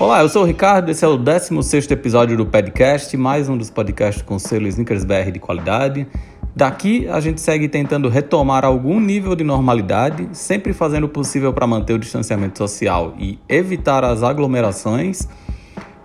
[0.00, 3.68] Olá, eu sou o Ricardo, esse é o 16º episódio do podcast, mais um dos
[3.68, 6.06] podcasts com selo Snickers BR de qualidade.
[6.56, 11.66] Daqui a gente segue tentando retomar algum nível de normalidade, sempre fazendo o possível para
[11.66, 15.28] manter o distanciamento social e evitar as aglomerações,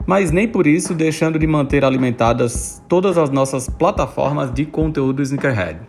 [0.05, 5.79] mas nem por isso deixando de manter alimentadas todas as nossas plataformas de conteúdo Sneakerhead.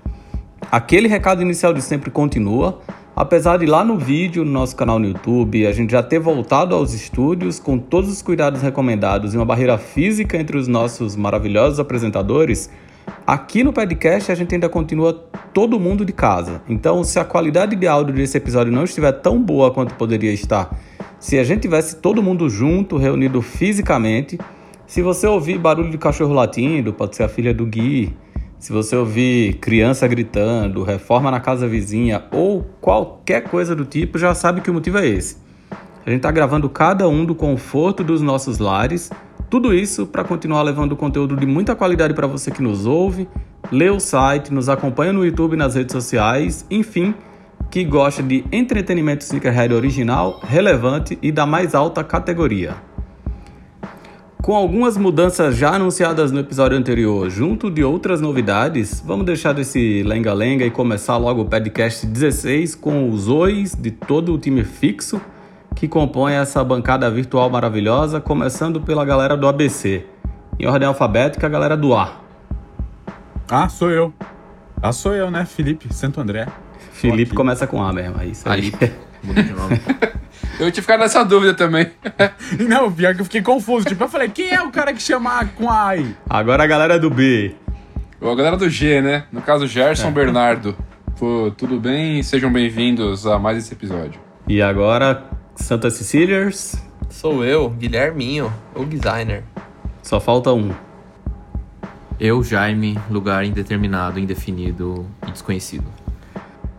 [0.71, 2.81] Aquele recado inicial de sempre continua,
[3.19, 6.75] Apesar de lá no vídeo, no nosso canal no YouTube, a gente já ter voltado
[6.75, 11.81] aos estúdios com todos os cuidados recomendados e uma barreira física entre os nossos maravilhosos
[11.81, 12.69] apresentadores,
[13.27, 15.15] aqui no podcast a gente ainda continua
[15.55, 16.61] todo mundo de casa.
[16.69, 20.79] Então, se a qualidade de áudio desse episódio não estiver tão boa quanto poderia estar,
[21.19, 24.39] se a gente tivesse todo mundo junto, reunido fisicamente,
[24.87, 28.15] se você ouvir barulho de cachorro latindo, pode ser a filha do Gui,
[28.59, 34.35] se você ouvir criança gritando, reforma na casa vizinha ou qualquer coisa do tipo, já
[34.35, 35.37] sabe que o motivo é esse.
[36.05, 39.11] A gente está gravando cada um do conforto dos nossos lares,
[39.51, 43.29] tudo isso para continuar levando conteúdo de muita qualidade para você que nos ouve,
[43.71, 47.15] lê o site, nos acompanha no YouTube e nas redes sociais, enfim,
[47.71, 52.77] que gosta de entretenimento sneakerhead original, relevante e da mais alta categoria.
[54.47, 60.05] Com algumas mudanças já anunciadas no episódio anterior, junto de outras novidades, vamos deixar desse
[60.05, 65.21] lenga-lenga e começar logo o podcast 16 com os ois de todo o time fixo
[65.75, 70.07] que compõe essa bancada virtual maravilhosa, começando pela galera do ABC.
[70.61, 72.21] Em ordem alfabética, a galera do A.
[73.51, 74.15] Ah, sou eu.
[74.81, 75.45] Ah, sou eu, né?
[75.45, 76.47] Felipe Santo André.
[76.93, 78.73] Felipe começa com A mesmo, é isso aí.
[78.81, 78.93] aí.
[79.27, 79.81] Muda de nome.
[80.59, 81.91] Eu tinha ficado nessa dúvida também.
[82.67, 83.87] Não, pior que eu fiquei confuso.
[83.87, 86.17] Tipo, eu falei, quem é o cara que chama com A aí?
[86.29, 87.55] Agora a galera do B.
[88.21, 89.25] A galera do G, né?
[89.31, 90.11] No caso, Gerson é.
[90.11, 90.75] Bernardo.
[91.19, 92.23] Pô, tudo bem?
[92.23, 94.19] Sejam bem-vindos a mais esse episódio.
[94.49, 95.25] E agora,
[95.55, 96.83] Santa Cecilias.
[97.11, 99.45] Sou eu, Guilherminho, o designer.
[100.03, 100.73] Só falta um.
[102.19, 105.85] Eu, Jaime, lugar indeterminado, indefinido e desconhecido.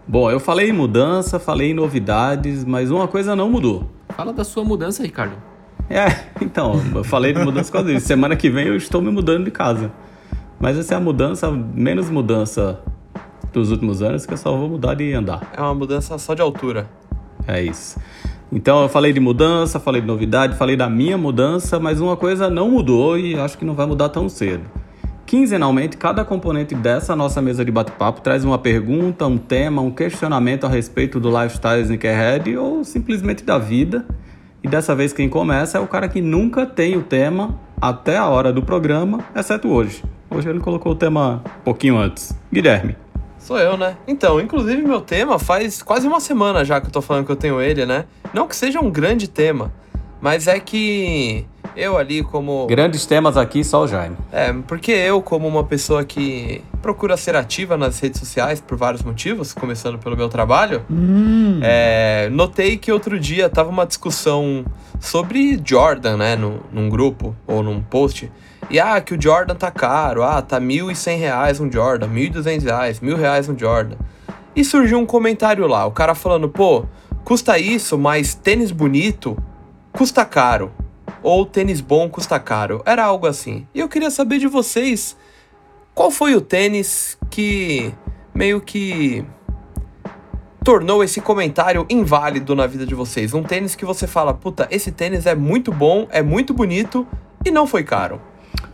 [0.08, 3.92] Bom, eu falei em mudança, falei em novidades, mas uma coisa não mudou.
[4.16, 5.36] Fala da sua mudança, Ricardo.
[5.90, 6.06] É,
[6.42, 8.08] então, eu falei de mudança quase isso.
[8.08, 9.92] Semana que vem eu estou me mudando de casa.
[10.60, 12.80] Mas essa é a mudança, menos mudança
[13.52, 15.52] dos últimos anos, que eu só vou mudar de andar.
[15.56, 16.90] É uma mudança só de altura.
[17.46, 18.00] É isso.
[18.50, 22.50] Então eu falei de mudança, falei de novidade, falei da minha mudança, mas uma coisa
[22.50, 24.64] não mudou e acho que não vai mudar tão cedo.
[25.28, 30.66] Quinzenalmente, cada componente dessa nossa mesa de bate-papo traz uma pergunta, um tema, um questionamento
[30.66, 34.06] a respeito do lifestyle sneakerhead ou simplesmente da vida.
[34.64, 38.26] E dessa vez quem começa é o cara que nunca tem o tema até a
[38.26, 40.02] hora do programa, exceto hoje.
[40.30, 42.34] Hoje ele colocou o tema um pouquinho antes.
[42.50, 42.96] Guilherme.
[43.38, 43.98] Sou eu, né?
[44.08, 47.36] Então, inclusive meu tema faz quase uma semana já que eu tô falando que eu
[47.36, 48.06] tenho ele, né?
[48.34, 49.74] Não que seja um grande tema,
[50.22, 51.46] mas é que
[51.78, 52.66] eu ali como.
[52.66, 54.18] Grandes temas aqui, só o Jaime.
[54.32, 59.04] É, porque eu, como uma pessoa que procura ser ativa nas redes sociais por vários
[59.04, 61.60] motivos, começando pelo meu trabalho, hum.
[61.62, 64.66] é, notei que outro dia tava uma discussão
[65.00, 68.32] sobre Jordan, né, no, num grupo ou num post.
[68.70, 72.08] E ah, que o Jordan tá caro, ah, tá mil e cem reais um Jordan,
[72.08, 73.96] mil e duzentos reais, mil reais um Jordan.
[74.56, 76.86] E surgiu um comentário lá, o cara falando, pô,
[77.24, 79.38] custa isso, mas tênis bonito
[79.94, 80.72] custa caro
[81.22, 82.82] ou tênis bom custa caro.
[82.86, 83.68] Era algo assim.
[83.74, 85.18] E eu queria saber de vocês
[85.94, 87.94] qual foi o tênis que
[88.34, 89.26] meio que
[90.64, 93.34] tornou esse comentário inválido na vida de vocês.
[93.34, 97.08] Um tênis que você fala, puta, esse tênis é muito bom, é muito bonito
[97.46, 98.22] e não foi caro.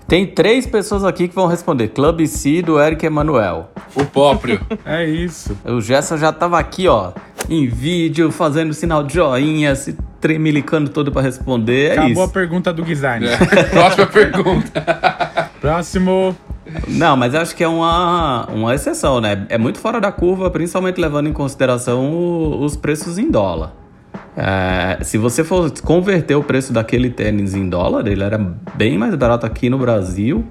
[0.08, 1.90] Tem três pessoas aqui que vão responder.
[1.90, 3.70] Club C do Eric Emanuel.
[3.96, 4.60] O próprio.
[4.86, 5.58] é isso.
[5.66, 7.14] O Gerson já tava aqui, ó,
[7.50, 11.90] em vídeo, fazendo sinal de joinha, se tremelicando todo pra responder.
[11.90, 12.22] É Acabou isso.
[12.22, 13.28] a pergunta do Guizarne.
[13.28, 13.38] É.
[13.70, 15.50] Próxima pergunta.
[15.60, 16.34] Próximo.
[16.88, 19.46] Não, mas acho que é uma, uma exceção, né?
[19.50, 23.74] É muito fora da curva, principalmente levando em consideração o- os preços em dólar.
[24.38, 28.38] É, se você for converter o preço daquele tênis em dólar, ele era
[28.76, 30.46] bem mais barato aqui no Brasil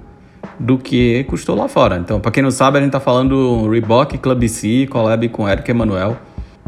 [0.59, 1.97] do que custou lá fora.
[1.97, 3.29] Então, pra quem não sabe, a gente tá falando
[3.63, 6.15] do Reebok Club C, collab com Eric Emanuel.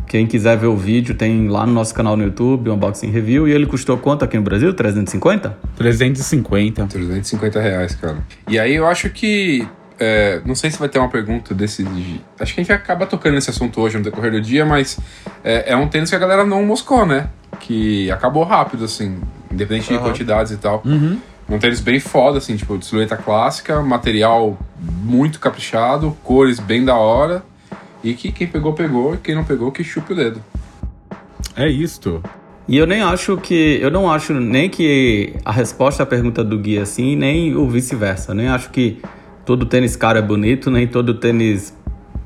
[0.08, 3.48] Quem quiser ver o vídeo, tem lá no nosso canal no YouTube, Unboxing Review.
[3.48, 4.74] E ele custou quanto aqui no Brasil?
[4.74, 5.58] 350?
[5.76, 6.86] 350.
[6.88, 8.18] 350 reais, cara.
[8.48, 9.68] E aí eu acho que.
[10.00, 11.84] é, não sei se vai ter uma pergunta desse.
[11.84, 15.00] de- Acho que a gente acaba tocando nesse assunto hoje no decorrer do dia, mas
[15.44, 17.30] é, é um tênis que a galera não moscou, né?
[17.60, 19.18] Que acabou rápido, assim,
[19.52, 20.04] independente de Aham.
[20.10, 20.82] quantidades e tal.
[20.86, 21.18] Uhum.
[21.50, 26.96] Um tênis bem foda, assim, tipo, de silhueta clássica, material muito caprichado, cores bem da
[26.96, 27.44] hora.
[28.06, 30.40] E que quem pegou, pegou, e quem não pegou, que chupe o dedo.
[31.56, 32.22] É isto.
[32.68, 33.80] E eu nem acho que.
[33.82, 37.68] Eu não acho nem que a resposta à pergunta do Gui é assim, nem o
[37.68, 38.32] vice-versa.
[38.34, 39.02] Nem acho que
[39.44, 41.76] todo tênis caro é bonito, nem todo tênis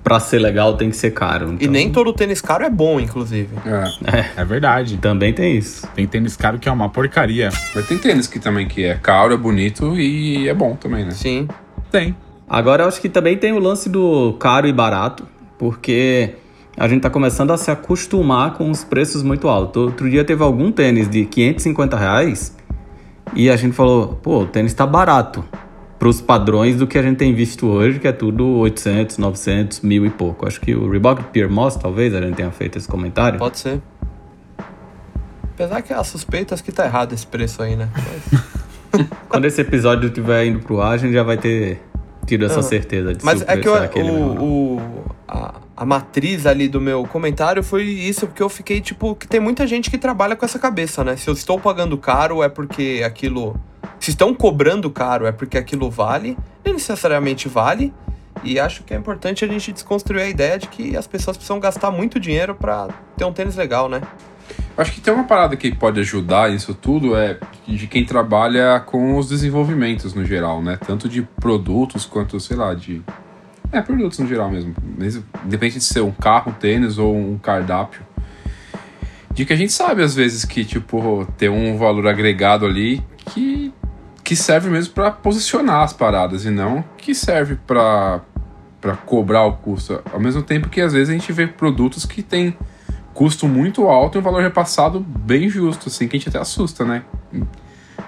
[0.04, 1.52] pra ser legal tem que ser caro.
[1.52, 3.50] E Então, nem todo tênis caro é bom, inclusive.
[3.66, 4.42] É.
[4.42, 4.98] É verdade.
[4.98, 5.88] Também tem isso.
[5.96, 7.50] Tem tênis caro que é uma porcaria.
[7.74, 11.12] Mas tem tênis que também que é caro, é bonito e é bom também, né?
[11.12, 11.48] Sim.
[11.90, 12.16] Tem.
[12.50, 15.28] Agora eu acho que também tem o lance do caro e barato,
[15.60, 16.36] porque
[16.76, 19.84] a gente tá começando a se acostumar com os preços muito altos.
[19.84, 22.56] Outro dia teve algum tênis de 550 reais
[23.36, 25.44] e a gente falou, pô, o tênis tá barato
[26.00, 30.06] pros padrões do que a gente tem visto hoje, que é tudo 800, 900, mil
[30.06, 30.48] e pouco.
[30.48, 33.38] Acho que o Reebok Pure Moss, talvez, a gente tenha feito esse comentário.
[33.38, 33.82] Pode ser.
[35.56, 37.90] Apesar que há suspeitas que tá errado esse preço aí, né?
[37.94, 41.82] Mas- Quando esse episódio estiver indo pro ar, a gente já vai ter
[42.26, 44.38] tido essa certeza de Mas se o é que é não.
[44.38, 49.16] o, o- a, a matriz ali do meu comentário foi isso, porque eu fiquei tipo,
[49.16, 51.16] que tem muita gente que trabalha com essa cabeça, né?
[51.16, 53.56] Se eu estou pagando caro é porque aquilo.
[54.00, 56.36] Se estão cobrando caro é porque aquilo vale,
[56.66, 57.94] nem necessariamente vale.
[58.44, 61.60] E acho que é importante a gente desconstruir a ideia de que as pessoas precisam
[61.60, 62.88] gastar muito dinheiro pra
[63.18, 64.02] ter um tênis legal, né?
[64.78, 67.38] Acho que tem uma parada que pode ajudar isso tudo é
[67.68, 70.80] de quem trabalha com os desenvolvimentos no geral, né?
[70.88, 73.04] Tanto de produtos quanto, sei lá, de.
[73.72, 74.74] É, produtos no geral mesmo.
[74.98, 78.02] mesmo independente de ser um carro, um tênis ou um cardápio.
[79.32, 83.74] De que a gente sabe, às vezes, que, tipo, tem um valor agregado ali que,
[84.24, 88.22] que serve mesmo pra posicionar as paradas e não que serve pra
[88.82, 90.02] para cobrar o custo.
[90.12, 92.58] Ao mesmo tempo que, às vezes, a gente vê produtos que têm
[93.14, 96.86] custo muito alto e um valor repassado bem justo, assim, que a gente até assusta,
[96.86, 97.04] né?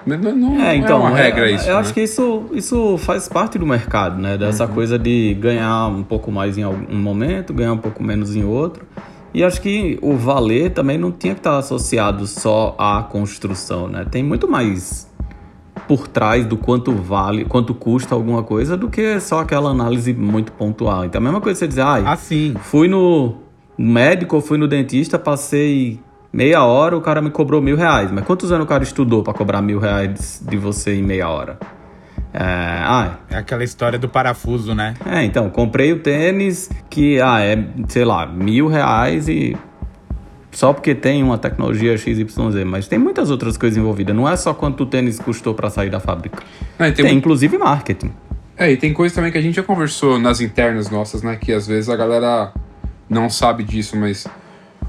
[0.06, 1.68] Não, não- não É, então, é uma regra é- isso.
[1.68, 1.80] Eu né?
[1.80, 4.36] acho que isso, isso faz parte do mercado, né?
[4.36, 4.72] Dessa Uhum.
[4.72, 8.84] coisa de ganhar um pouco mais em algum momento, ganhar um pouco menos em outro.
[9.34, 14.04] E acho que o valer também não tinha que estar associado só à construção, né?
[14.10, 15.10] Tem muito mais
[15.88, 20.52] por trás do quanto vale, quanto custa alguma coisa, do que só aquela análise muito
[20.52, 21.04] pontual.
[21.04, 22.54] Então, a mesma coisa você dizer, ah, Assim.
[22.60, 23.36] Fui no
[23.78, 25.98] médico, fui no dentista, passei
[26.32, 28.10] meia hora, o cara me cobrou mil reais.
[28.10, 31.58] Mas quantos anos o cara estudou pra cobrar mil reais de você em meia hora?
[32.34, 34.94] É, ah, É aquela história do parafuso, né?
[35.04, 39.54] é, então, comprei o tênis que, ah, é, sei lá, mil reais e
[40.50, 42.24] só porque tem uma tecnologia XYZ,
[42.66, 44.14] mas tem muitas outras coisas envolvidas.
[44.14, 46.42] Não é só quanto o tênis custou pra sair da fábrica.
[46.78, 48.12] Não, e Tem, tem, inclusive marketing.
[48.56, 51.36] É, e tem coisa também que a gente já conversou nas internas nossas, né?
[51.36, 52.52] Que às vezes a galera
[53.08, 54.26] não sabe disso, mas.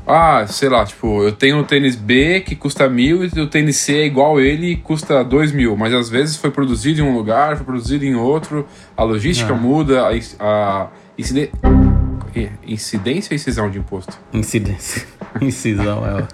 [0.05, 3.77] Ah, sei lá, tipo, eu tenho o tênis B que custa mil e o tênis
[3.77, 5.77] C é igual ele e custa dois mil.
[5.77, 8.67] Mas às vezes foi produzido em um lugar, foi produzido em outro,
[8.97, 11.51] a logística muda, a, a incide-
[12.35, 14.17] é, incidência ou incisão de imposto?
[14.33, 15.05] Incidência.
[15.41, 16.27] Incisão é.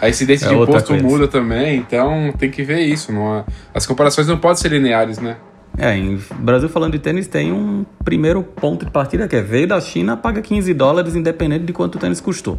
[0.00, 1.04] A incidência É de imposto coisa.
[1.04, 3.12] muda também, então tem que ver isso.
[3.12, 5.36] Não é- As comparações não podem ser lineares, né?
[5.78, 9.68] É, em Brasil falando de tênis tem um primeiro ponto de partida que é veio
[9.68, 12.58] da China, paga 15 dólares independente de quanto o tênis custou.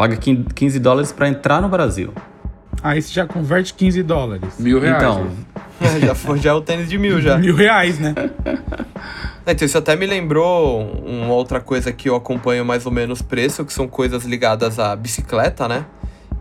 [0.00, 2.14] Paga 15 dólares para entrar no Brasil.
[2.82, 4.54] Aí você já converte 15 dólares.
[4.58, 4.96] Mil reais.
[4.96, 5.24] Então,
[5.78, 6.00] né?
[6.06, 7.36] já foi já é o tênis de mil já.
[7.36, 8.14] Mil reais, né?
[9.46, 13.64] Então, isso até me lembrou uma outra coisa que eu acompanho mais ou menos preço,
[13.64, 15.84] que são coisas ligadas à bicicleta, né?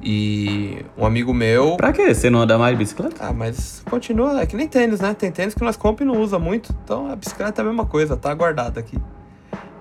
[0.01, 1.75] E um amigo meu.
[1.75, 2.13] pra quê?
[2.13, 3.15] Você não anda mais de bicicleta?
[3.25, 5.15] Ah, mas continua, é que nem tênis, né?
[5.17, 6.73] Tem tênis que nós compramos e não usa muito.
[6.83, 8.97] Então a bicicleta é a mesma coisa, tá guardada aqui.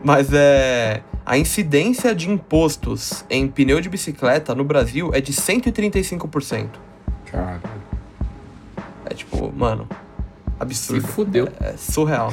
[0.03, 1.03] Mas é.
[1.29, 6.69] A incidência de impostos em pneu de bicicleta no Brasil é de 135%.
[7.31, 7.61] Caralho.
[9.05, 11.07] É tipo, mano, Se absurdo.
[11.07, 11.49] fudeu.
[11.61, 12.33] É surreal.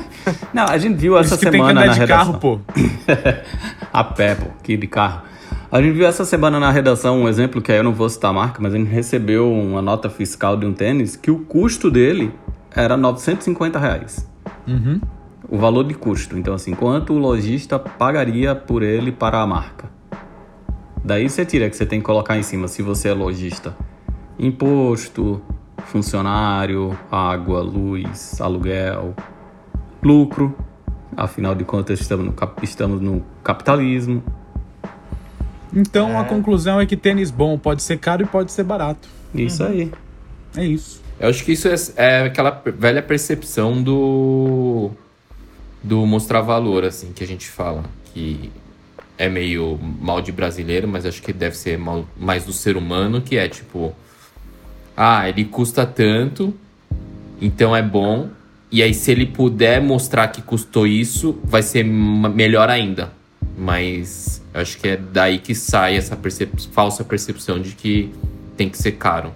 [0.54, 2.32] Não, a gente viu essa isso que tem que semana andar na de redação.
[2.32, 2.60] carro, pô.
[3.92, 5.20] a pé, pô, que de carro.
[5.70, 8.30] A gente viu essa semana na redação um exemplo que aí eu não vou citar
[8.30, 11.90] a marca, mas a gente recebeu uma nota fiscal de um tênis que o custo
[11.90, 12.32] dele
[12.74, 14.26] era 950 reais.
[14.66, 14.98] Uhum.
[15.50, 16.38] O valor de custo.
[16.38, 19.90] Então, assim, quanto o lojista pagaria por ele para a marca?
[21.04, 23.74] Daí você tira que você tem que colocar em cima, se você é lojista.
[24.38, 25.42] Imposto,
[25.86, 29.14] funcionário, água, luz, aluguel,
[30.02, 30.56] lucro.
[31.16, 34.22] Afinal de contas, estamos no, cap- estamos no capitalismo.
[35.74, 39.08] Então a conclusão é que tênis bom pode ser caro e pode ser barato.
[39.34, 39.90] Isso aí.
[40.56, 41.00] É isso.
[41.18, 44.90] Eu acho que isso é, é aquela velha percepção do.
[45.82, 47.84] Do mostrar valor, assim, que a gente fala.
[48.12, 48.50] Que
[49.16, 53.20] é meio mal de brasileiro, mas acho que deve ser mal, mais do ser humano,
[53.20, 53.94] que é tipo.
[54.96, 56.54] Ah, ele custa tanto,
[57.40, 58.28] então é bom.
[58.72, 63.12] E aí, se ele puder mostrar que custou isso, vai ser melhor ainda.
[63.58, 68.12] Mas acho que é daí que sai essa percep- falsa percepção de que
[68.56, 69.32] tem que ser caro.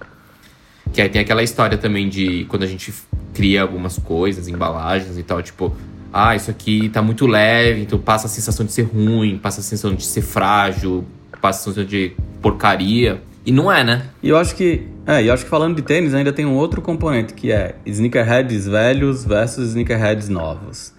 [0.93, 2.93] Que aí tem aquela história também de quando a gente
[3.33, 5.75] cria algumas coisas, embalagens e tal, tipo,
[6.17, 9.63] ah, isso aqui tá muito leve, então passa a sensação de ser ruim, passa a
[9.63, 11.03] sensação de ser frágil,
[11.41, 13.21] passa a sensação de porcaria.
[13.45, 14.03] E não é, né?
[14.23, 14.87] E eu acho que.
[15.05, 18.65] É, eu acho que falando de tênis ainda tem um outro componente que é sneakerheads
[18.65, 20.93] velhos versus sneakerheads novos.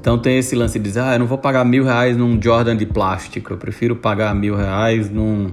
[0.00, 2.76] Então tem esse lance de dizer, ah, eu não vou pagar mil reais num Jordan
[2.76, 5.50] de plástico, eu prefiro pagar mil reais num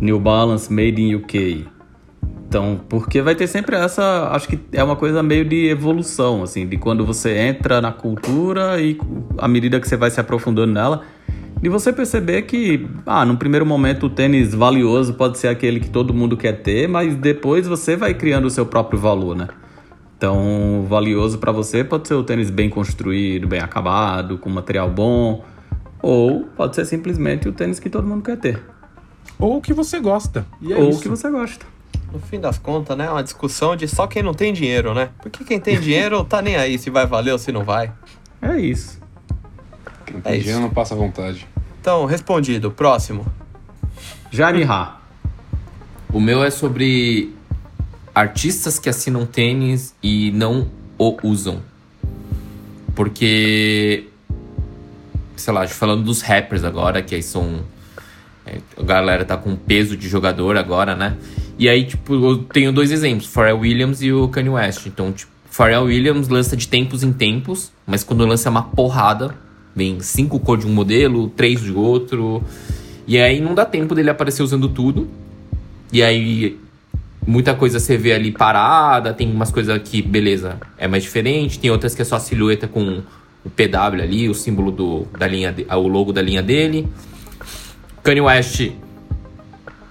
[0.00, 1.66] New Balance Made in UK.
[2.48, 6.66] Então, porque vai ter sempre essa, acho que é uma coisa meio de evolução, assim,
[6.66, 8.98] de quando você entra na cultura e
[9.36, 11.02] à medida que você vai se aprofundando nela,
[11.60, 15.90] de você perceber que, ah, num primeiro momento o tênis valioso pode ser aquele que
[15.90, 19.48] todo mundo quer ter, mas depois você vai criando o seu próprio valor, né?
[20.16, 25.44] Então, valioso para você pode ser o tênis bem construído, bem acabado, com material bom,
[26.00, 28.62] ou pode ser simplesmente o tênis que todo mundo quer ter,
[29.38, 30.46] Ou o que você gosta.
[30.66, 31.77] É ou o que você gosta.
[32.12, 33.06] No fim das contas, né?
[33.06, 35.10] É uma discussão de só quem não tem dinheiro, né?
[35.20, 37.92] Porque quem tem dinheiro tá nem aí se vai valer ou se não vai.
[38.40, 38.98] É isso.
[40.06, 40.42] Quem não É tem isso.
[40.44, 41.46] dinheiro não passa vontade.
[41.80, 42.70] Então, respondido.
[42.70, 43.26] Próximo.
[44.30, 44.96] Jaime Ha.
[46.12, 47.34] O meu é sobre
[48.14, 50.68] artistas que assinam tênis e não
[50.98, 51.60] o usam.
[52.94, 54.08] Porque,
[55.36, 57.60] sei lá, falando dos rappers agora, que aí são.
[58.46, 61.16] é, a galera tá com peso de jogador agora, né?
[61.58, 64.86] E aí, tipo, eu tenho dois exemplos: Pharrell Williams e o Kanye West.
[64.86, 69.34] Então, tipo, Pharrell Williams lança de tempos em tempos, mas quando lança uma porrada,
[69.74, 72.42] vem cinco cores de um modelo, três de outro.
[73.06, 75.08] E aí não dá tempo dele aparecer usando tudo.
[75.92, 76.58] E aí,
[77.26, 81.70] muita coisa você vê ali parada, tem umas coisas que, beleza, é mais diferente, tem
[81.70, 83.02] outras que é só silhueta com
[83.44, 86.86] o PW ali, o símbolo do, da linha, de- o logo da linha dele.
[88.02, 88.70] Kanye West,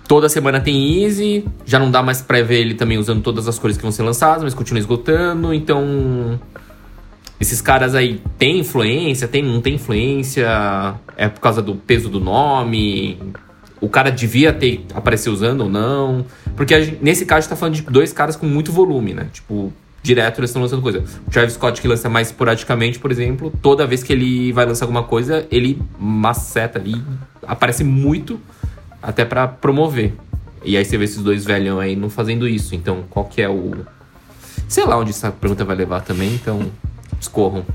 [0.07, 3.59] toda semana tem Easy, já não dá mais pra ver ele também usando todas as
[3.59, 6.39] cores que vão ser lançadas, mas continua esgotando, então...
[7.39, 10.47] Esses caras aí têm influência, tem, não tem influência,
[11.15, 13.19] é por causa do peso do nome,
[13.79, 16.25] o cara devia ter aparecer usando ou não.
[16.55, 19.27] Porque gente- nesse caso a gente tá falando de dois caras com muito volume, né?
[19.31, 19.71] Tipo,
[20.01, 21.03] direto eles estão lançando coisa.
[21.27, 24.85] O Travis Scott, que lança mais esporadicamente, por exemplo, toda vez que ele vai lançar
[24.85, 26.99] alguma coisa, ele maceta ali,
[27.45, 28.39] aparece muito,
[29.01, 30.13] até pra promover.
[30.63, 32.75] E aí você vê esses dois velhão aí não fazendo isso.
[32.75, 33.85] Então, qual que é o.
[34.67, 36.69] Sei lá onde essa pergunta vai levar também, então
[37.19, 37.65] escorram.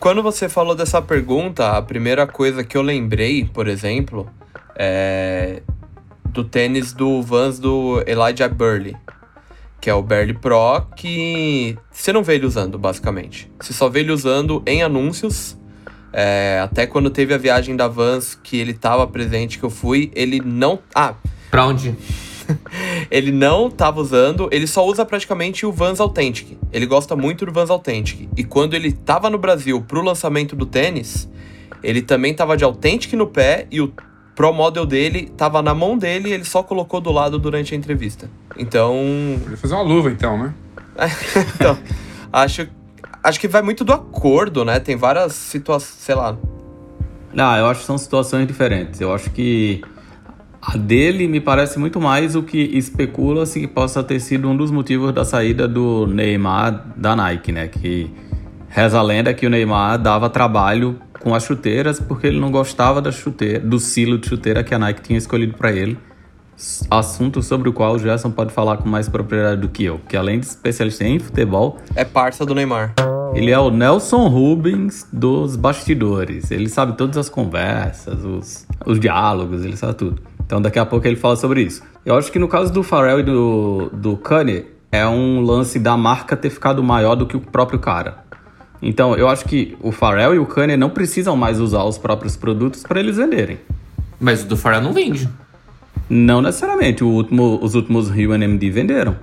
[0.00, 4.28] Quando você falou dessa pergunta, a primeira coisa que eu lembrei, por exemplo,
[4.74, 5.62] é
[6.24, 8.96] do tênis do Vans do Elijah Burley,
[9.80, 13.50] que é o Burley Pro, que você não vê ele usando, basicamente.
[13.60, 15.56] Você só vê ele usando em anúncios.
[16.16, 20.12] É, até quando teve a viagem da Vans, que ele tava presente, que eu fui,
[20.14, 20.78] ele não.
[20.94, 21.14] Ah,
[21.50, 21.94] Pra onde?
[23.10, 26.56] ele não tava usando, ele só usa praticamente o Vans Authentic.
[26.72, 28.28] Ele gosta muito do Vans Authentic.
[28.36, 31.28] E quando ele tava no Brasil pro lançamento do tênis,
[31.82, 33.92] ele também tava de Authentic no pé e o
[34.34, 37.76] Pro Model dele tava na mão dele e ele só colocou do lado durante a
[37.76, 38.28] entrevista.
[38.56, 38.96] Então,
[39.40, 40.54] Podia fazer uma luva então, né?
[41.54, 41.78] então
[42.32, 42.68] acho,
[43.24, 44.78] acho que vai muito do acordo, né?
[44.78, 46.36] Tem várias situações, sei lá.
[47.36, 49.00] Ah, eu acho que são situações diferentes.
[49.00, 49.82] Eu acho que
[50.62, 54.70] a dele me parece muito mais o que especula-se que possa ter sido um dos
[54.70, 57.66] motivos da saída do Neymar da Nike, né?
[57.66, 58.10] Que
[58.68, 63.00] reza a lenda que o Neymar dava trabalho com as chuteiras porque ele não gostava
[63.00, 65.98] da chuteira, do silo de chuteira que a Nike tinha escolhido para ele.
[66.90, 70.16] Assunto sobre o qual o Gerson pode falar com mais propriedade do que eu, que
[70.16, 72.94] além de especialista em futebol, É parça do Neymar.
[73.34, 76.52] Ele é o Nelson Rubens dos bastidores.
[76.52, 80.22] Ele sabe todas as conversas, os, os diálogos, ele sabe tudo.
[80.46, 81.82] Então daqui a pouco ele fala sobre isso.
[82.06, 85.96] Eu acho que no caso do Pharrell e do, do Kanye, é um lance da
[85.96, 88.18] marca ter ficado maior do que o próprio cara.
[88.80, 92.36] Então eu acho que o Pharrell e o Kanye não precisam mais usar os próprios
[92.36, 93.58] produtos para eles venderem.
[94.20, 95.28] Mas o do Pharrell não vende.
[96.08, 97.02] Não necessariamente.
[97.02, 99.16] O último, os últimos Rio NMD venderam.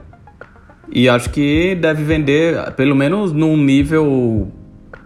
[0.92, 4.52] E acho que deve vender pelo menos num nível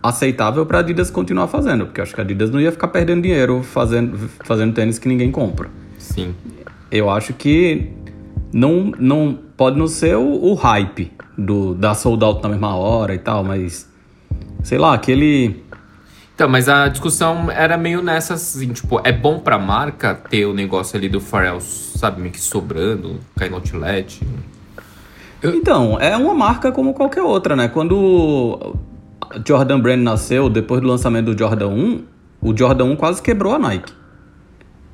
[0.02, 3.24] aceitável para a Adidas continuar fazendo, porque acho que a Adidas não ia ficar perdendo
[3.24, 5.70] dinheiro fazendo, fazendo tênis que ninguém compra.
[5.98, 6.34] Sim.
[6.92, 7.92] Eu acho que
[8.54, 13.14] não, não pode não ser o, o hype do da sold out na mesma hora
[13.14, 13.90] e tal, mas
[14.64, 15.64] sei lá, aquele
[16.36, 20.54] Então, mas a discussão era meio nessa, assim, tipo, é bom pra marca ter o
[20.54, 24.22] negócio ali do Pharrell, sabe, meio que sobrando, cair no outlet.
[25.42, 27.70] Então, é uma marca como qualquer outra, né?
[27.70, 28.76] Quando
[29.48, 32.04] Jordan Brand nasceu, depois do lançamento do Jordan 1,
[32.42, 33.94] o Jordan 1 quase quebrou a Nike.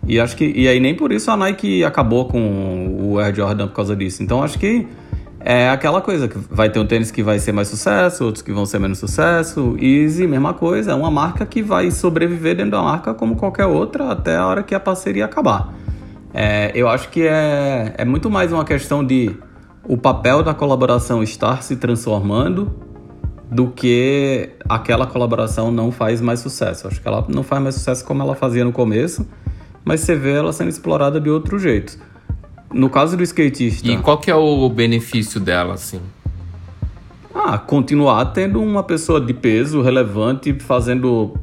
[0.05, 3.67] E acho que e aí nem por isso a Nike acabou com o Air Jordan
[3.67, 4.23] por causa disso.
[4.23, 4.87] Então acho que
[5.43, 8.51] é aquela coisa que vai ter um tênis que vai ser mais sucesso, outros que
[8.51, 9.75] vão ser menos sucesso.
[9.79, 14.11] Easy, mesma coisa, é uma marca que vai sobreviver dentro da marca como qualquer outra
[14.11, 15.73] até a hora que a parceria acabar.
[16.33, 19.35] É, eu acho que é, é muito mais uma questão de
[19.83, 22.71] o papel da colaboração estar se transformando
[23.49, 26.87] do que aquela colaboração não faz mais sucesso.
[26.87, 29.27] Acho que ela não faz mais sucesso como ela fazia no começo,
[29.83, 31.97] mas você vê ela sendo explorada de outro jeito.
[32.73, 35.99] No caso do skatista, E qual que é o benefício dela, assim?
[37.33, 41.33] ah, continuar tendo uma pessoa de peso relevante fazendo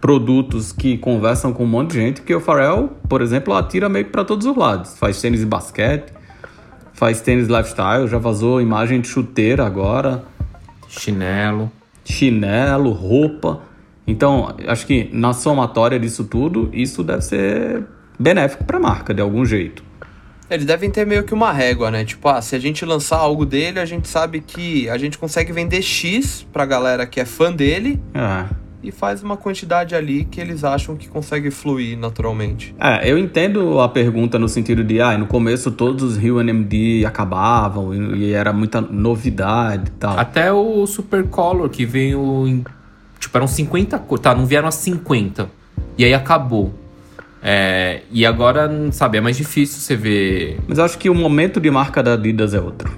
[0.00, 4.04] produtos que conversam com um monte de gente, que o Pharrell, por exemplo, atira meio
[4.04, 4.98] que para todos os lados.
[4.98, 6.12] Faz tênis de basquete,
[6.92, 10.24] faz tênis lifestyle, já vazou imagem de chuteira agora,
[10.88, 11.70] Chinelo.
[12.04, 13.60] chinelo, roupa.
[14.06, 17.84] Então, acho que na somatória disso tudo, isso deve ser
[18.18, 19.82] benéfico para a marca de algum jeito.
[20.50, 22.04] Eles devem ter meio que uma régua, né?
[22.04, 25.52] Tipo, ah, se a gente lançar algo dele, a gente sabe que a gente consegue
[25.52, 28.44] vender X pra galera que é fã dele É.
[28.82, 32.74] e faz uma quantidade ali que eles acham que consegue fluir naturalmente.
[32.78, 37.06] É, eu entendo a pergunta no sentido de, ah, no começo todos os Rio NMD
[37.06, 40.18] acabavam e, e era muita novidade e tal.
[40.18, 42.62] Até o Super Color, que veio em.
[43.18, 44.22] Tipo, eram 50 cores.
[44.22, 45.48] Tá, não vieram as 50.
[45.96, 46.74] E aí acabou.
[47.46, 50.58] É, e agora, sabe, é mais difícil você ver.
[50.66, 52.90] Mas acho que o momento de marca da Adidas é outro.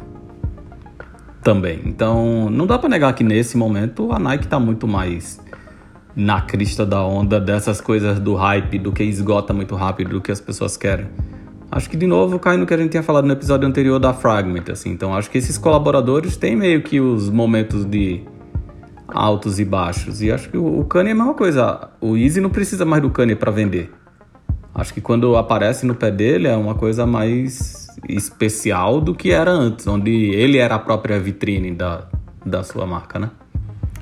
[1.42, 1.80] Também.
[1.85, 5.40] Então, não dá pra negar que nesse momento a Nike tá muito mais
[6.14, 10.30] na crista da onda dessas coisas do hype, do que esgota muito rápido, do que
[10.30, 11.09] as pessoas querem.
[11.68, 14.14] Acho que de novo cai no que a gente tinha falado no episódio anterior da
[14.14, 14.90] Fragment, assim.
[14.90, 18.22] Então, acho que esses colaboradores têm meio que os momentos de
[19.09, 20.22] altos e baixos.
[20.22, 21.90] E acho que o Kanye é a mesma coisa.
[22.00, 23.92] O Easy não precisa mais do Kanye para vender.
[24.76, 29.50] Acho que quando aparece no pé dele é uma coisa mais especial do que era
[29.50, 32.06] antes, onde ele era a própria vitrine da,
[32.44, 33.30] da sua marca, né?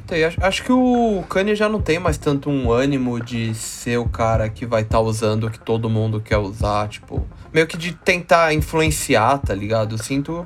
[0.04, 3.54] Então, eu acho, acho que o Kanye já não tem mais tanto um ânimo de
[3.54, 7.68] ser o cara que vai estar usando o que todo mundo quer usar, tipo, meio
[7.68, 9.94] que de tentar influenciar, tá ligado?
[9.94, 10.44] Eu sinto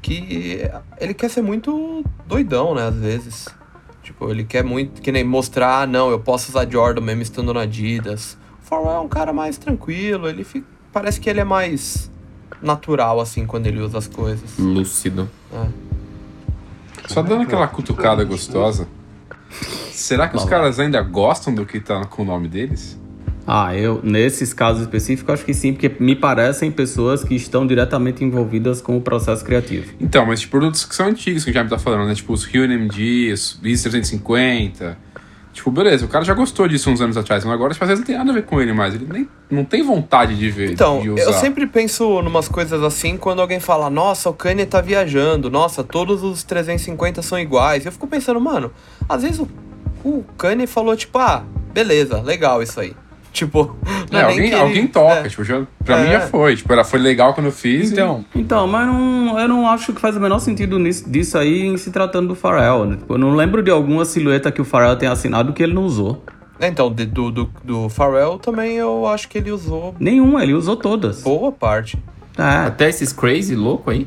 [0.00, 0.66] que
[0.98, 3.48] ele quer ser muito doidão, né, às vezes.
[4.02, 7.52] Tipo, ele quer muito, que nem mostrar, ah, não, eu posso usar Jordan mesmo estando
[7.52, 8.38] na Adidas.
[8.70, 12.10] É um cara mais tranquilo, ele fica, parece que ele é mais
[12.62, 14.58] natural, assim, quando ele usa as coisas.
[14.58, 15.28] Lúcido.
[15.52, 15.66] É.
[17.06, 18.86] Só dando aquela cutucada gostosa.
[19.90, 22.98] Será que os caras ainda gostam do que tá com o nome deles?
[23.50, 28.22] Ah, eu, nesses casos específicos, acho que sim, porque me parecem pessoas que estão diretamente
[28.22, 29.90] envolvidas com o processo criativo.
[29.98, 32.14] Então, mas de produtos que são antigos, que a gente já me tá falando, né?
[32.14, 34.98] Tipo os Rio NMD, os Easy 350.
[35.58, 38.00] Tipo, beleza, o cara já gostou disso uns anos atrás, mas agora tipo, às vezes
[38.00, 38.94] não tem nada a ver com ele mais.
[38.94, 43.16] Ele nem não tem vontade de ver, Então, de eu sempre penso numas coisas assim
[43.16, 47.84] quando alguém fala, nossa, o Kanye tá viajando, nossa, todos os 350 são iguais.
[47.84, 48.70] Eu fico pensando, mano,
[49.08, 49.48] às vezes o,
[50.04, 51.42] o Kanye falou, tipo, ah,
[51.72, 52.94] beleza, legal isso aí.
[53.32, 53.76] Tipo,
[54.10, 55.28] não É, é, nem alguém, ele- alguém toca, é.
[55.28, 56.04] tipo, já, pra É.
[56.04, 56.56] mim já foi.
[56.56, 57.92] Tipo, era, foi legal quando eu fiz.
[57.92, 61.66] Então, Então, mas não, eu não acho que faz o menor sentido nisso, disso aí
[61.66, 62.84] em se tratando do Pharrell.
[62.86, 62.96] né?
[62.96, 65.84] Tipo, Eu não lembro de alguma silhueta que o Pharrell tenha assinado que ele não
[65.84, 66.24] usou.
[66.60, 70.54] É, Então, de- do, do, do Pharrell também eu acho que ele usou Nenhuma, ele
[70.54, 71.22] usou todas.
[71.22, 71.96] boa parte.
[72.36, 74.06] É, Até esses crazy louco aí.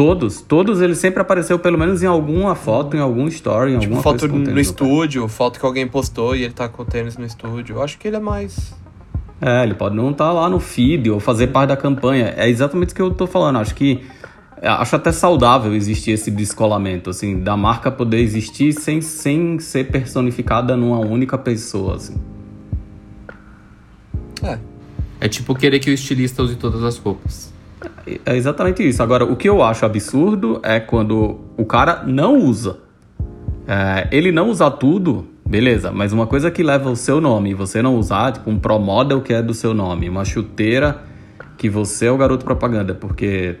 [0.00, 0.40] Todos.
[0.40, 4.02] Todos ele sempre apareceu pelo menos em alguma foto, em algum story, em Tipo, alguma
[4.02, 7.26] foto no tênis estúdio, foto que alguém postou e ele tá com o tênis no
[7.26, 7.76] estúdio.
[7.76, 8.74] Eu acho que ele é mais.
[9.42, 12.32] É, ele pode não estar lá no feed ou fazer parte da campanha.
[12.34, 13.58] É exatamente isso que eu tô falando.
[13.58, 14.02] Acho que
[14.62, 20.78] acho até saudável existir esse descolamento, assim, da marca poder existir sem, sem ser personificada
[20.78, 22.16] numa única pessoa, assim.
[24.42, 24.58] É.
[25.20, 27.49] É tipo querer que o estilista use todas as roupas.
[28.24, 29.02] É exatamente isso.
[29.02, 32.78] Agora, o que eu acho absurdo é quando o cara não usa.
[33.66, 37.54] É, ele não usar tudo, beleza, mas uma coisa que leva o seu nome e
[37.54, 41.02] você não usar, tipo um Pro Model que é do seu nome, uma chuteira
[41.56, 43.58] que você é o garoto propaganda, porque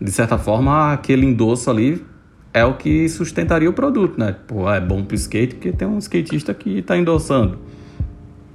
[0.00, 2.04] de certa forma aquele endosso ali
[2.52, 4.34] é o que sustentaria o produto, né?
[4.46, 7.58] Pô, é bom pro skate porque tem um skatista que tá endossando.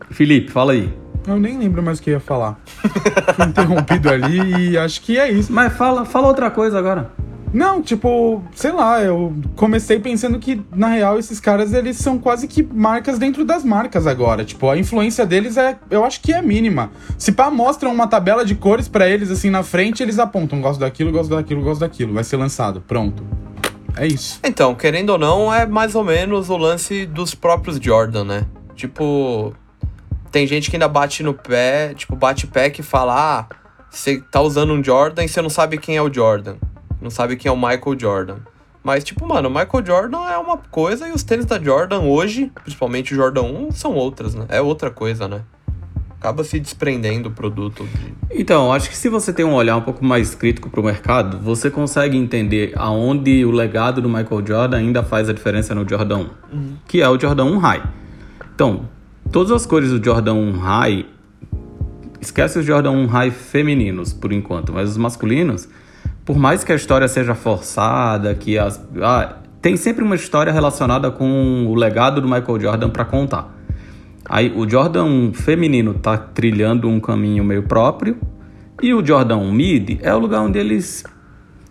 [0.10, 0.92] Felipe, fala aí.
[1.28, 2.60] Eu nem lembro mais o que eu ia falar.
[3.36, 5.52] Fui interrompido ali e acho que é isso.
[5.52, 7.12] Mas fala, fala outra coisa agora.
[7.52, 12.48] Não, tipo, sei lá, eu comecei pensando que, na real, esses caras, eles são quase
[12.48, 14.46] que marcas dentro das marcas agora.
[14.46, 16.92] Tipo, a influência deles é, eu acho que é mínima.
[17.18, 20.80] Se pá, mostram uma tabela de cores para eles, assim, na frente, eles apontam, gosto
[20.80, 22.14] daquilo, gosto daquilo, gosto daquilo.
[22.14, 23.24] Vai ser lançado, pronto.
[23.98, 24.40] É isso.
[24.44, 28.46] Então, querendo ou não, é mais ou menos o lance dos próprios Jordan, né?
[28.76, 29.56] Tipo,
[30.32, 33.56] tem gente que ainda bate no pé, tipo, bate pé que fala, ah,
[33.90, 36.56] você tá usando um Jordan e você não sabe quem é o Jordan.
[37.02, 38.38] Não sabe quem é o Michael Jordan.
[38.84, 42.52] Mas, tipo, mano, o Michael Jordan é uma coisa e os tênis da Jordan hoje,
[42.64, 44.46] principalmente o Jordan 1, são outras, né?
[44.50, 45.42] É outra coisa, né?
[46.20, 47.86] Acaba se desprendendo o produto.
[47.86, 48.42] De...
[48.42, 51.40] Então, acho que se você tem um olhar um pouco mais crítico para o mercado,
[51.40, 56.18] você consegue entender aonde o legado do Michael Jordan ainda faz a diferença no Jordan
[56.18, 56.20] 1,
[56.52, 56.78] uhum.
[56.88, 57.84] que é o Jordan 1 High.
[58.54, 58.90] Então,
[59.32, 61.06] todas as cores do Jordan 1 High,
[62.20, 65.68] esquece os Jordan 1 High femininos por enquanto, mas os masculinos,
[66.26, 71.12] por mais que a história seja forçada, que as, ah, tem sempre uma história relacionada
[71.12, 73.56] com o legado do Michael Jordan para contar.
[74.26, 78.18] Aí o Jordan feminino tá trilhando um caminho meio próprio
[78.82, 81.04] e o Jordan mid é o lugar onde eles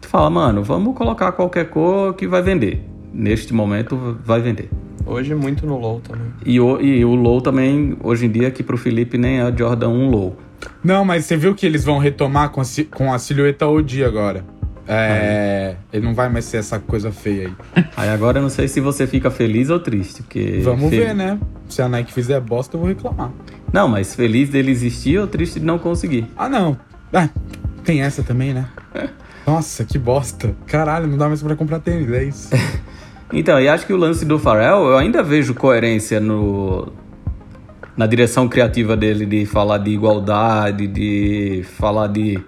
[0.03, 2.98] falam, mano, vamos colocar qualquer cor que vai vender.
[3.19, 4.71] Neste momento vai vender.
[5.05, 6.29] Hoje muito no low também.
[6.47, 9.89] E o, e o low também, hoje em dia, que pro Felipe nem é Jordan
[9.89, 10.37] 1 low.
[10.85, 14.45] Não, mas você viu que eles vão retomar com a, com a silhueta OG agora.
[14.87, 15.75] É.
[15.93, 17.85] Ele não vai mais ser essa coisa feia aí.
[17.97, 20.61] Aí agora eu não sei se você fica feliz ou triste, porque.
[20.63, 21.41] Vamos ver, né?
[21.69, 23.33] Se a Nike fizer bosta, eu vou reclamar.
[23.73, 26.27] Não, mas feliz dele existir ou triste de não conseguir?
[26.37, 26.79] Ah, não.
[27.13, 27.29] Ah,
[27.85, 28.69] tem essa também, né?
[29.45, 30.55] Nossa, que bosta.
[30.67, 32.49] Caralho, não dá mais pra comprar tênis, é isso.
[33.33, 36.91] então, e acho que o lance do Pharrell, eu ainda vejo coerência no,
[37.97, 42.39] na direção criativa dele de falar de igualdade, de falar de,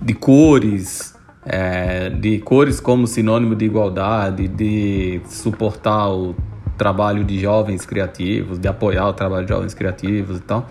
[0.00, 6.36] de cores, é, de cores como sinônimo de igualdade, de suportar o
[6.76, 10.68] trabalho de jovens criativos, de apoiar o trabalho de jovens criativos e tal.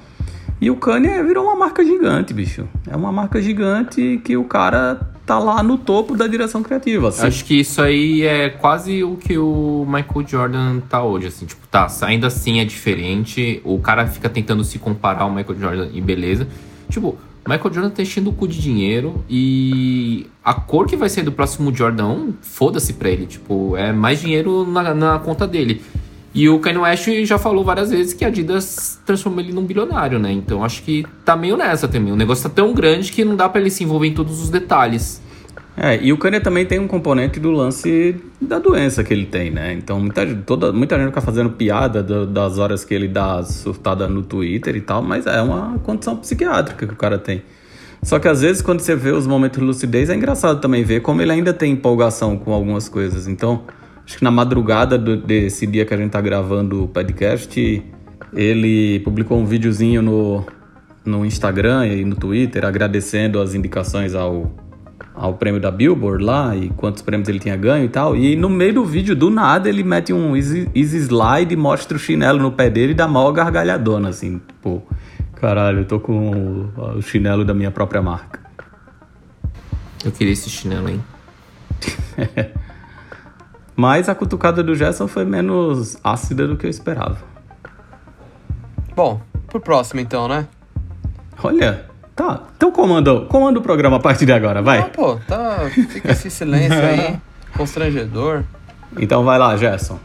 [0.61, 2.67] E o Kanye virou uma marca gigante, bicho.
[2.87, 7.09] É uma marca gigante que o cara tá lá no topo da direção criativa.
[7.09, 7.25] Assim.
[7.25, 11.65] Acho que isso aí é quase o que o Michael Jordan tá hoje, assim, tipo,
[11.67, 16.01] tá, ainda assim é diferente, o cara fica tentando se comparar ao Michael Jordan e
[16.01, 16.47] beleza.
[16.89, 21.23] Tipo, Michael Jordan tá enchendo o cu de dinheiro e a cor que vai ser
[21.23, 25.81] do próximo Jordan, foda-se pra ele, tipo, é mais dinheiro na, na conta dele.
[26.35, 30.19] E o Kanye West já falou várias vezes que a Adidas transformou ele num bilionário,
[30.19, 30.33] né?
[30.33, 32.11] Então acho que tá meio nessa também.
[32.11, 34.49] O negócio tá tão grande que não dá para ele se envolver em todos os
[34.49, 35.21] detalhes.
[35.77, 39.49] É, e o Kanye também tem um componente do lance da doença que ele tem,
[39.49, 39.73] né?
[39.73, 44.05] Então muita, toda, muita gente fica fazendo piada do, das horas que ele dá surtada
[44.05, 47.43] no Twitter e tal, mas é uma condição psiquiátrica que o cara tem.
[48.03, 51.01] Só que às vezes quando você vê os momentos de lucidez é engraçado também ver
[51.01, 53.25] como ele ainda tem empolgação com algumas coisas.
[53.25, 53.63] Então
[54.05, 57.83] Acho que na madrugada do, desse dia que a gente tá gravando o podcast,
[58.33, 60.45] ele publicou um videozinho no,
[61.03, 64.51] no Instagram e no Twitter agradecendo as indicações ao,
[65.13, 68.15] ao prêmio da Billboard lá e quantos prêmios ele tinha ganho e tal.
[68.15, 71.99] E no meio do vídeo, do nada, ele mete um easy, easy slide, mostra o
[71.99, 74.83] chinelo no pé dele e dá maior gargalhadona, assim, tipo,
[75.35, 76.31] caralho, eu tô com
[76.77, 78.39] o, o chinelo da minha própria marca.
[80.03, 81.01] Eu queria esse chinelo, hein?
[83.75, 87.17] Mas a cutucada do Gerson foi menos ácida do que eu esperava.
[88.95, 90.47] Bom, pro próximo então, né?
[91.43, 91.85] Olha,
[92.15, 92.43] tá.
[92.55, 94.79] Então comanda, comanda o programa a partir de agora, vai.
[94.79, 95.69] Ah, pô, tá.
[95.89, 97.17] Fica esse silêncio aí,
[97.57, 98.43] constrangedor.
[98.97, 99.99] Então vai lá, Gerson.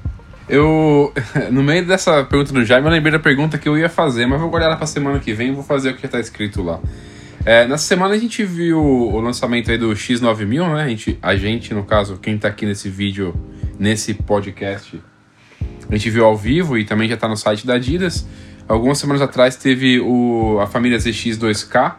[0.49, 1.13] Eu,
[1.53, 4.41] no meio dessa pergunta do Jaime, eu lembrei da pergunta que eu ia fazer, mas
[4.41, 6.61] vou guardar ela pra semana que vem e vou fazer o que já tá escrito
[6.61, 6.81] lá.
[7.45, 10.83] É, nessa semana a gente viu o lançamento aí do X9000, né?
[10.83, 13.35] A gente, a gente, no caso, quem tá aqui nesse vídeo,
[13.81, 15.03] nesse podcast,
[15.89, 18.29] a gente viu ao vivo e também já tá no site da Adidas.
[18.69, 21.95] Algumas semanas atrás teve o, a família ZX2K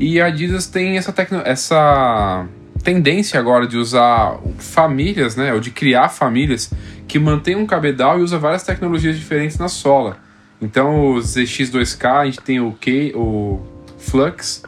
[0.00, 2.46] e a Adidas tem essa, tecno, essa
[2.82, 6.72] tendência agora de usar famílias, né, ou de criar famílias
[7.06, 10.16] que mantêm um cabedal e usa várias tecnologias diferentes na sola.
[10.60, 13.60] Então, o ZX2K, a gente tem o K, o
[13.98, 14.62] Flux,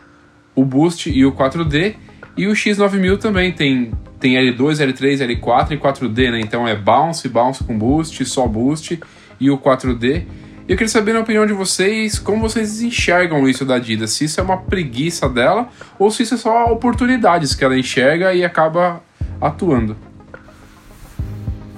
[0.54, 1.96] o Boost e o 4D,
[2.36, 6.40] e o X9000 também tem tem L2, L3, L4 e 4D, né?
[6.40, 8.98] Então é bounce, bounce com boost, só boost
[9.38, 10.24] e o 4D.
[10.68, 14.24] E eu queria saber na opinião de vocês, como vocês enxergam isso da Adidas, se
[14.24, 18.44] isso é uma preguiça dela ou se isso é só oportunidades que ela enxerga e
[18.44, 19.00] acaba
[19.40, 19.96] atuando.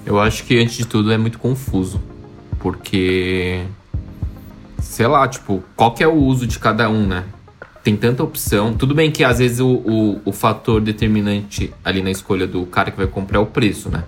[0.07, 2.01] Eu acho que antes de tudo é muito confuso,
[2.59, 3.63] porque
[4.81, 7.25] sei lá, tipo, qual que é o uso de cada um, né?
[7.89, 8.75] Tem tanta opção.
[8.75, 12.91] Tudo bem que às vezes o, o, o fator determinante ali na escolha do cara
[12.91, 14.05] que vai comprar é o preço, né?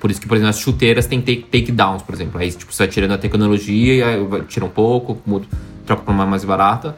[0.00, 2.40] Por isso que, por exemplo, as chuteiras tem take, takedowns, por exemplo.
[2.40, 5.46] Aí, tipo, você vai tirando a tecnologia, e tira um pouco, muda,
[5.86, 6.96] troca pra uma mais barata.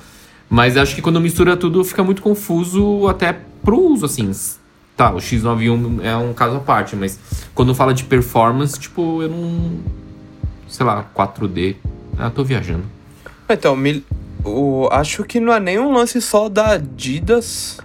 [0.49, 4.33] Mas acho que quando mistura tudo fica muito confuso até pro uso, assim.
[4.97, 7.21] Tá, o X91 é um caso à parte, mas
[7.55, 9.81] quando fala de performance, tipo, eu não.
[10.66, 11.77] Sei lá, 4D.
[12.18, 12.85] Ah, tô viajando.
[13.51, 14.03] Então, me,
[14.44, 17.78] o, acho que não é nem um lance só da Adidas,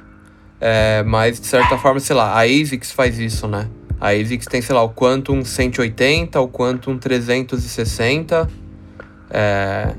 [0.60, 3.67] é, mas de certa forma, sei lá, a ASICS faz isso, né?
[4.00, 8.50] A ASICS tem, sei lá, o Quantum 180, o Quantum 360.
[9.30, 9.96] É,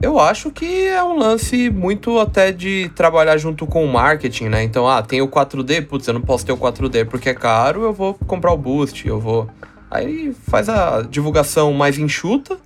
[0.00, 4.62] eu acho que é um lance muito até de trabalhar junto com o marketing, né?
[4.62, 7.82] Então, ah, tem o 4D, putz, eu não posso ter o 4D porque é caro,
[7.82, 9.48] eu vou comprar o Boost, eu vou.
[9.90, 12.58] Aí faz a divulgação mais enxuta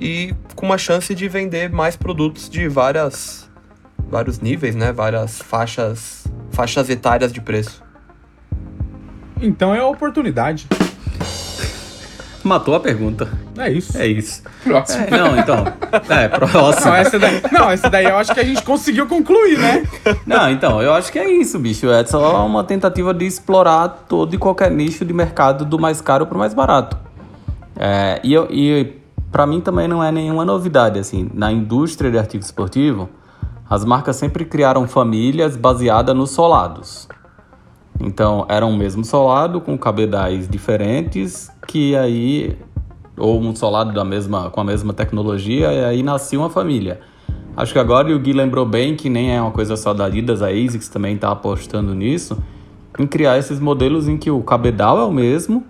[0.00, 3.48] e com uma chance de vender mais produtos de várias
[4.08, 4.92] vários níveis, né?
[4.92, 7.82] Várias faixas faixas etárias de preço.
[9.40, 10.66] Então é a oportunidade.
[12.42, 13.28] Matou a pergunta.
[13.58, 13.98] É isso.
[13.98, 14.42] É isso.
[14.64, 15.04] Próximo.
[15.04, 15.64] É, não, então.
[16.08, 16.86] É, próximo.
[16.86, 19.86] Não essa, daí, não, essa daí eu acho que a gente conseguiu concluir, né?
[20.26, 21.90] Não, então, eu acho que é isso, bicho.
[21.90, 26.26] É só uma tentativa de explorar todo e qualquer nicho de mercado do mais caro
[26.26, 26.96] pro mais barato.
[27.76, 28.99] É, e, eu, e
[29.30, 31.30] para mim também não é nenhuma novidade assim.
[31.32, 33.08] Na indústria de artigo esportivo,
[33.68, 37.08] as marcas sempre criaram famílias baseadas nos solados.
[38.00, 42.56] Então, era um mesmo solado com cabedais diferentes que aí
[43.16, 47.00] ou um solado da mesma com a mesma tecnologia e aí nascia uma família.
[47.56, 50.40] Acho que agora o Gui lembrou bem que nem é uma coisa só da Adidas,
[50.40, 52.42] a ASICS também está apostando nisso,
[52.98, 55.64] em criar esses modelos em que o cabedal é o mesmo,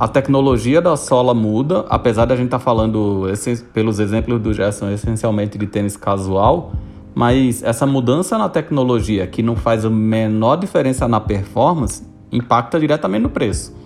[0.00, 3.26] a tecnologia da sola muda, apesar da gente estar tá falando,
[3.74, 6.72] pelos exemplos do Gerson, essencialmente de tênis casual,
[7.14, 13.24] mas essa mudança na tecnologia, que não faz a menor diferença na performance, impacta diretamente
[13.24, 13.76] no preço.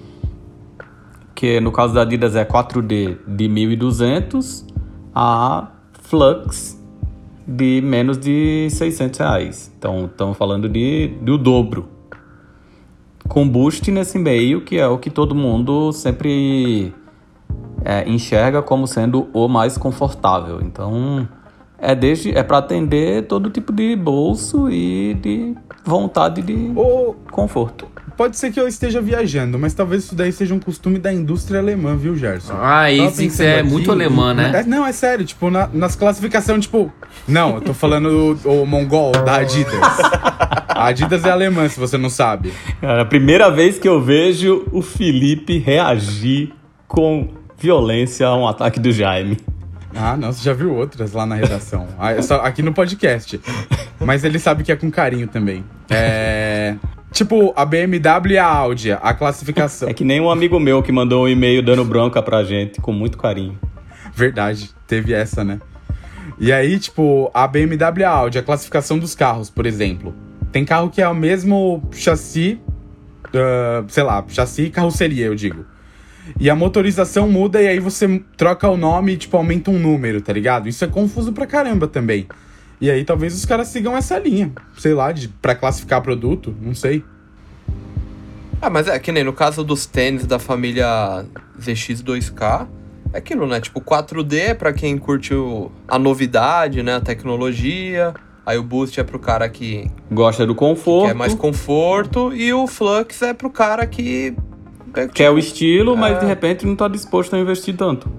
[1.35, 4.67] Que no caso da Adidas é 4D de 1.200
[5.13, 6.81] a Flux
[7.45, 9.73] de menos de 600 reais.
[9.77, 11.94] Então, estamos falando de, do dobro
[13.29, 16.93] com boost nesse meio, que é o que todo mundo sempre
[17.85, 20.61] é, enxerga como sendo o mais confortável.
[20.63, 21.29] Então,
[21.79, 27.94] é desde é para atender todo tipo de bolso e de vontade de Ou conforto.
[28.17, 31.61] Pode ser que eu esteja viajando, mas talvez isso daí seja um costume da indústria
[31.61, 32.55] alemã, viu, Gerson?
[32.61, 34.53] Ah, isso pensando é aqui, muito alemã, né?
[34.55, 36.93] É- não, é sério, tipo, na- nas classificações, tipo.
[37.27, 39.81] Não, eu tô falando o, o mongol da Adidas.
[40.69, 42.53] A Adidas é alemã, se você não sabe.
[42.81, 46.53] Cara, a primeira vez que eu vejo o Felipe reagir
[46.89, 49.39] com violência a um ataque do Jaime.
[49.97, 51.87] Ah, não, você já viu outras lá na redação.
[51.99, 53.41] Ah, é só- aqui no podcast.
[54.01, 55.65] Mas ele sabe que é com carinho também.
[55.89, 56.75] É.
[57.15, 59.89] Tipo, a BMW e a Audi, a classificação.
[59.89, 62.93] É que nem um amigo meu que mandou um e-mail dando bronca pra gente, com
[62.93, 63.57] muito carinho.
[64.13, 65.61] Verdade, teve essa, né?
[66.41, 70.13] E aí, tipo, a BMW e a Audi, a classificação dos carros, por exemplo.
[70.51, 72.61] Tem carro que é o mesmo chassi,
[73.33, 75.65] ah, sei lá, chassi e carroceria, eu digo.
[76.41, 80.21] E a motorização muda e aí você troca o nome e, tipo, aumenta um número,
[80.21, 80.69] tá ligado?
[80.69, 82.27] Isso é confuso pra caramba também.
[82.85, 86.75] E aí talvez os caras sigam essa linha, sei lá, de, pra classificar produto, não
[86.75, 87.03] sei.
[88.61, 91.25] Ah, mas é que nem no caso dos tênis da família
[91.59, 92.67] ZX2K,
[93.15, 93.59] é aquilo, né?
[93.59, 96.97] Tipo, 4D é pra quem curte o- a novidade, né?
[96.97, 98.13] A tecnologia.
[98.45, 102.35] Aí o Boost é pro cara que Gosta do conforto, quer mais conforto.
[102.35, 104.37] E o Flux é pro cara que.
[104.95, 106.21] é, quer o estilo, mas É.
[106.21, 108.13] de repente não tá disposto a investir tanto.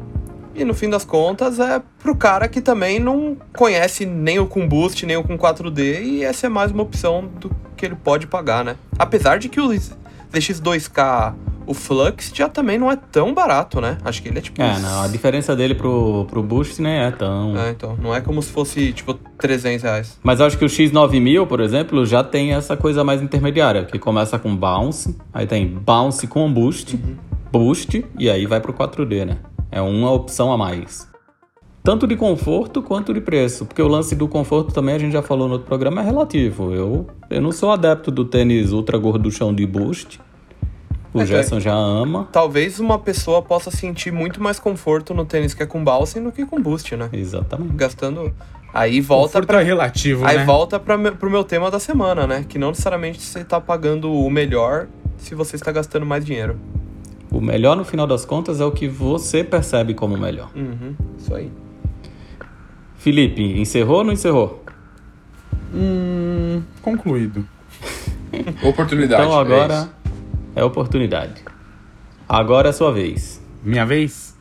[0.56, 4.66] E no fim das contas é pro cara que também não conhece nem o com
[4.68, 6.02] Boost, nem o com 4D.
[6.02, 8.78] E essa é mais uma opção do que ele pode pagar, né?
[8.98, 9.70] Apesar de que o
[10.34, 11.34] ZX2K
[11.68, 13.98] O Flux já também não é tão barato, né?
[14.06, 14.62] Acho que ele é tipo.
[14.62, 17.58] É, não, a diferença dele pro, pro Boost nem é tão.
[17.60, 17.98] É, então.
[18.02, 20.20] Não é como se fosse, tipo, 300 reais.
[20.24, 24.40] Mas acho que o X9000, por exemplo, já tem essa coisa mais intermediária, que começa
[24.40, 26.98] com bounce, aí tem bounce com boost,
[27.52, 29.38] boost, e aí vai pro 4D, né?
[29.76, 31.06] É uma opção a mais.
[31.84, 35.22] Tanto de conforto quanto de preço, porque o lance do conforto também a gente já
[35.22, 36.74] falou no outro programa, é relativo.
[36.74, 40.20] Eu, eu não sou adepto do tênis ultra gorduchão de boost.
[41.14, 42.28] O É, Gerson já ama.
[42.32, 46.32] Talvez uma pessoa possa sentir muito mais conforto no tênis que é com bouncing do
[46.32, 47.10] que com boost, né?
[47.14, 47.74] Exatamente.
[47.76, 48.34] Gastando.
[48.74, 49.62] Aí volta Conforto pra.
[49.62, 50.44] é relativo, Aí né?
[50.46, 52.46] volta pra, me- pro meu tema da semana, né?
[52.48, 56.58] Que não necessariamente você tá pagando o melhor se você está gastando mais dinheiro.
[57.36, 60.50] O melhor no final das contas é o que você percebe como melhor.
[60.56, 61.52] Uhum, isso aí.
[62.96, 64.64] Felipe, encerrou ou não encerrou?
[65.74, 67.46] Hum, concluído.
[68.64, 69.22] Oportunidade.
[69.22, 69.92] Então é agora isso.
[70.56, 71.44] é oportunidade.
[72.28, 73.44] Agora é a sua vez.
[73.62, 74.34] Minha vez?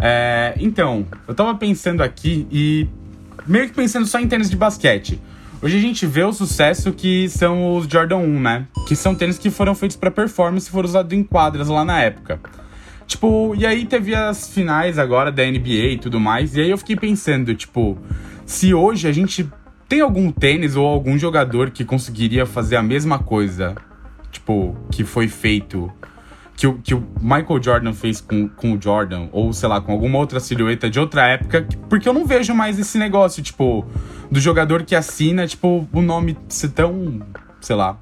[0.00, 2.88] É, então, eu tava pensando aqui e
[3.46, 5.20] meio que pensando só em tênis de basquete.
[5.60, 8.68] Hoje a gente vê o sucesso que são os Jordan 1, né?
[8.86, 12.00] Que são tênis que foram feitos pra performance e foram usados em quadras lá na
[12.00, 12.40] época.
[13.08, 16.54] Tipo, e aí teve as finais agora da NBA e tudo mais.
[16.54, 17.98] E aí eu fiquei pensando, tipo,
[18.46, 19.50] se hoje a gente
[19.88, 23.74] tem algum tênis ou algum jogador que conseguiria fazer a mesma coisa,
[24.30, 25.92] tipo, que foi feito
[26.58, 29.92] que o, que o Michael Jordan fez com, com o Jordan, ou sei lá, com
[29.92, 33.86] alguma outra silhueta de outra época, que- porque eu não vejo mais esse negócio, tipo,
[34.28, 37.20] do jogador que assina, tipo, o nome ser tão,
[37.60, 37.96] sei lá,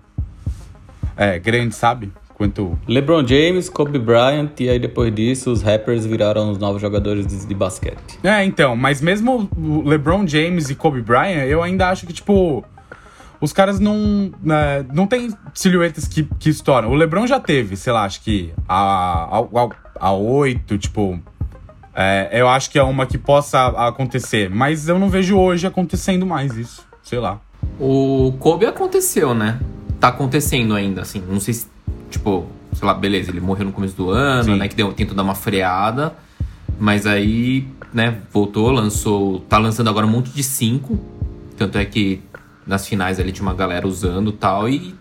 [1.18, 2.10] é, grande, sabe?
[2.32, 2.78] Quanto.
[2.88, 7.46] LeBron James, Kobe Bryant e aí depois disso os rappers viraram os novos jogadores de,
[7.46, 8.18] de basquete.
[8.22, 12.62] É, então, mas mesmo o LeBron James e Kobe Bryant, eu ainda acho que, tipo,
[13.40, 14.32] os caras não.
[14.42, 16.90] né, não tem silhuetas que, que estouram.
[16.90, 21.20] O LeBron já teve, sei lá, acho que a, a, a 8, tipo.
[21.94, 26.26] é, eu acho que é uma que possa acontecer, mas eu não vejo hoje acontecendo
[26.26, 26.86] mais isso.
[27.02, 27.40] Sei lá.
[27.78, 29.60] O Kobe aconteceu, né?
[30.00, 31.22] Tá acontecendo ainda, assim.
[31.28, 31.66] Não sei se,
[32.10, 34.58] tipo, sei lá, beleza, ele morreu no começo do ano, Sim.
[34.58, 34.68] né?
[34.68, 36.14] Que deu, tentou dar uma freada.
[36.78, 39.40] Mas aí, né, voltou, lançou.
[39.40, 40.98] Tá lançando agora um monte de 5.
[41.56, 42.22] Tanto é que
[42.66, 44.68] nas finais ali tinha uma galera usando e tal.
[44.68, 44.94] E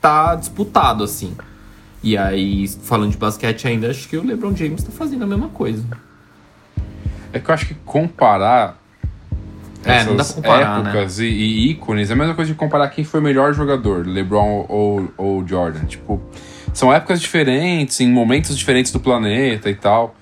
[0.00, 1.36] tá disputado, assim.
[2.02, 5.48] E aí, falando de basquete ainda, acho que o LeBron James tá fazendo a mesma
[5.48, 5.84] coisa.
[7.32, 8.78] É que eu acho que comparar
[9.84, 10.90] É, não dá pra comparar, né?
[10.90, 14.06] épocas e, e ícones é a mesma coisa de comparar quem foi o melhor jogador,
[14.06, 15.84] LeBron ou, ou Jordan.
[15.84, 16.20] Tipo,
[16.72, 20.14] são épocas diferentes, em momentos diferentes do planeta e tal.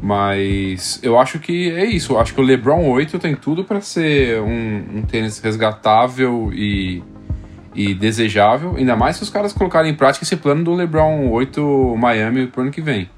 [0.00, 2.12] Mas eu acho que é isso.
[2.12, 7.02] Eu acho que o LeBron 8 tem tudo pra ser um, um tênis resgatável e,
[7.74, 8.76] e desejável.
[8.76, 12.62] Ainda mais se os caras colocarem em prática esse plano do LeBron 8 Miami pro
[12.62, 13.10] ano que vem.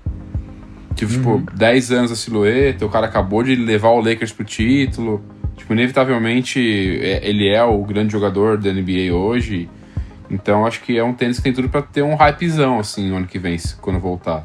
[0.95, 5.23] Tipo, tipo, 10 anos a silhueta, o cara acabou de levar o Lakers pro título.
[5.57, 6.59] Tipo, inevitavelmente
[7.03, 9.69] é- ele é o grande jogador da NBA hoje.
[10.31, 13.17] Então acho que é um tênis que tem tudo pra ter um hypezão, assim, no
[13.17, 14.45] ano que vem, quando voltar.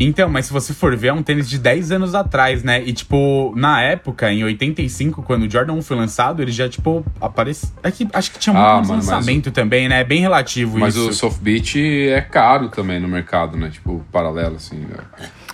[0.00, 2.80] Então, mas se você for ver, é um tênis de 10 anos atrás, né?
[2.86, 7.04] E, tipo, na época, em 85, quando o Jordan 1 foi lançado, ele já, tipo,
[7.20, 7.68] apareceu.
[7.82, 10.00] É que acho que tinha muito Ah, mais mano, mas lançamento também, né?
[10.00, 11.08] É bem relativo Mas isso.
[11.08, 13.70] o soft beat é caro também no mercado, né?
[13.70, 14.98] Tipo, paralelo, assim, né?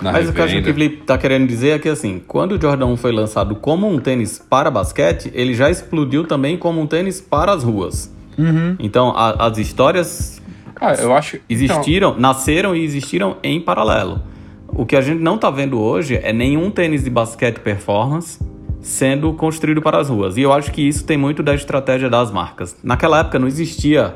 [0.03, 0.75] na Mas o que eu acho que o revenda.
[0.89, 3.99] Felipe tá querendo dizer é que assim, quando o Jordan 1 foi lançado como um
[3.99, 8.13] tênis para basquete, ele já explodiu também como um tênis para as ruas.
[8.37, 8.77] Uhum.
[8.79, 10.43] Então a- as histórias
[10.79, 11.39] Ah, eu acho...
[11.49, 14.21] existiram, nasceram e existiram em paralelo.
[14.69, 18.39] O que a gente não tá vendo hoje é nenhum tênis de basquete performance
[18.81, 20.37] sendo construído para as ruas.
[20.37, 22.77] E eu acho que isso tem muito da estratégia das marcas.
[22.85, 24.15] Naquela época não existia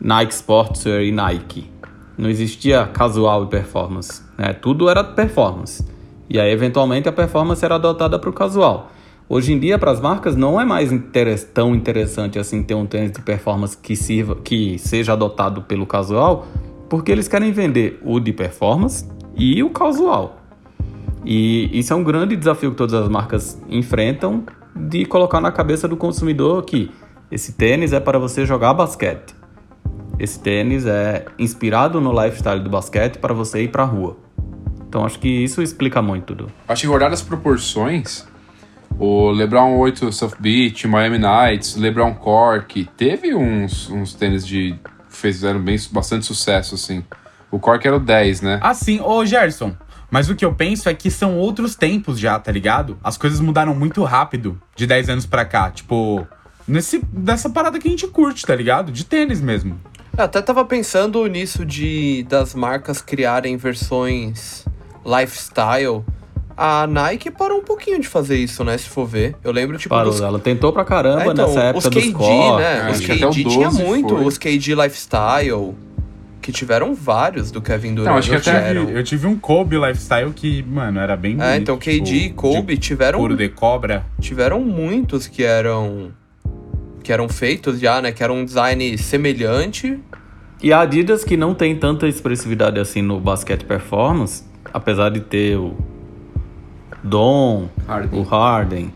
[0.00, 1.70] Nike Sportswear e Nike.
[2.16, 4.22] Não existia casual e performance.
[4.38, 4.52] Né?
[4.52, 5.84] Tudo era performance.
[6.30, 8.92] E aí, eventualmente, a performance era adotada para o casual.
[9.28, 10.90] Hoje em dia, para as marcas, não é mais
[11.52, 16.46] tão interessante assim ter um tênis de performance que sirva, que seja adotado pelo casual,
[16.88, 19.04] porque eles querem vender o de performance
[19.36, 20.40] e o casual.
[21.24, 24.44] E isso é um grande desafio que todas as marcas enfrentam
[24.74, 26.90] de colocar na cabeça do consumidor que
[27.30, 29.34] esse tênis é para você jogar basquete.
[30.18, 34.16] Esse tênis é inspirado no lifestyle do basquete para você ir para a rua.
[34.88, 36.46] Então acho que isso explica muito do.
[36.68, 38.26] Acho que guardar as proporções,
[38.98, 44.74] o LeBron 8 Soft Beach, Miami Knights, LeBron Cork, teve uns, uns tênis de.
[45.10, 47.04] fizeram bem, bastante sucesso, assim.
[47.50, 48.58] O Cork era o 10, né?
[48.62, 49.74] Assim, ô Gerson,
[50.10, 52.98] mas o que eu penso é que são outros tempos já, tá ligado?
[53.02, 55.70] As coisas mudaram muito rápido de 10 anos pra cá.
[55.70, 56.26] Tipo,
[56.66, 58.90] nesse, dessa parada que a gente curte, tá ligado?
[58.92, 59.78] De tênis mesmo.
[60.16, 64.64] Eu até tava pensando nisso de das marcas criarem versões
[65.04, 66.02] lifestyle.
[66.56, 68.78] A Nike parou um pouquinho de fazer isso, né?
[68.78, 69.36] Se for ver.
[69.44, 72.02] Eu lembro, tipo, Parou, dos ela tentou pra caramba É, então, nessa época os dos
[72.04, 72.56] KD, cortes.
[72.66, 72.88] né?
[72.88, 74.24] É, os KD tinha 12 muito, foi.
[74.24, 75.74] os KD Lifestyle,
[76.46, 78.08] que tiveram vários do Kevin Durant.
[78.12, 81.32] Não, acho que Eu até- tive, eu tive um Kobe Lifestyle que, mano, era bem
[81.34, 81.48] bonito.
[81.50, 84.06] É, então KD e tipo, Kobe de tiveram, Couro de cobra.
[84.20, 86.12] tiveram muitos que eram
[87.02, 88.12] que eram feitos já, né?
[88.12, 89.98] Que era um design semelhante.
[90.62, 95.56] E a Adidas, que não tem tanta expressividade assim no basquete performance, apesar de ter
[95.56, 95.76] o
[97.02, 98.20] Dom, Harden.
[98.20, 98.92] o Harden,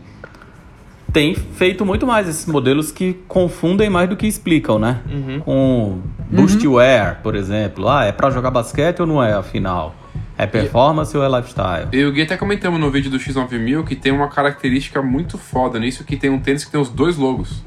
[1.11, 5.01] tem feito muito mais esses modelos que confundem mais do que explicam, né?
[5.09, 5.39] Uhum.
[5.41, 7.89] Com Boostwear, por exemplo.
[7.89, 9.95] Ah, é pra jogar basquete ou não é, afinal?
[10.37, 11.87] É performance ou é lifestyle?
[11.91, 15.37] Eu e o Gui até comentamos no vídeo do X9000 que tem uma característica muito
[15.37, 17.63] foda nisso, que tem um tênis que tem os dois logos.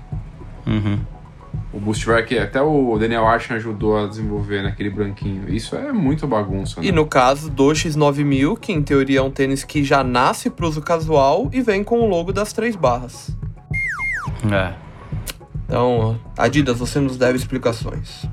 [0.66, 0.99] Uhum.
[1.75, 5.53] O Boostwear que até o Daniel Archen ajudou a desenvolver naquele branquinho.
[5.53, 6.87] Isso é muito bagunça, né?
[6.87, 10.68] E no caso do X9000, que em teoria é um tênis que já nasce pro
[10.68, 13.37] uso casual e vem com o logo das três barras.
[14.53, 14.72] É.
[15.64, 18.25] Então, Adidas, você nos deve explicações.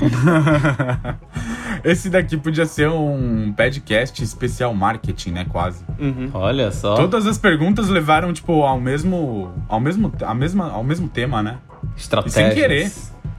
[1.84, 5.46] Esse daqui podia ser um podcast especial marketing, né?
[5.48, 5.84] Quase.
[5.98, 6.30] Uhum.
[6.34, 6.94] Olha só.
[6.96, 9.52] Todas as perguntas levaram, tipo, ao mesmo.
[9.68, 11.58] ao mesmo, a mesma, ao mesmo tema, né?
[11.96, 12.34] E Estratégias.
[12.34, 12.90] sem querer.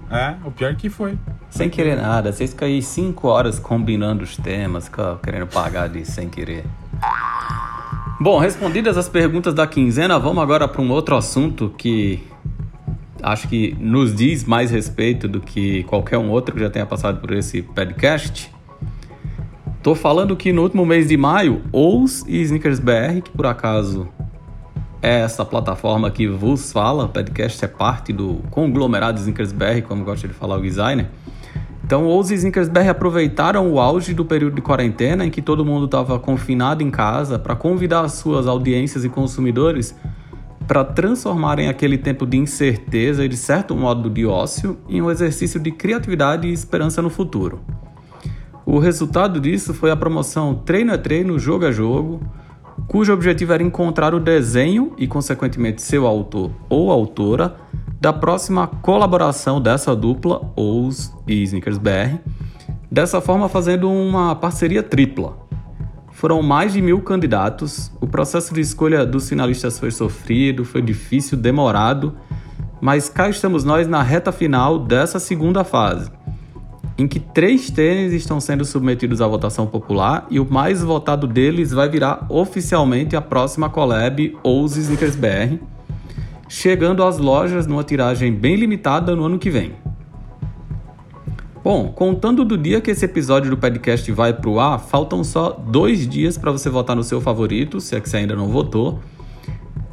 [0.10, 1.18] É, o pior que foi.
[1.50, 2.32] Sem querer nada.
[2.34, 4.92] Vocês ficam aí cinco horas combinando os temas,
[5.24, 6.66] querendo pagar de sem querer.
[8.20, 12.24] Bom, respondidas as perguntas da quinzena, vamos agora para um outro assunto que
[13.24, 17.20] acho que nos diz mais respeito do que qualquer um outro que já tenha passado
[17.20, 18.52] por esse podcast.
[19.82, 24.08] Tô falando que no último mês de maio, Ous e Snickers BR, que por acaso
[25.02, 30.04] é essa plataforma que vos fala, o podcast é parte do conglomerado Snickers BR, como
[30.04, 31.10] gosta de falar o designer.
[31.84, 35.86] Então, os Snickers BR aproveitaram o auge do período de quarentena, em que todo mundo
[35.86, 39.96] estava confinado em casa, para convidar as suas audiências e consumidores
[40.68, 45.60] para transformarem aquele tempo de incerteza e, de certo modo, de ócio em um exercício
[45.60, 47.60] de criatividade e esperança no futuro.
[48.66, 52.22] O resultado disso foi a promoção Treino é Treino, Jogo é Jogo,
[52.88, 57.56] cujo objetivo era encontrar o desenho e, consequentemente, seu autor ou autora
[58.00, 62.18] da próxima colaboração dessa dupla, Ous e Snickers BR,
[62.90, 65.41] dessa forma fazendo uma parceria tripla.
[66.22, 71.36] Foram mais de mil candidatos, o processo de escolha dos finalistas foi sofrido, foi difícil,
[71.36, 72.16] demorado,
[72.80, 76.12] mas cá estamos nós na reta final dessa segunda fase
[76.96, 81.72] em que três tênis estão sendo submetidos à votação popular e o mais votado deles
[81.72, 85.58] vai virar oficialmente a próxima collab Ous Snickers BR,
[86.48, 89.74] chegando às lojas numa tiragem bem limitada no ano que vem.
[91.64, 96.08] Bom, contando do dia que esse episódio do podcast vai pro ar, faltam só dois
[96.08, 99.00] dias para você votar no seu favorito, se é que você ainda não votou.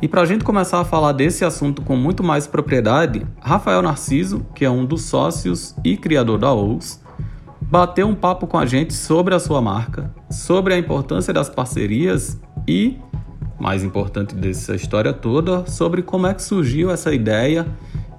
[0.01, 4.47] E para a gente começar a falar desse assunto com muito mais propriedade, Rafael Narciso,
[4.55, 7.03] que é um dos sócios e criador da Ous,
[7.61, 12.41] bateu um papo com a gente sobre a sua marca, sobre a importância das parcerias
[12.67, 12.97] e,
[13.61, 17.67] mais importante dessa história toda, sobre como é que surgiu essa ideia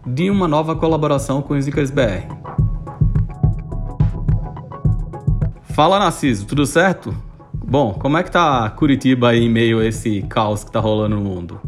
[0.06, 2.69] de uma nova colaboração com o Snickers BR.
[5.74, 7.16] Fala Narciso, tudo certo?
[7.54, 11.16] Bom, como é que tá Curitiba aí em meio a esse caos que tá rolando
[11.16, 11.60] no mundo?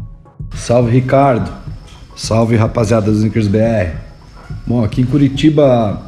[0.54, 1.50] Salve Ricardo,
[2.16, 3.96] salve rapaziada dos Snickers BR.
[4.66, 6.02] Bom, aqui em Curitiba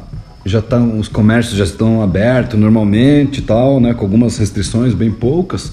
[0.45, 5.71] já estão os comércios já estão abertos normalmente tal, né, com algumas restrições bem poucas.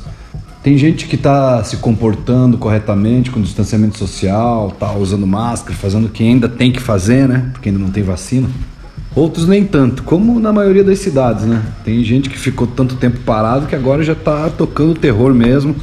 [0.62, 6.08] Tem gente que está se comportando corretamente com distanciamento social, tá usando máscara, fazendo o
[6.08, 8.48] que ainda tem que fazer, né, porque ainda não tem vacina.
[9.14, 11.62] Outros nem tanto, como na maioria das cidades, né?
[11.84, 15.76] Tem gente que ficou tanto tempo parado que agora já tá tocando terror mesmo.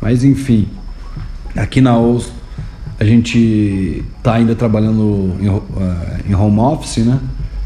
[0.00, 0.68] Mas enfim,
[1.56, 2.30] aqui na OUS
[3.00, 7.18] a gente tá ainda trabalhando em, eh, em home office, né?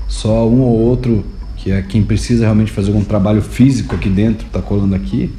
[0.06, 1.24] Só um ou outro
[1.56, 5.32] que é quem precisa realmente fazer algum trabalho físico aqui dentro, tá colando aqui.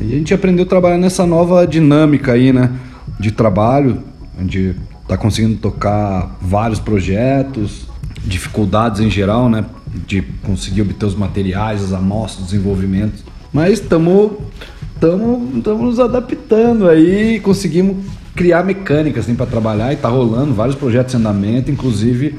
[0.00, 2.72] E a gente aprendeu a trabalhar nessa nova dinâmica aí, né?
[3.20, 4.02] De trabalho,
[4.40, 4.74] onde
[5.06, 7.86] tá conseguindo tocar vários projetos,
[8.24, 9.64] dificuldades em geral, né?
[10.06, 13.22] De conseguir obter os materiais, as amostras, desenvolvimentos.
[13.52, 14.32] Mas estamos
[15.64, 18.04] nos adaptando aí, conseguimos
[18.34, 22.38] criar mecânicas assim, para trabalhar e tá rolando vários projetos em andamento, inclusive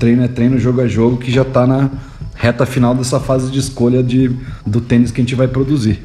[0.00, 1.90] treino é treino, jogo é jogo, que já tá na
[2.34, 4.34] reta final dessa fase de escolha de,
[4.66, 6.02] do tênis que a gente vai produzir.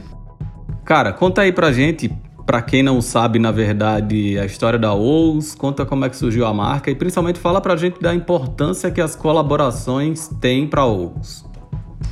[0.84, 2.12] Cara, conta aí pra gente
[2.46, 6.46] para quem não sabe, na verdade, a história da OUS, conta como é que surgiu
[6.46, 10.86] a marca e principalmente fala pra gente da importância que as colaborações têm para a
[10.86, 11.44] OUS.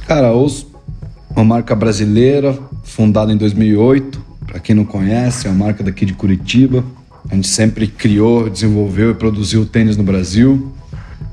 [0.08, 0.66] Cara, a OUS
[1.30, 4.22] é uma marca brasileira, fundada em 2008.
[4.48, 6.84] Para quem não conhece, é uma marca daqui de Curitiba.
[7.30, 10.74] A gente sempre criou, desenvolveu e produziu tênis no Brasil.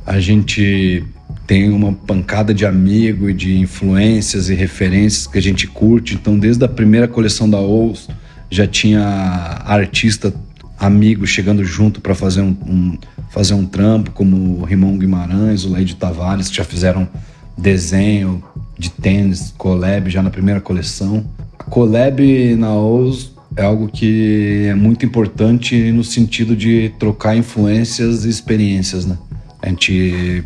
[0.06, 1.04] A gente
[1.46, 6.14] tem uma pancada de amigo e de influências e referências que a gente curte.
[6.14, 8.08] Então, desde a primeira coleção da OUS,
[8.50, 9.02] já tinha
[9.64, 10.34] artista
[10.78, 12.98] amigo chegando junto para fazer um, um,
[13.28, 17.06] fazer um trampo, como o Rimão Guimarães, o Leide Tavares, que já fizeram
[17.56, 18.42] desenho
[18.78, 21.24] de tênis, collab já na primeira coleção.
[21.58, 28.24] A collab na OUS é algo que é muito importante no sentido de trocar influências
[28.24, 29.18] e experiências, né?
[29.60, 30.42] A gente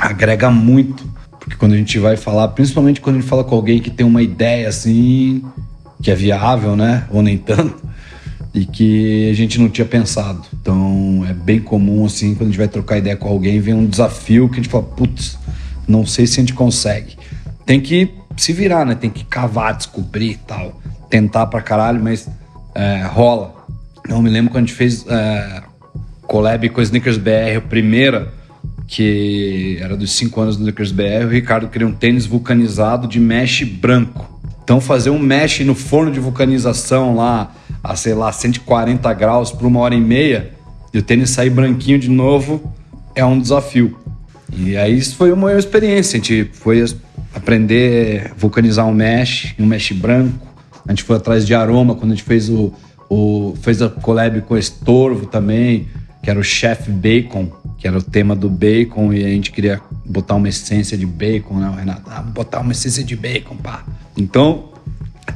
[0.00, 1.08] agrega muito.
[1.38, 4.04] Porque quando a gente vai falar, principalmente quando a gente fala com alguém que tem
[4.04, 5.42] uma ideia assim,
[6.02, 7.06] que é viável, né?
[7.10, 7.82] Ou nem tanto,
[8.54, 10.42] e que a gente não tinha pensado.
[10.60, 13.86] Então é bem comum, assim, quando a gente vai trocar ideia com alguém, vem um
[13.86, 15.38] desafio que a gente fala, putz,
[15.86, 17.16] não sei se a gente consegue.
[17.66, 18.94] Tem que se virar, né?
[18.94, 20.80] Tem que cavar, descobrir e tal.
[21.08, 22.28] Tentar pra caralho, mas
[22.74, 23.54] é, rola.
[24.08, 25.62] Eu me lembro quando a gente fez é,
[26.22, 28.32] collab com a Sneakers BR, a primeira
[28.90, 33.20] que era dos 5 anos do Lakers BR, o Ricardo queria um tênis vulcanizado de
[33.20, 34.39] mesh branco.
[34.62, 37.52] Então fazer um mesh no forno de vulcanização lá
[37.82, 40.52] a, sei lá, 140 graus por uma hora e meia
[40.92, 42.72] e o tênis sair branquinho de novo
[43.14, 43.96] é um desafio.
[44.56, 46.84] E aí isso foi uma experiência, a gente foi
[47.34, 50.46] aprender vulcanizar um mesh, um mesh branco.
[50.86, 52.72] A gente foi atrás de aroma quando a gente fez o,
[53.08, 55.88] o fez a collab com Estorvo também,
[56.22, 57.50] que era o Chef Bacon
[57.80, 61.58] que era o tema do bacon e a gente queria botar uma essência de bacon,
[61.58, 62.02] né, Renato?
[62.10, 63.86] Ah, botar uma essência de bacon, pá.
[64.18, 64.68] Então,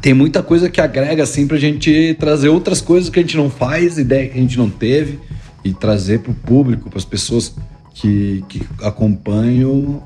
[0.03, 3.49] tem muita coisa que agrega assim pra gente trazer outras coisas que a gente não
[3.49, 5.19] faz, ideia que a gente não teve
[5.65, 7.55] e trazer pro público, para as pessoas
[7.95, 10.03] que, que acompanham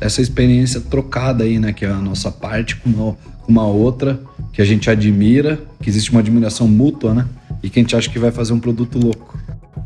[0.00, 3.12] essa experiência trocada aí, né, que é a nossa parte com uma,
[3.42, 4.20] com uma outra
[4.52, 7.26] que a gente admira, que existe uma admiração mútua, né?
[7.62, 9.39] E que a gente acha que vai fazer um produto louco.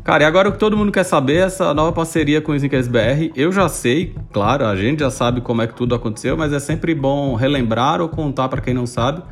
[0.05, 2.55] Cara, e agora o que todo mundo quer saber é essa nova parceria com o
[2.55, 3.31] Snickers BR.
[3.35, 6.59] Eu já sei, claro, a gente já sabe como é que tudo aconteceu, mas é
[6.59, 9.23] sempre bom relembrar ou contar para quem não sabe.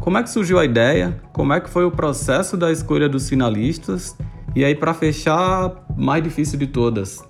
[0.00, 1.20] Como é que surgiu a ideia?
[1.32, 4.16] Como é que foi o processo da escolha dos finalistas?
[4.56, 7.22] E aí, para fechar, mais difícil de todas.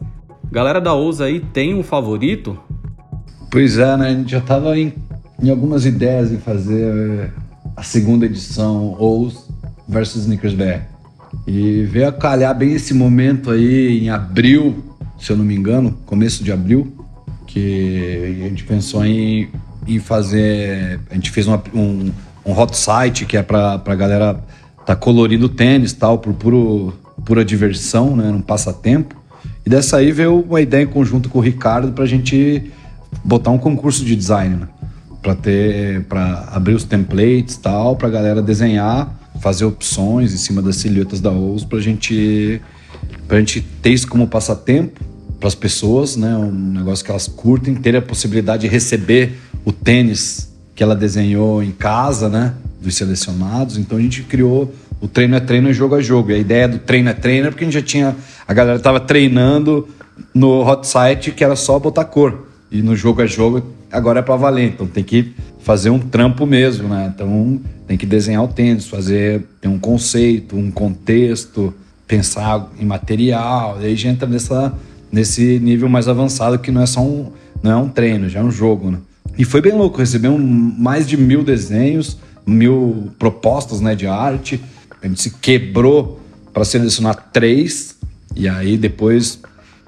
[0.50, 2.58] Galera da Ousa aí tem um favorito?
[3.50, 4.08] Pois é, né?
[4.08, 4.94] A gente já tava em,
[5.42, 7.30] em algumas ideias em fazer eh,
[7.76, 9.46] a segunda edição Ous
[9.86, 10.97] versus Snickers BR.
[11.46, 14.84] E veio a calhar bem esse momento aí em abril,
[15.18, 16.92] se eu não me engano, começo de abril,
[17.46, 19.48] que a gente pensou em,
[19.86, 21.00] em fazer.
[21.10, 22.10] A gente fez uma, um,
[22.44, 24.38] um hot site que é pra, pra galera
[24.84, 28.28] tá colorindo tênis tal, por puro, pura diversão, né?
[28.30, 29.16] Um passatempo.
[29.64, 32.70] E dessa aí veio uma ideia em conjunto com o Ricardo pra gente
[33.24, 34.68] botar um concurso de design, né?
[35.22, 36.04] Pra ter.
[36.04, 41.30] para abrir os templates tal, pra galera desenhar fazer opções em cima das silhuetas da
[41.30, 42.60] OUS para gente,
[43.28, 45.00] a gente ter isso como passatempo
[45.38, 46.36] para as pessoas, né?
[46.36, 51.62] Um negócio que elas curtem, ter a possibilidade de receber o tênis que ela desenhou
[51.62, 52.54] em casa, né?
[52.80, 53.76] Dos selecionados.
[53.76, 56.30] Então a gente criou o treino é treino e jogo é jogo.
[56.30, 58.16] E a ideia do treino é treino é porque a gente já tinha.
[58.46, 59.88] A galera estava treinando
[60.34, 62.48] no hot site que era só botar cor.
[62.70, 64.68] E no jogo é jogo, agora é para valer.
[64.68, 67.12] Então tem que fazer um trampo mesmo, né?
[67.14, 71.74] Então tem que desenhar o tênis, fazer tem um conceito, um contexto,
[72.06, 73.78] pensar em material.
[73.80, 74.74] E aí já entra nessa,
[75.10, 77.32] nesse nível mais avançado que não é só um,
[77.62, 78.98] não é um treino, já é um jogo, né?
[79.36, 84.60] E foi bem louco, recebemos mais de mil desenhos, mil propostas né, de arte.
[85.00, 86.20] A gente se quebrou
[86.52, 87.96] para selecionar três.
[88.34, 89.38] E aí depois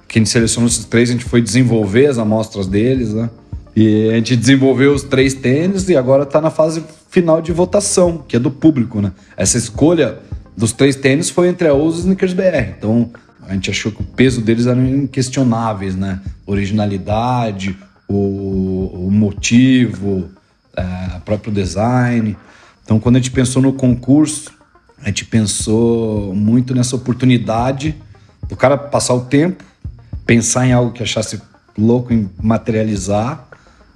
[0.07, 3.29] que a gente selecionou esses três, a gente foi desenvolver as amostras deles, né?
[3.75, 8.19] E a gente desenvolveu os três tênis e agora está na fase final de votação,
[8.19, 9.13] que é do público, né?
[9.37, 10.19] Essa escolha
[10.57, 12.75] dos três tênis foi entre a Ouse e Snickers BR.
[12.77, 13.11] Então
[13.43, 16.21] a gente achou que o peso deles eram inquestionáveis, né?
[16.47, 17.77] Originalidade,
[18.09, 20.29] o, o motivo,
[20.77, 22.37] é, próprio design.
[22.85, 24.51] Então quando a gente pensou no concurso,
[25.03, 27.95] a gente pensou muito nessa oportunidade
[28.49, 29.65] do cara passar o tempo,
[30.27, 31.41] pensar em algo que achasse
[31.79, 33.50] louco em materializar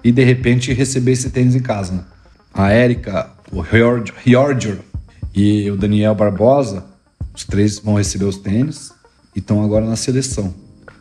[0.04, 1.92] e de repente receber esse tênis em casa.
[1.92, 2.04] Né?
[2.52, 4.78] A Érica, o Hjordjur
[5.34, 6.84] e o Daniel Barbosa,
[7.34, 8.92] os três vão receber os tênis
[9.34, 10.54] e estão agora na seleção.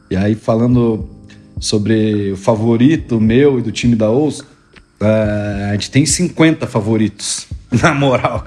[0.10, 1.10] E aí falando
[1.60, 4.43] sobre o favorito meu e do time da OUS,
[4.99, 7.47] é, a gente tem 50 favoritos.
[7.82, 8.45] Na moral,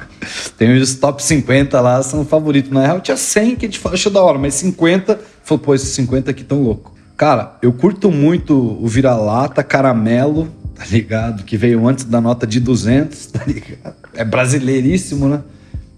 [0.56, 2.70] tem os top 50 lá, são favoritos.
[2.70, 5.88] Na real, tinha 100 que a gente achou da hora, mas 50, falou, pô, esses
[5.88, 6.95] 50 aqui tão louco.
[7.16, 11.44] Cara, eu curto muito o vira-lata caramelo, tá ligado?
[11.44, 13.96] Que veio antes da nota de 200, tá ligado?
[14.12, 15.40] É brasileiríssimo, né?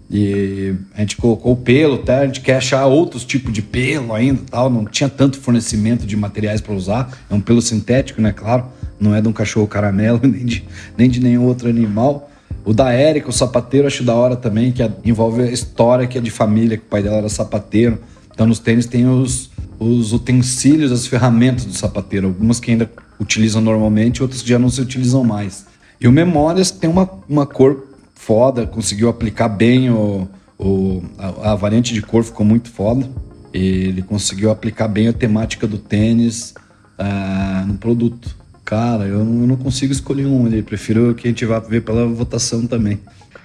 [0.09, 2.19] E a gente colocou o pelo, tá?
[2.19, 4.69] a gente quer achar outros tipos de pelo ainda, tal.
[4.69, 7.11] Não tinha tanto fornecimento de materiais para usar.
[7.29, 8.31] É um pelo sintético, né?
[8.31, 8.65] Claro,
[8.97, 10.65] não é de um cachorro caramelo nem de,
[10.97, 12.31] nem de nenhum outro animal.
[12.63, 16.21] O da Érica, o sapateiro, acho da hora também, que envolve a história que é
[16.21, 17.99] de família, que o pai dela era sapateiro.
[18.33, 19.49] Então nos tênis tem os,
[19.79, 22.27] os utensílios, as ferramentas do sapateiro.
[22.27, 25.65] Algumas que ainda utilizam normalmente, outras que já não se utilizam mais.
[25.99, 30.27] E o Memórias tem uma, uma cor foda, conseguiu aplicar bem o,
[30.57, 33.09] o a, a, variante de cor ficou muito foda.
[33.53, 36.53] Ele conseguiu aplicar bem a temática do tênis
[36.99, 38.35] uh, no produto.
[38.63, 41.81] Cara, eu não, eu não consigo escolher um ali, prefiro que a gente vá ver
[41.81, 42.99] pela votação também.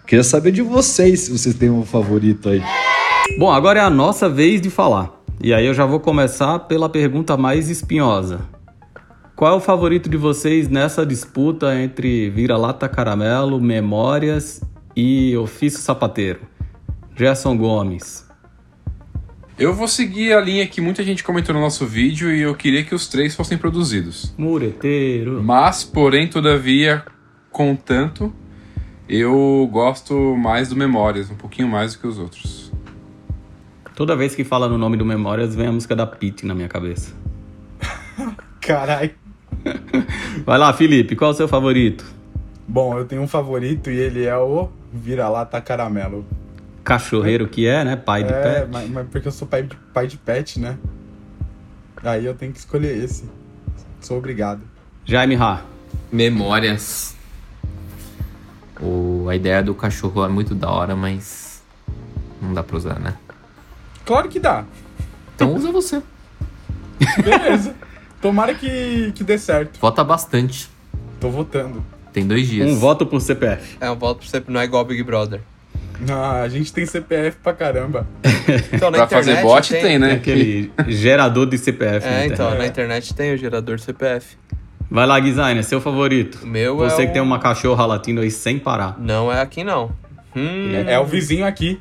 [0.06, 2.62] Queria saber de vocês se vocês têm um favorito aí.
[3.38, 5.13] Bom, agora é a nossa vez de falar.
[5.40, 8.40] E aí eu já vou começar pela pergunta mais espinhosa.
[9.36, 14.62] Qual é o favorito de vocês nessa disputa entre Vira-Lata Caramelo, Memórias
[14.94, 16.40] e Ofício Sapateiro?
[17.16, 18.24] Gerson Gomes.
[19.58, 22.82] Eu vou seguir a linha que muita gente comentou no nosso vídeo e eu queria
[22.82, 24.34] que os três fossem produzidos.
[24.36, 25.42] Mureteiro.
[25.42, 27.04] Mas, porém, todavia,
[27.50, 28.32] contanto,
[29.08, 32.63] eu gosto mais do Memórias, um pouquinho mais do que os outros.
[33.94, 36.68] Toda vez que fala no nome do Memórias, vem a música da Pete na minha
[36.68, 37.14] cabeça.
[38.60, 39.12] Caralho.
[40.44, 42.04] Vai lá, Felipe, qual é o seu favorito?
[42.66, 46.26] Bom, eu tenho um favorito e ele é o Vira-Lata Caramelo.
[46.82, 47.94] Cachorreiro que é, né?
[47.94, 48.68] Pai de é, pet.
[48.72, 50.76] Mas, mas porque eu sou pai de, pai de pet, né?
[52.02, 53.24] Aí eu tenho que escolher esse.
[54.00, 54.60] Sou obrigado.
[55.04, 55.62] Jaime Ra.
[56.10, 57.14] Memórias.
[58.80, 61.62] O, a ideia do cachorro é muito da hora, mas
[62.42, 63.14] não dá pra usar, né?
[64.04, 64.64] Claro que dá.
[65.34, 66.02] Então usa você.
[67.22, 67.74] Beleza.
[68.20, 69.78] Tomara que, que dê certo.
[69.80, 70.68] Vota bastante.
[71.20, 71.84] Tô votando.
[72.12, 72.70] Tem dois dias.
[72.70, 73.76] Um voto por CPF.
[73.80, 75.40] É um voto por CPF, não é igual Big Brother.
[76.10, 78.06] Ah, a gente tem CPF pra caramba.
[78.72, 80.12] Então, na pra internet fazer bot tem, É né?
[80.12, 82.06] aquele gerador de CPF.
[82.06, 82.58] na É, então, internet.
[82.58, 84.36] na internet tem o gerador CPF.
[84.90, 86.40] Vai lá, Designer, seu favorito.
[86.42, 88.96] O meu Você é que tem uma cachorra latindo aí sem parar.
[89.00, 89.92] Não é aqui, não.
[90.36, 91.80] Hum, É, é o vizinho aqui.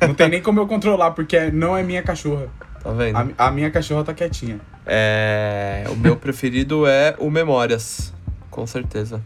[0.00, 2.48] Não tem nem como eu controlar, porque não é minha cachorra.
[2.82, 3.34] tá vendo?
[3.38, 4.60] A, a minha cachorra tá quietinha.
[4.86, 8.12] É, o meu preferido é o Memórias,
[8.50, 9.20] com certeza.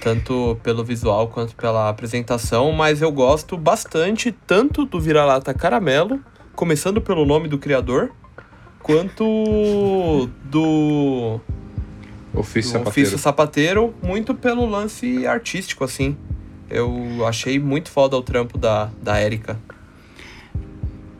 [0.00, 6.20] Tanto pelo visual quanto pela apresentação, mas eu gosto bastante tanto do Vira-Lata Caramelo,
[6.54, 8.12] começando pelo nome do criador,
[8.80, 11.40] quanto do,
[12.32, 12.88] Ofício do sapateiro.
[12.88, 16.16] ofício sapateiro, muito pelo lance artístico, assim.
[16.70, 19.58] Eu achei muito foda o trampo da, da Erika.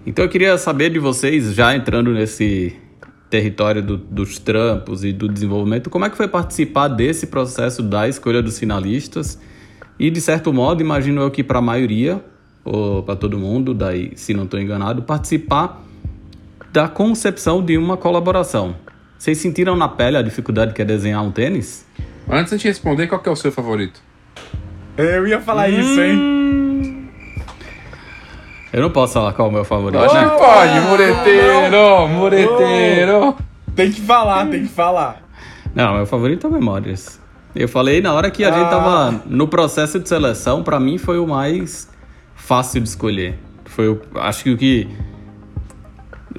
[0.07, 2.75] Então eu queria saber de vocês, já entrando nesse
[3.31, 8.09] território do- dos trampos e do desenvolvimento, como é que foi participar desse processo da
[8.09, 9.39] escolha dos finalistas?
[9.99, 12.25] E de certo modo, imagino eu que para a maioria,
[12.65, 15.85] ou para todo mundo, daí se não estou enganado, participar
[16.73, 18.77] da concepção de uma colaboração.
[19.19, 21.85] Vocês sentiram na pele a dificuldade que é desenhar um tênis?
[22.31, 24.01] Antes de responder, qual que é o seu favorito?
[24.99, 27.09] Eu ia falar isso, hein?
[28.73, 30.01] Eu não posso falar qual é o meu favorito.
[30.01, 30.25] Né?
[30.29, 33.37] que pode, mureteiro, mureteiro.
[33.75, 35.23] Tem que falar, tem que falar.
[35.75, 37.21] Não, meu favorito é Memórias.
[37.55, 38.71] Eu falei na hora que a gente Ah.
[38.71, 41.89] tava no processo de seleção, pra mim foi o mais
[42.35, 43.39] fácil de escolher.
[43.65, 44.89] Foi o, acho que o que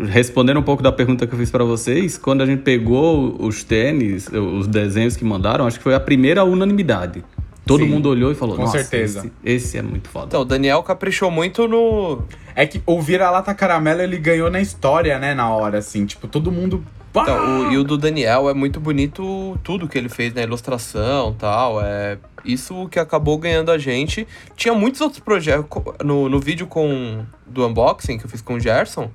[0.07, 3.64] respondendo um pouco da pergunta que eu fiz pra vocês, quando a gente pegou os
[3.64, 7.24] tênis, os desenhos que mandaram, acho que foi a primeira unanimidade.
[7.70, 9.20] Todo Sim, mundo olhou e falou: com "Nossa, certeza.
[9.45, 10.26] Esse, esse é muito foda".
[10.26, 12.24] Então, o Daniel caprichou muito no,
[12.55, 16.03] É que o Vira-Lata Caramelo, ele ganhou na história, né, na hora, assim.
[16.03, 16.84] Tipo, todo mundo...
[17.11, 21.34] Então, o, e o do Daniel é muito bonito tudo que ele fez na ilustração
[21.38, 21.80] tal.
[21.80, 24.28] É isso que acabou ganhando a gente.
[24.55, 25.65] Tinha muitos outros projetos.
[26.03, 29.11] No, no vídeo com do unboxing que eu fiz com o Gerson,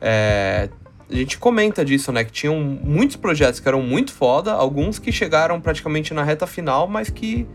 [0.00, 0.68] é,
[1.10, 2.24] a gente comenta disso, né?
[2.24, 6.86] Que tinham muitos projetos que eram muito foda, alguns que chegaram praticamente na reta final,
[6.86, 7.46] mas que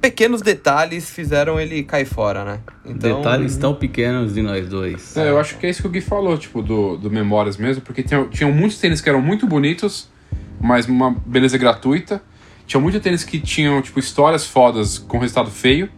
[0.00, 2.60] pequenos detalhes fizeram ele cair fora, né?
[2.84, 5.16] Então, Detalhes tão pequenos de nós dois.
[5.16, 7.82] É, eu acho que é isso que o Gui falou, tipo, do, do Memórias mesmo,
[7.82, 10.08] porque tinham, tinham muitos tênis que eram muito bonitos,
[10.60, 12.22] mas uma beleza gratuita.
[12.66, 15.88] Tinha muitos tênis que tinham, tipo, histórias fodas com resultado feio.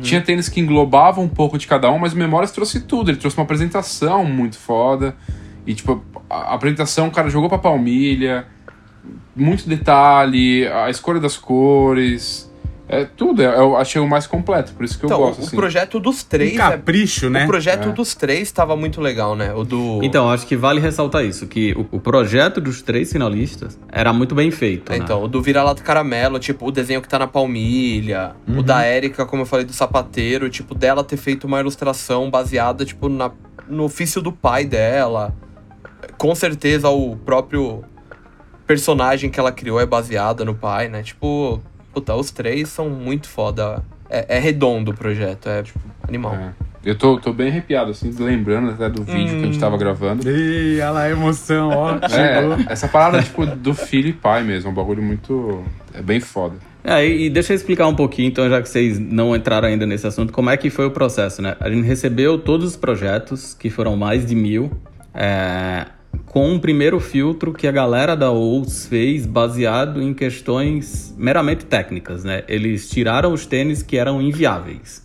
[0.00, 3.10] Tinha tênis que englobavam um pouco de cada um, mas o Memórias trouxe tudo.
[3.10, 5.14] Ele trouxe uma apresentação muito foda.
[5.66, 8.46] E, tipo, a a apresentação, o cara jogou pra palmilha,
[9.36, 12.50] muito detalhe, a escolha das cores.
[12.86, 15.44] É tudo, é- eu achei o mais completo, por isso que eu Então, gosto, o
[15.46, 15.56] assim.
[15.56, 16.52] projeto dos Um três.
[16.54, 17.44] é- capricho, né?
[17.44, 17.92] O projeto É.
[17.92, 19.54] dos três tava muito legal, né?
[19.54, 20.00] O do.
[20.02, 24.34] Então, acho que vale ressaltar isso, que o, o projeto dos três finalistas era muito
[24.34, 24.92] bem feito.
[24.92, 25.02] É, né?
[25.04, 28.32] Então, o do Vira-Lata Caramelo, tipo, o desenho que tá na palmilha.
[28.46, 32.84] O da Érica, como eu falei, do sapateiro, tipo, dela ter feito uma ilustração baseada,
[32.84, 33.30] tipo, na,
[33.66, 35.34] no ofício do pai dela.
[36.18, 37.82] Com certeza o próprio
[38.66, 41.02] personagem que ela criou é baseada no pai, né?
[41.02, 41.62] Tipo,
[41.94, 43.82] puta, os três são muito foda.
[44.10, 46.34] É, é redondo o projeto, é, tipo, animal.
[46.34, 46.52] É.
[46.84, 50.28] Eu tô, tô bem arrepiado, assim, lembrando até do vídeo que a gente tava gravando.
[50.28, 51.92] Ih, olha lá a emoção, ó.
[51.94, 55.64] É, essa parada, tipo, do filho e pai mesmo, é um bagulho muito.
[55.94, 56.56] É bem foda.
[56.82, 59.86] É, e e deixa eu explicar um pouquinho, então, já que vocês não entraram ainda
[59.86, 61.56] nesse assunto, como é que foi o processo, né?
[61.58, 64.70] A gente recebeu todos os projetos, que foram mais de mil,
[65.14, 65.86] é,
[66.26, 72.24] com um primeiro filtro que a galera da OUS fez baseado em questões meramente técnicas,
[72.24, 72.42] né?
[72.48, 75.04] Eles tiraram os tênis que eram inviáveis.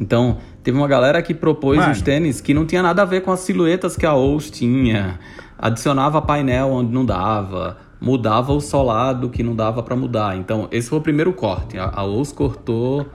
[0.00, 1.92] Então, teve uma galera que propôs Mano.
[1.92, 5.18] os tênis que não tinha nada a ver com as silhuetas que a OUS tinha,
[5.58, 10.36] adicionava painel onde não dava, mudava o solado que não dava pra mudar.
[10.36, 11.78] Então, esse foi o primeiro corte.
[11.78, 13.06] A, OUS cortou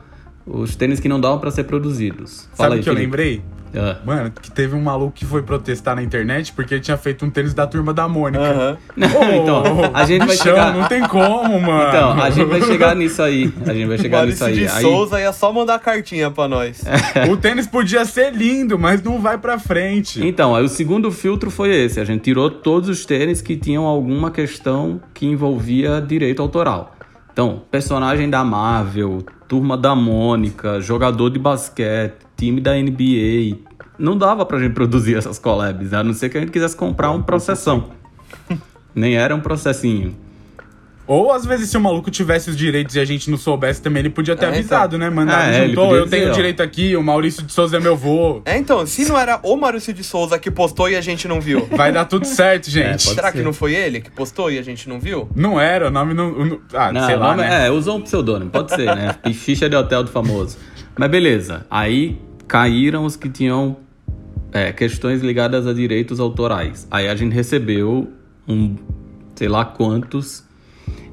[0.46, 2.48] os tênis que não davam pra ser produzidos.
[2.54, 3.06] Fala Sabe aí, o que eu Felipe.
[3.08, 3.55] lembrei?
[3.74, 3.98] Ah.
[4.06, 7.30] Mano, que teve um maluco que foi protestar na internet porque ele tinha feito um
[7.30, 8.78] tênis da turma da Mônica.
[8.96, 9.64] Não, então,
[9.94, 10.74] a gente vai chegar...
[10.74, 11.90] Não tem como, mano.
[11.90, 13.54] Então, a gente vai chegar nisso aí.
[13.66, 14.54] A gente vai chegar nisso aí.
[14.54, 14.82] de aí...
[14.82, 16.84] Souza ia só mandar cartinha pra nós.
[17.30, 20.26] O tênis podia ser lindo, mas não vai pra frente.
[20.26, 22.00] Então, aí o segundo filtro foi esse.
[22.00, 26.96] A gente tirou todos os tênis que tinham alguma questão que envolvia direito autoral.
[27.32, 33.58] Então, personagem da Marvel, turma da Mônica, jogador de basquete, time da NBA.
[33.98, 37.12] Não dava pra gente produzir essas collabs, a não ser que a gente quisesse comprar
[37.12, 37.92] um processão.
[38.94, 40.16] Nem era um processinho.
[41.08, 44.00] Ou às vezes se o maluco tivesse os direitos e a gente não soubesse também,
[44.00, 45.08] ele podia ter É, avisado, né?
[45.08, 46.34] Mandado É, ele juntou, eu tenho dizer, ó.
[46.34, 48.42] direito aqui, o Maurício de Souza é meu vô.
[48.44, 51.40] É, então, se não era o Maurício de Souza que postou e a gente não
[51.40, 53.08] viu, Vai dar tudo certo, gente.
[53.08, 53.38] É, será ser.
[53.38, 55.30] que não foi ele que postou e a gente não viu?
[55.36, 56.32] Não era, o nome não.
[56.44, 57.68] não- ah, Não, sei o lá, nome- né?
[57.68, 59.14] É, usou um pseudônimo, pode ser, né?
[59.26, 60.58] E ficha de hotel do famoso.
[60.98, 63.78] Mas beleza, aí caíram os que tinham
[64.52, 66.88] é, questões ligadas a direitos autorais.
[66.90, 68.10] Aí a gente recebeu
[68.48, 68.76] um,
[69.36, 70.46] sei lá quantos,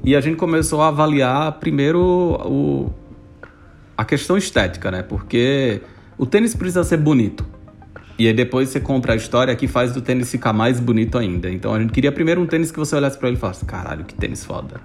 [0.03, 2.93] e a gente começou a avaliar primeiro o,
[3.97, 5.01] a questão estética, né?
[5.01, 5.81] Porque
[6.17, 7.45] o tênis precisa ser bonito.
[8.17, 11.49] E aí depois você compra a história que faz do tênis ficar mais bonito ainda.
[11.49, 14.05] Então a gente queria primeiro um tênis que você olhasse pra ele e falasse, caralho,
[14.05, 14.79] que tênis foda.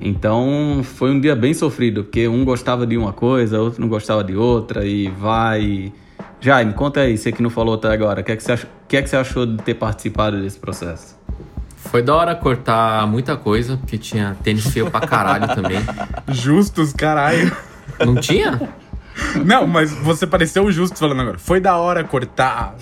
[0.00, 4.22] Então foi um dia bem sofrido, porque um gostava de uma coisa, outro não gostava
[4.22, 5.92] de outra, e vai.
[6.40, 8.64] Jaime, conta aí, você que não falou até agora, o que, é que, você ach...
[8.64, 11.18] o que é que você achou de ter participado desse processo?
[11.76, 15.80] Foi da hora cortar muita coisa, porque tinha tênis feio pra caralho também.
[16.28, 17.54] Justos, caralho.
[18.04, 18.60] Não tinha?
[19.44, 21.38] Não, mas você pareceu justo falando agora.
[21.38, 22.76] Foi da hora cortar.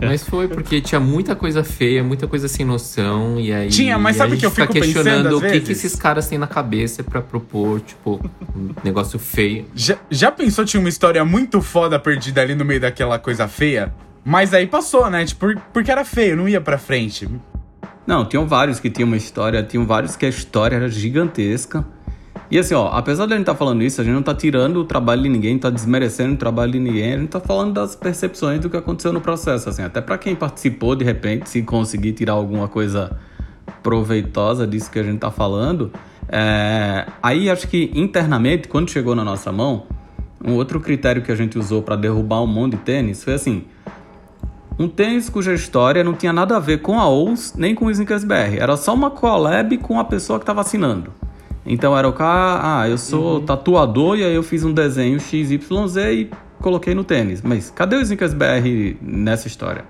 [0.00, 3.68] Mas foi porque tinha muita coisa feia, muita coisa sem noção, e aí.
[3.68, 6.46] Tinha, mas sabe o que eu fico questionando o que, que esses caras têm na
[6.46, 8.20] cabeça pra propor, tipo,
[8.54, 9.66] um negócio feio.
[9.74, 13.94] Já, já pensou tinha uma história muito foda perdida ali no meio daquela coisa feia?
[14.24, 15.24] Mas aí passou, né?
[15.24, 17.28] Tipo, por- porque era feio, não ia pra frente.
[18.06, 21.84] Não, tinham vários que tinham uma história, tinham vários que a história era gigantesca.
[22.50, 24.76] E assim, ó, apesar de a gente estar falando isso, a gente não tá tirando
[24.76, 27.72] o trabalho de ninguém, não tá desmerecendo o trabalho de ninguém, a gente tá falando
[27.72, 31.62] das percepções do que aconteceu no processo, assim, até para quem participou de repente, se
[31.62, 33.18] conseguir tirar alguma coisa
[33.82, 35.90] proveitosa disso que a gente tá falando.
[36.28, 39.84] é, Aí acho que internamente, quando chegou na nossa mão,
[40.44, 43.64] um outro critério que a gente usou para derrubar um monte de tênis foi assim:
[44.78, 47.90] um tênis cuja história não tinha nada a ver com a OUS nem com o
[47.90, 48.58] Snickers BR.
[48.58, 51.23] Era só uma collab com a pessoa que estava assinando.
[51.66, 55.96] Então era o cara, ah, eu sou tatuador e aí eu fiz um desenho XYZ
[56.12, 57.40] e coloquei no tênis.
[57.42, 59.84] Mas cadê o Snickers BR nessa história?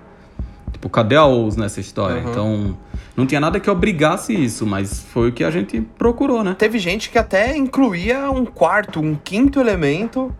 [0.71, 2.21] Tipo, cadê a OUS nessa história?
[2.21, 2.29] Uhum.
[2.29, 2.77] Então,
[3.15, 6.55] não tinha nada que obrigasse isso, mas foi o que a gente procurou, né?
[6.57, 10.33] Teve gente que até incluía um quarto, um quinto elemento,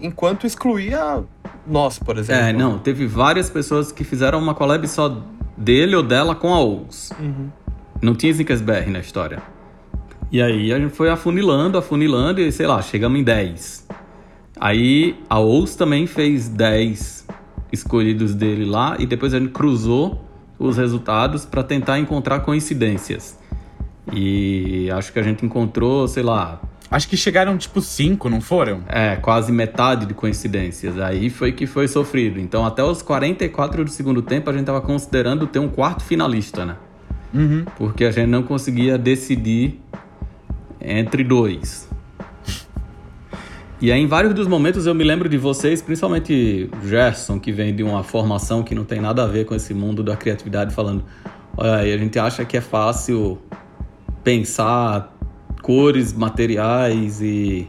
[0.00, 1.22] enquanto excluía
[1.66, 2.42] nós, por exemplo.
[2.42, 5.22] É, não, teve várias pessoas que fizeram uma collab só
[5.56, 7.12] dele ou dela com a OUS.
[8.00, 9.42] Não tinha Snickers BR na história.
[10.32, 13.86] E aí a gente foi afunilando, afunilando e sei lá, chegamos em 10.
[14.58, 17.26] Aí a OUS também fez 10
[17.70, 20.24] escolhidos dele lá e depois a gente cruzou
[20.58, 23.38] os resultados para tentar encontrar coincidências.
[24.10, 26.60] E acho que a gente encontrou, sei lá,
[26.90, 28.82] Acho que chegaram tipo cinco, não foram?
[28.86, 30.98] é, quase metade de coincidências.
[30.98, 32.38] Aí foi que foi sofrido.
[32.38, 36.66] Então, até os 44 do segundo tempo, a gente tava considerando ter um quarto finalista,
[36.66, 36.76] né?
[37.32, 37.64] Uhum.
[37.78, 39.80] Porque a gente não conseguia decidir
[40.84, 41.88] entre dois.
[43.80, 47.74] E aí, em vários dos momentos, eu me lembro de vocês, principalmente Gerson, que vem
[47.74, 51.04] de uma formação que não tem nada a ver com esse mundo da criatividade, falando:
[51.56, 53.40] olha aí, a gente acha que é fácil
[54.22, 55.12] pensar
[55.62, 57.68] cores, materiais e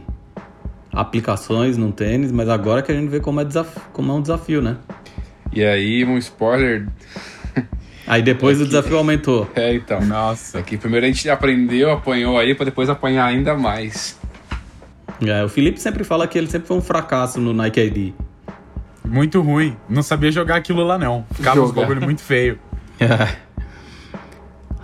[0.92, 3.46] aplicações no tênis, mas agora que a gente vê como é,
[3.92, 4.76] como é um desafio, né?
[5.52, 6.88] E aí, um spoiler.
[8.06, 9.50] Aí depois o desafio aumentou.
[9.54, 10.00] É, então.
[10.00, 10.58] Nossa.
[10.58, 14.18] Aqui primeiro a gente aprendeu, apanhou aí, pra depois apanhar ainda mais.
[15.24, 18.12] É, o Felipe sempre fala que ele sempre foi um fracasso no Nike ID.
[19.04, 19.76] Muito ruim.
[19.88, 21.24] Não sabia jogar aquilo lá, não.
[21.32, 21.82] Ficava uns Jogar.
[21.82, 22.58] bagulho muito feio.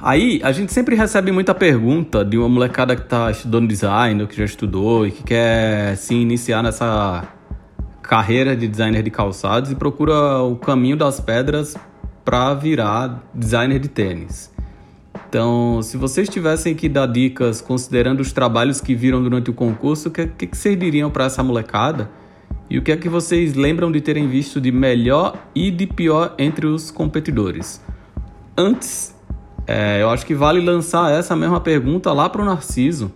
[0.02, 4.26] Aí, a gente sempre recebe muita pergunta de uma molecada que tá estudando design, ou
[4.26, 7.28] que já estudou e que quer se iniciar nessa
[8.02, 11.76] carreira de designer de calçados e procura o caminho das pedras
[12.24, 14.50] para virar designer de tênis.
[15.28, 20.08] Então, se vocês tivessem que dar dicas considerando os trabalhos que viram durante o concurso,
[20.08, 22.10] o que, que, vocês diriam para essa molecada?
[22.68, 26.34] E o que é que vocês lembram de terem visto de melhor e de pior
[26.36, 27.80] entre os competidores?
[28.56, 29.14] Antes,
[29.66, 33.12] é, eu acho que vale lançar essa mesma pergunta lá pro Narciso,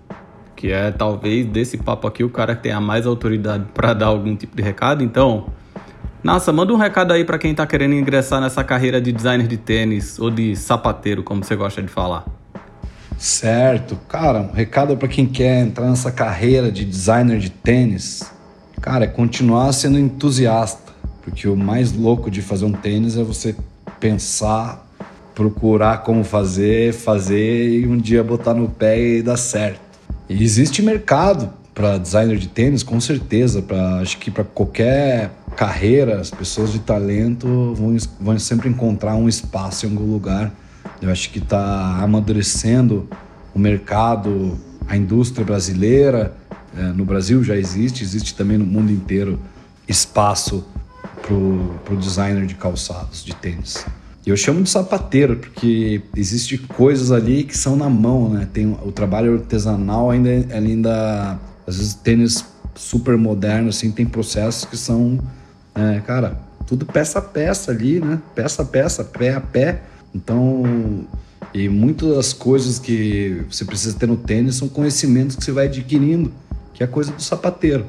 [0.55, 4.37] que é talvez desse papo aqui o cara que tenha mais autoridade para dar algum
[4.37, 5.03] tipo de recado.
[5.03, 5.47] Então,
[6.25, 9.59] Nassa, manda um recado aí para quem tá querendo ingressar nessa carreira de designer de
[9.59, 12.25] tênis ou de sapateiro, como você gosta de falar.
[13.19, 13.95] Certo.
[14.09, 18.33] Cara, um recado para quem quer entrar nessa carreira de designer de tênis.
[18.81, 20.95] Cara, é continuar sendo entusiasta.
[21.21, 23.55] Porque o mais louco de fazer um tênis é você
[24.01, 24.83] pensar,
[25.35, 29.81] procurar como fazer, fazer e um dia botar no pé e dar certo.
[30.27, 33.61] E existe mercado para designer de tênis, com certeza.
[33.61, 39.29] Pra, acho que para qualquer carreira, as pessoas de talento vão, vão sempre encontrar um
[39.29, 40.53] espaço em algum lugar.
[41.03, 43.09] Eu acho que está amadurecendo
[43.55, 46.35] o mercado, a indústria brasileira.
[46.77, 49.39] É, no Brasil já existe, existe também no mundo inteiro
[49.89, 50.65] espaço
[51.23, 53.85] para o designer de calçados, de tênis.
[54.27, 58.49] E eu chamo de sapateiro porque existe coisas ali que são na mão, né?
[58.51, 62.45] Tem o trabalho artesanal ainda, ainda às vezes tênis
[62.75, 65.19] super moderno assim tem processos que são,
[65.75, 68.21] é, cara, tudo peça a peça ali, né?
[68.35, 69.83] Peça a peça, pé a pé.
[70.15, 71.05] Então,
[71.53, 75.67] e muitas das coisas que você precisa ter no tênis são conhecimentos que você vai
[75.67, 76.33] adquirindo,
[76.73, 77.87] que é coisa do sapateiro.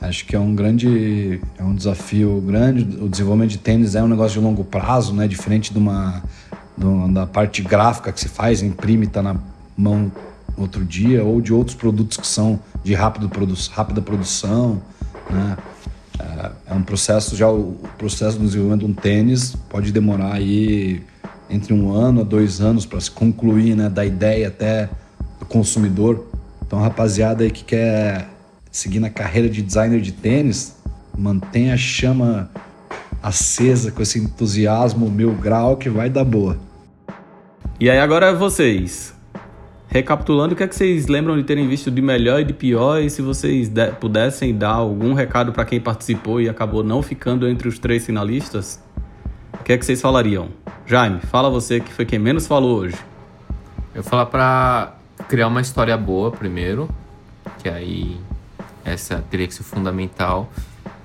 [0.00, 2.98] Acho que é um grande, é um desafio grande.
[3.00, 5.26] O desenvolvimento de tênis é um negócio de longo prazo, né?
[5.26, 6.22] Diferente de uma
[6.76, 9.36] do- da parte gráfica que se faz, imprime, tá na
[9.76, 10.12] mão
[10.56, 14.82] outro dia, ou de outros produtos que são de rápido produ rápida produção,
[15.30, 15.56] né?
[16.18, 21.02] É, é um processo já o processo do desenvolvimento de um tênis pode demorar aí
[21.50, 23.88] entre um ano a dois anos para se concluir, né?
[23.88, 24.88] Da ideia até
[25.38, 26.26] do consumidor.
[26.66, 28.28] Então, rapaziada aí que quer
[28.70, 30.76] seguir na carreira de designer de tênis,
[31.16, 32.50] mantenha a chama
[33.22, 36.58] acesa com esse entusiasmo mil grau que vai dar boa.
[37.80, 39.15] E aí agora é vocês.
[39.88, 43.00] Recapitulando, o que é que vocês lembram de terem visto de melhor e de pior?
[43.00, 47.48] E se vocês de- pudessem dar algum recado para quem participou e acabou não ficando
[47.48, 48.82] entre os três finalistas,
[49.58, 50.48] o que é que vocês falariam?
[50.86, 52.96] Jaime, fala você que foi quem menos falou hoje.
[53.94, 54.94] Eu vou falar pra
[55.28, 56.88] criar uma história boa primeiro,
[57.62, 58.16] que aí
[58.84, 60.50] essa teria que ser fundamental.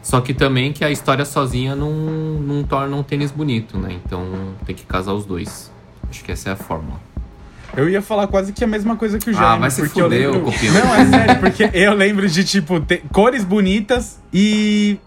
[0.02, 4.00] Só que também que a história sozinha não, não torna um tênis bonito, né?
[4.04, 4.26] Então
[4.66, 5.72] tem que casar os dois.
[6.10, 7.00] Acho que essa é a fórmula.
[7.76, 9.60] Eu ia falar quase que a mesma coisa que o Ah, Jaime.
[9.62, 10.52] vai se porque eu fuder, lembro...
[10.52, 10.74] copinho.
[10.74, 14.98] Não, é sério, porque eu lembro de, tipo, cores bonitas e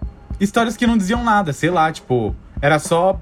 [0.40, 3.20] histórias que não diziam nada, sei lá, tipo, era só.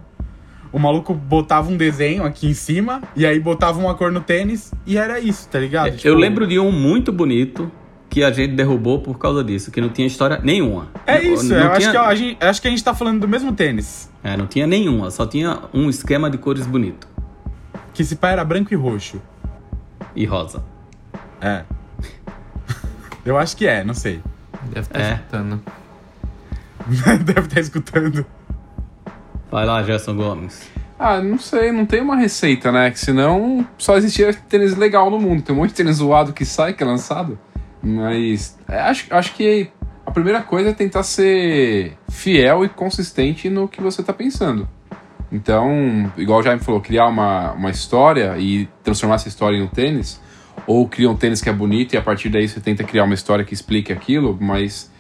[0.72, 4.72] O maluco botava um desenho aqui em cima e aí botava uma cor no tênis
[4.86, 5.88] e era isso, tá ligado?
[5.88, 7.70] Eu Tipo, lembro de um muito bonito
[8.09, 10.88] que a gente derrubou por causa disso, que não tinha história nenhuma.
[11.07, 12.95] É Não- isso, não eu acho, tinha- que a gente, acho que a gente tá
[12.95, 14.11] falando do mesmo tênis.
[14.24, 17.07] É, não tinha nenhuma, só tinha um esquema de cores bonito.
[17.95, 19.20] Que se pá era branco e roxo.
[20.14, 20.62] E rosa.
[21.40, 21.64] É.
[23.24, 24.22] Eu acho que é, não sei.
[24.64, 25.12] Deve estar É.
[25.14, 25.62] escutando.
[27.24, 28.26] Deve estar escutando.
[29.51, 30.68] Vai lá, Gerson Gomes.
[30.99, 32.90] Ah, não sei, não tem uma receita, né?
[32.90, 35.43] Que senão só existia tênis legal no mundo.
[35.43, 37.38] Tem um monte de tênis zoado que sai, que é lançado.
[37.82, 39.68] Mas é, acho, acho que
[40.07, 44.68] a primeira coisa é tentar ser fiel e consistente no que você tá pensando.
[45.32, 49.66] Então, igual o Jaime falou, criar uma, uma história e transformar essa história em um
[49.66, 50.20] tênis.
[50.66, 53.14] Ou cria um tênis que é bonito e a partir daí você tenta criar uma
[53.14, 54.92] história que explique aquilo, mas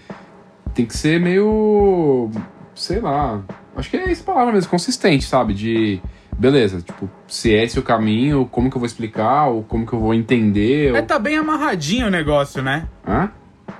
[0.74, 2.30] tem que ser meio.
[2.74, 3.42] sei lá.
[3.76, 5.52] Acho que é essa palavra mesmo, consistente, sabe?
[5.52, 6.00] De.
[6.38, 9.92] Beleza, tipo, se esse é o caminho, como que eu vou explicar, ou como que
[9.92, 10.94] eu vou entender.
[10.94, 11.06] É, Ou...
[11.06, 12.88] tá bem amarradinho o negócio, né?
[13.06, 13.30] Hã?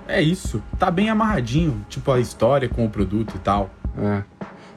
[0.06, 0.62] É isso.
[0.78, 1.84] Tá bem amarradinho.
[1.88, 3.70] Tipo, a história com o produto e tal.
[3.98, 4.22] É.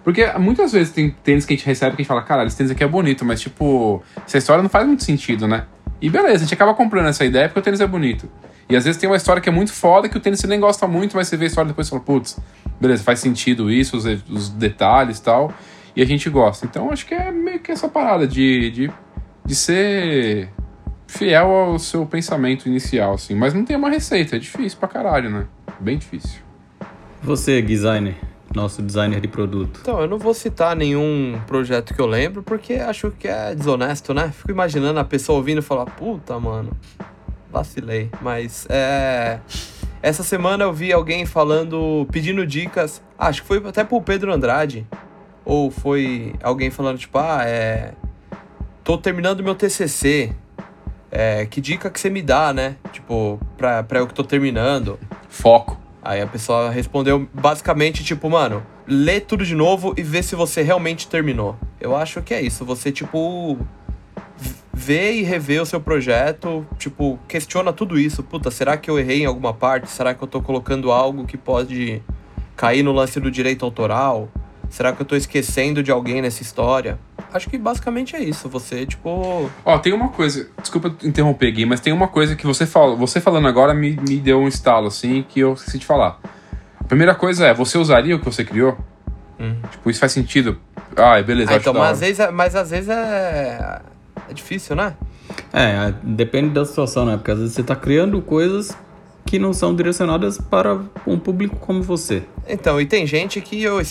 [0.06, 2.56] Porque muitas vezes tem tênis que a gente recebe que a gente fala, caralho, esse
[2.56, 5.66] tênis aqui é bonito, mas tipo, essa história não faz muito sentido, né?
[6.00, 8.30] E beleza, a gente acaba comprando essa ideia porque o tênis é bonito.
[8.70, 10.60] E às vezes tem uma história que é muito foda que o tênis você nem
[10.60, 12.40] gosta muito, mas você vê a história depois e fala, putz,
[12.80, 15.52] beleza, faz sentido isso, os, os detalhes e tal.
[15.96, 16.68] E a gente gosta.
[16.68, 18.92] Então acho que é meio que essa parada de, de,
[19.44, 20.50] de ser
[21.08, 23.34] fiel ao seu pensamento inicial, assim.
[23.34, 25.48] Mas não tem uma receita, é difícil pra caralho, né?
[25.80, 26.42] Bem difícil.
[27.24, 28.16] Você, designer,
[28.54, 29.80] nosso designer de produto.
[29.82, 34.14] Então, eu não vou citar nenhum projeto que eu lembro, porque acho que é desonesto,
[34.14, 34.32] né?
[34.32, 36.72] Fico imaginando a pessoa ouvindo e falar, puta, mano,
[37.52, 38.10] vacilei.
[38.22, 39.40] Mas é.
[40.02, 43.02] Essa semana eu vi alguém falando, pedindo dicas.
[43.18, 44.86] Acho que foi até pro Pedro Andrade.
[45.44, 47.94] Ou foi alguém falando, tipo, ah, é.
[48.84, 50.36] Tô terminando meu TCC.
[51.12, 52.76] É, que dica que você me dá, né?
[52.92, 55.00] Tipo, pra, pra eu que tô terminando.
[55.30, 55.85] Foco.
[56.06, 60.62] Aí a pessoa respondeu basicamente, tipo, mano, lê tudo de novo e vê se você
[60.62, 61.58] realmente terminou.
[61.82, 62.64] Eu acho que é isso.
[62.64, 63.58] Você, tipo,
[64.72, 68.22] vê e revê o seu projeto, tipo, questiona tudo isso.
[68.22, 69.90] Puta, será que eu errei em alguma parte?
[69.90, 72.04] Será que eu tô colocando algo que pode
[72.56, 74.30] cair no lance do direito autoral?
[74.70, 77.00] Será que eu tô esquecendo de alguém nessa história?
[77.36, 78.48] Acho que basicamente é isso.
[78.48, 79.52] Você, tipo.
[79.66, 80.48] Ó, tem uma coisa.
[80.62, 82.96] Desculpa interromper, Gui, mas tem uma coisa que você fala.
[82.96, 86.18] Você falando agora me, me deu um estalo, assim, que eu esqueci de falar.
[86.80, 88.78] A primeira coisa é, você usaria o que você criou?
[89.38, 89.58] Hum.
[89.70, 90.58] Tipo, isso faz sentido.
[90.96, 91.52] Ah, beleza.
[91.52, 93.82] Ah, acho então, mas às, vezes é, mas às vezes é.
[94.30, 94.96] É difícil, né?
[95.52, 97.18] É, depende da situação, né?
[97.18, 98.78] Porque às vezes você tá criando coisas
[99.26, 102.24] que não são direcionadas para um público como você.
[102.48, 103.82] Então, e tem gente que eu,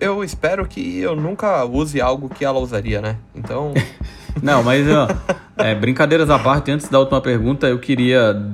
[0.00, 3.16] eu espero que eu nunca use algo que ela usaria, né?
[3.34, 3.72] Então.
[4.42, 5.08] Não, mas ó,
[5.56, 8.50] é, brincadeiras à parte, antes da última pergunta, eu queria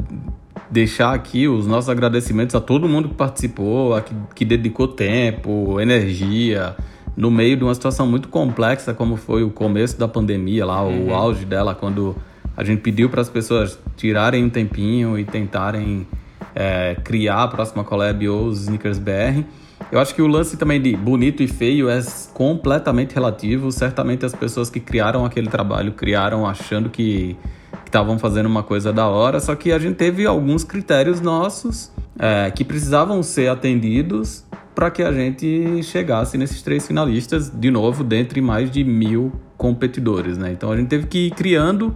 [0.70, 5.80] deixar aqui os nossos agradecimentos a todo mundo que participou, a que, que dedicou tempo,
[5.80, 6.76] energia,
[7.16, 11.12] no meio de uma situação muito complexa, como foi o começo da pandemia lá, o
[11.12, 12.16] auge dela, quando
[12.56, 16.06] a gente pediu para as pessoas tirarem um tempinho e tentarem
[16.54, 19.44] é, criar a próxima collab ou os Sneakers BR.
[19.92, 22.00] Eu acho que o lance também de bonito e feio é
[22.32, 23.72] completamente relativo.
[23.72, 27.36] Certamente as pessoas que criaram aquele trabalho criaram achando que
[27.84, 32.48] estavam fazendo uma coisa da hora, só que a gente teve alguns critérios nossos é,
[32.52, 34.44] que precisavam ser atendidos
[34.76, 40.38] para que a gente chegasse nesses três finalistas, de novo, dentre mais de mil competidores,
[40.38, 40.52] né?
[40.52, 41.94] Então a gente teve que ir criando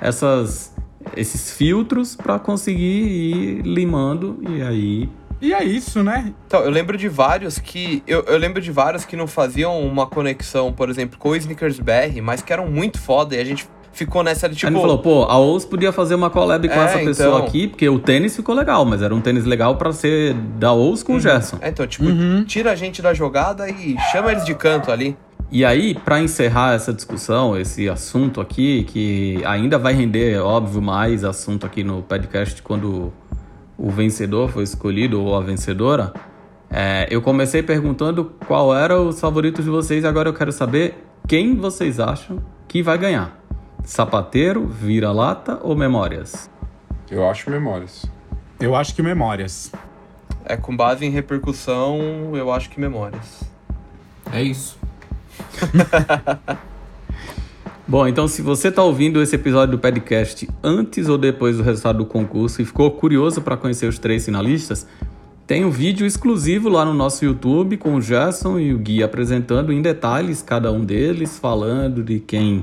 [0.00, 0.74] essas,
[1.16, 5.08] esses filtros para conseguir ir limando e aí
[5.40, 6.32] E é isso, né?
[6.46, 8.02] Então, eu lembro de vários que.
[8.06, 11.78] Eu, eu lembro de vários que não faziam uma conexão, por exemplo, com o Snickers
[11.78, 14.72] BR, mas que eram muito foda e a gente ficou nessa de a tipo.
[14.72, 17.46] gente falou, pô, a OUS podia fazer uma collab com É, essa pessoa então.
[17.46, 21.02] aqui, porque o tênis ficou legal, mas era um tênis legal para ser da OUS
[21.02, 21.58] com o Gerson.
[21.60, 22.04] É, então, tipo,
[22.46, 25.16] tira a gente da jogada e chama eles de canto ali.
[25.50, 31.24] E aí, para encerrar essa discussão, esse assunto aqui, que ainda vai render, óbvio, mais
[31.24, 33.10] assunto aqui no podcast quando
[33.78, 36.12] o vencedor foi escolhido ou a vencedora,
[36.68, 41.54] é, eu comecei perguntando qual era os favoritos de vocês, agora eu quero saber quem
[41.56, 43.38] vocês acham que vai ganhar.
[43.84, 46.50] Sapateiro, vira-lata ou memórias?
[47.10, 48.04] Eu acho memórias.
[48.60, 49.72] Eu acho que memórias.
[50.44, 53.42] É, com base em repercussão, eu acho que memórias.
[54.32, 54.78] É isso.
[57.88, 61.96] Bom, então se você está ouvindo esse episódio do podcast antes ou depois do resultado
[61.96, 64.86] do concurso e ficou curioso para conhecer os três finalistas,
[65.46, 69.72] tem um vídeo exclusivo lá no nosso YouTube com o Gerson e o Gui apresentando
[69.72, 72.62] em detalhes cada um deles, falando de quem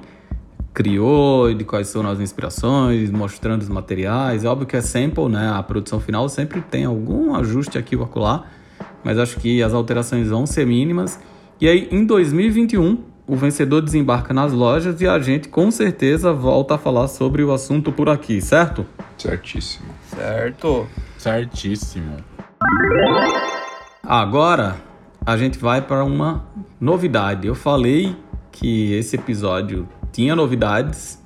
[0.71, 4.43] criou e de quais são as inspirações, mostrando os materiais.
[4.43, 5.51] É óbvio que é sample, né?
[5.55, 8.45] A produção final sempre tem algum ajuste aqui ou acolá,
[9.03, 11.19] mas acho que as alterações vão ser mínimas.
[11.59, 16.75] E aí, em 2021, o vencedor desembarca nas lojas e a gente com certeza volta
[16.75, 18.85] a falar sobre o assunto por aqui, certo?
[19.17, 19.87] Certíssimo.
[20.07, 20.87] Certo?
[21.17, 22.17] Certíssimo.
[24.03, 24.75] Agora
[25.25, 26.45] a gente vai para uma
[26.79, 27.47] novidade.
[27.47, 28.15] Eu falei
[28.51, 31.19] que esse episódio tinha novidades,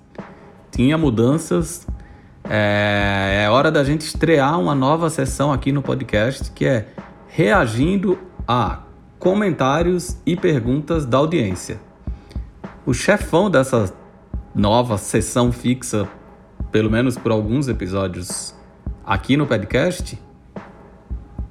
[0.72, 1.86] tinha mudanças.
[2.50, 6.88] É, é hora da gente estrear uma nova sessão aqui no podcast que é
[7.28, 8.80] reagindo a
[9.20, 11.89] comentários e perguntas da audiência.
[12.90, 13.94] O chefão dessa
[14.56, 16.10] nova sessão fixa,
[16.72, 18.56] pelo menos por alguns episódios
[19.06, 20.20] aqui no podcast,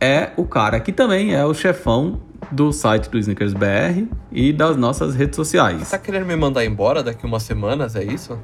[0.01, 2.21] é o cara que também é o chefão
[2.51, 5.79] do site do Sneakers BR e das nossas redes sociais.
[5.79, 8.37] Você tá querendo me mandar embora daqui umas semanas, é isso?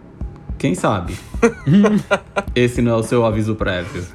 [0.57, 1.19] Quem sabe?
[2.55, 4.07] Esse não é o seu aviso prévio.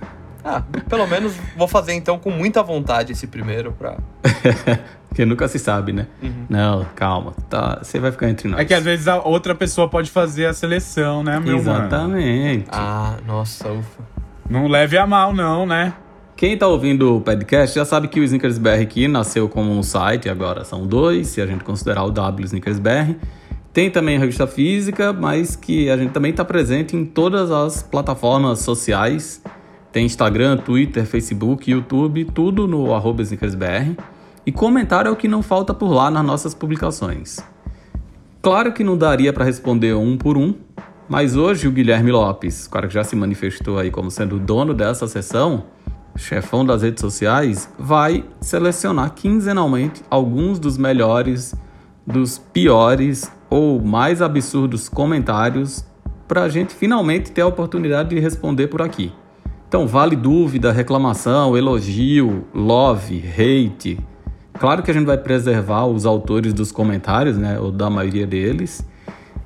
[0.41, 3.97] Ah, pelo menos vou fazer então com muita vontade esse primeiro pra.
[5.09, 6.07] Porque nunca se sabe, né?
[6.47, 7.33] Não, calma.
[7.49, 8.59] Tá, você vai ficar entre nós.
[8.59, 11.59] É que às vezes a outra pessoa pode fazer a seleção, né, meu mano?
[11.59, 12.67] Exatamente.
[12.71, 14.03] Ah, nossa, ufa.
[14.49, 15.93] Não leve a mal, não, né?
[16.35, 19.83] Quem tá ouvindo o podcast já sabe que o Snickers BR aqui nasceu como um
[19.83, 23.15] site, agora são dois, se a gente considerar o W Snickers BR.
[23.73, 27.83] Tem também a revista física, mas que a gente também está presente em todas as
[27.83, 29.41] plataformas sociais.
[29.91, 33.97] Tem Instagram, Twitter, Facebook, YouTube, tudo no arroba SnickersBR.
[34.45, 37.39] E comentário é o que não falta por lá nas nossas publicações.
[38.41, 40.53] Claro que não daria para responder um por um,
[41.09, 44.39] mas hoje o Guilherme Lopes, o cara que já se manifestou aí como sendo o
[44.39, 45.65] dono dessa sessão,
[46.15, 51.55] chefão das redes sociais, vai selecionar quinzenalmente alguns dos melhores,
[52.05, 55.83] dos piores ou mais absurdos comentários
[56.27, 59.11] para a gente finalmente ter a oportunidade de responder por aqui.
[59.67, 63.99] Então, vale dúvida, reclamação, elogio, love, hate.
[64.59, 68.85] Claro que a gente vai preservar os autores dos comentários, né, ou da maioria deles.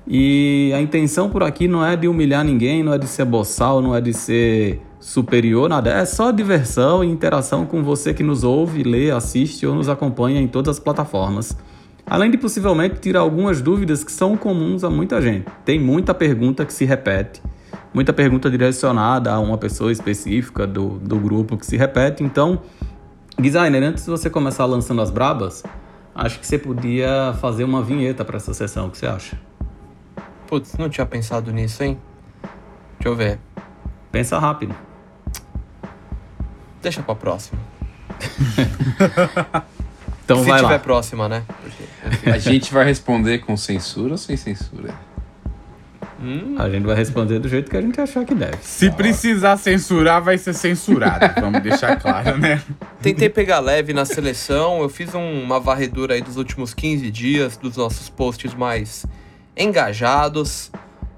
[0.07, 3.79] E a intenção por aqui não é de humilhar ninguém, não é de ser boçal,
[3.79, 5.91] não é de ser superior, nada.
[5.91, 10.41] É só diversão e interação com você que nos ouve, lê, assiste ou nos acompanha
[10.41, 11.55] em todas as plataformas.
[12.07, 15.45] Além de possivelmente tirar algumas dúvidas que são comuns a muita gente.
[15.63, 17.39] Tem muita pergunta que se repete,
[17.93, 22.23] muita pergunta direcionada a uma pessoa específica do, do grupo que se repete.
[22.23, 22.61] Então,
[23.39, 25.63] designer, antes de você começar lançando as brabas,
[26.15, 28.87] acho que você podia fazer uma vinheta para essa sessão.
[28.87, 29.39] O que você acha?
[30.47, 31.97] Putz, não tinha pensado nisso, hein?
[32.99, 33.39] Deixa eu ver.
[34.11, 34.75] Pensa rápido.
[36.81, 37.59] Deixa pra próxima.
[40.25, 40.79] Então Se vai tiver lá.
[40.79, 41.43] próxima, né?
[41.61, 44.93] Porque, A gente vai responder com censura ou sem censura?
[46.57, 48.57] A gente vai responder do jeito que a gente achar que deve.
[48.61, 51.33] Se precisar censurar, vai ser censurado.
[51.41, 52.61] Vamos deixar claro, né?
[53.01, 57.57] Tentei pegar leve na seleção, eu fiz um- uma varredura aí dos últimos 15 dias,
[57.57, 59.05] dos nossos posts mais
[59.57, 60.71] engajados.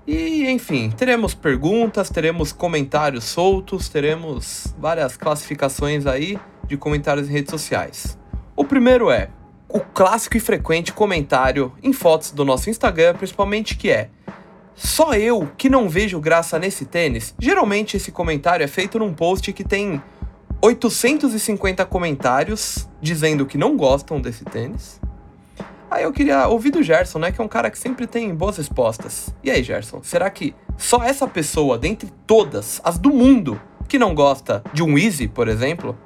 [0.07, 6.37] E, enfim, teremos perguntas, teremos comentários soltos, teremos várias classificações aí
[6.67, 8.17] de comentários em redes sociais.
[8.55, 9.29] O primeiro é
[9.67, 14.09] o clássico e frequente comentário em fotos do nosso Instagram, principalmente que é
[14.75, 17.33] só eu que não vejo graça nesse tênis.
[17.39, 20.01] Geralmente esse comentário é feito num post que tem
[20.61, 24.99] 850 comentários dizendo que não gostam desse tênis.
[25.89, 27.31] Aí eu queria ouvir do Gerson, né?
[27.31, 29.33] Que é um cara que sempre tem boas respostas.
[29.43, 34.13] E aí, Gerson, será que só essa pessoa, dentre todas as do mundo, que não
[34.13, 35.97] gosta de um Easy, por exemplo?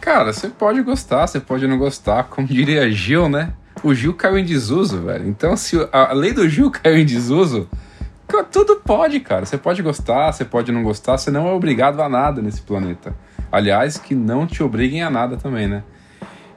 [0.00, 3.54] Cara, você pode gostar, você pode não gostar, como diria Gil, né?
[3.82, 5.26] O Gil caiu em desuso, velho.
[5.26, 7.68] Então, se a lei do Gil caiu em desuso,
[8.50, 9.44] tudo pode, cara.
[9.44, 13.14] Você pode gostar, você pode não gostar, você não é obrigado a nada nesse planeta.
[13.50, 15.82] Aliás, que não te obriguem a nada também, né?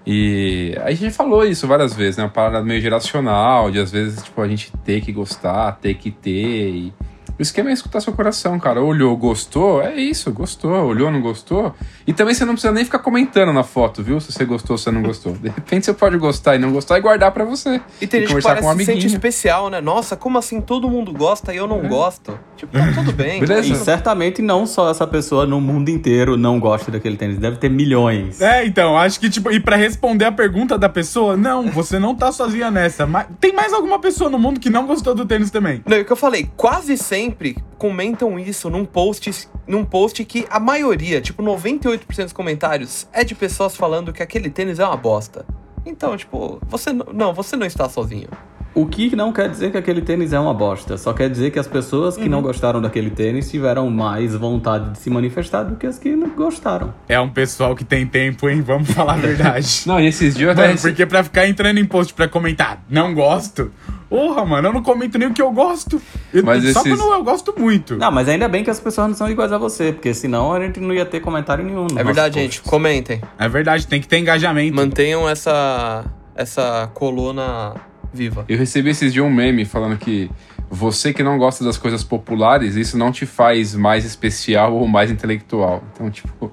[0.05, 2.23] E a gente falou isso várias vezes, né?
[2.25, 6.11] Uma parada meio geracional, de às vezes, tipo, a gente ter que gostar, ter que
[6.11, 6.69] ter.
[6.69, 6.93] E...
[7.37, 8.81] O esquema é escutar seu coração, cara.
[8.81, 10.71] Olhou, gostou, é isso, gostou.
[10.71, 11.73] Olhou, não gostou.
[12.05, 14.19] E também você não precisa nem ficar comentando na foto, viu?
[14.21, 15.33] Se você gostou ou se você não gostou.
[15.33, 17.81] De repente você pode gostar e não gostar e guardar pra você.
[17.99, 19.15] E tem gente que conversar parece com um que se sente amiguinho.
[19.17, 19.81] especial, né?
[19.81, 22.37] Nossa, como assim todo mundo gosta e eu não gosto?
[22.67, 23.39] Tipo, tá tudo bem.
[23.39, 23.67] Beleza.
[23.67, 27.37] E tá tudo- certamente não só essa pessoa no mundo inteiro não gosta daquele tênis.
[27.37, 28.41] Deve ter milhões.
[28.41, 32.15] É, então, acho que, tipo, e pra responder a pergunta da pessoa, não, você não
[32.15, 33.05] tá sozinha nessa.
[33.05, 35.81] Mas tem mais alguma pessoa no mundo que não gostou do tênis também?
[35.85, 40.45] Não, é o que eu falei, quase sempre comentam isso num post, num post que
[40.49, 44.95] a maioria, tipo 98% dos comentários, é de pessoas falando que aquele tênis é uma
[44.97, 45.45] bosta.
[45.85, 48.29] Então, tipo, você não, não, você não está sozinho.
[48.75, 50.97] O que não quer dizer que aquele tênis é uma bosta.
[50.97, 54.97] Só quer dizer que as pessoas que não gostaram daquele tênis tiveram mais vontade de
[54.97, 56.91] se manifestar do que as que não gostaram.
[57.07, 58.61] É um pessoal que tem tempo, hein?
[58.61, 59.83] Vamos falar a verdade.
[59.85, 63.13] Não, e esses dias Mano, recebi- porque pra ficar entrando em post pra comentar, não
[63.13, 63.71] gosto.
[64.09, 66.01] Porra, mano, eu não comento nem o que eu gosto.
[66.33, 67.95] Eu- Mas só esses- quando eu gosto muito.
[67.95, 70.59] Não, mas ainda bem que as pessoas não são iguais a você, porque senão a
[70.59, 71.83] gente não ia ter comentário nenhum.
[71.83, 72.57] nos É verdade, gente.
[72.59, 72.69] posts.
[72.71, 73.21] Comentem.
[73.37, 74.75] É verdade, tem que ter engajamento.
[74.75, 76.05] Mantenham essa,
[76.35, 77.73] essa coluna
[78.13, 78.45] viva.
[78.47, 80.29] Eu recebi esses dias um meme falando que
[80.69, 85.11] você que não gosta das coisas populares, isso não te faz mais especial ou mais
[85.11, 85.83] intelectual.
[85.93, 86.51] Então, tipo.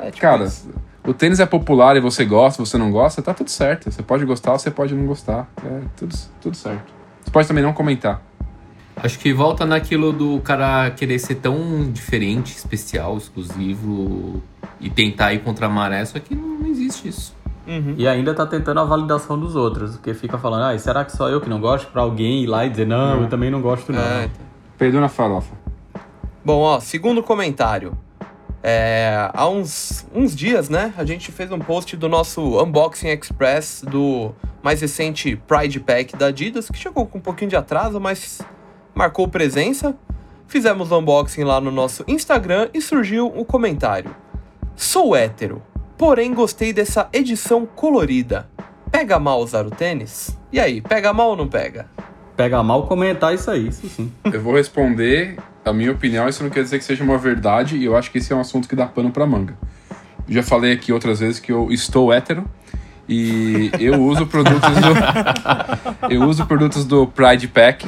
[0.00, 0.68] É, tipo cara, isso.
[1.04, 3.90] o tênis é popular e você gosta, você não gosta, tá tudo certo.
[3.90, 5.48] Você pode gostar, você pode não gostar.
[5.64, 6.92] É tudo, tudo certo.
[7.22, 8.22] Você pode também não comentar.
[9.02, 14.42] Acho que volta naquilo do cara querer ser tão diferente, especial, exclusivo
[14.78, 17.34] e tentar ir contra a maré, só que não existe isso.
[17.66, 17.94] Uhum.
[17.96, 21.28] E ainda tá tentando a validação dos outros, porque fica falando, ah, será que só
[21.28, 21.90] eu que não gosto?
[21.90, 24.00] Pra alguém ir lá e dizer, não, eu também não gosto não.
[24.00, 24.46] É, então.
[24.78, 25.54] Perdão na farofa.
[26.44, 27.96] Bom, ó, segundo comentário.
[28.62, 33.82] É, há uns, uns dias, né, a gente fez um post do nosso Unboxing Express
[33.88, 34.32] do
[34.62, 38.40] mais recente Pride Pack da Adidas, que chegou com um pouquinho de atraso, mas
[38.94, 39.94] marcou presença.
[40.46, 44.14] Fizemos o unboxing lá no nosso Instagram e surgiu o um comentário.
[44.74, 45.62] Sou hétero,
[46.00, 48.48] porém gostei dessa edição colorida.
[48.90, 50.34] Pega mal usar o tênis?
[50.50, 51.90] E aí, pega mal ou não pega?
[52.34, 54.10] Pega mal comentar isso aí, isso sim.
[54.32, 57.84] Eu vou responder a minha opinião, isso não quer dizer que seja uma verdade, e
[57.84, 59.58] eu acho que esse é um assunto que dá pano pra manga.
[60.26, 62.46] Já falei aqui outras vezes que eu estou hétero
[63.06, 66.08] e eu uso produtos do.
[66.08, 67.86] eu uso produtos do Pride Pack.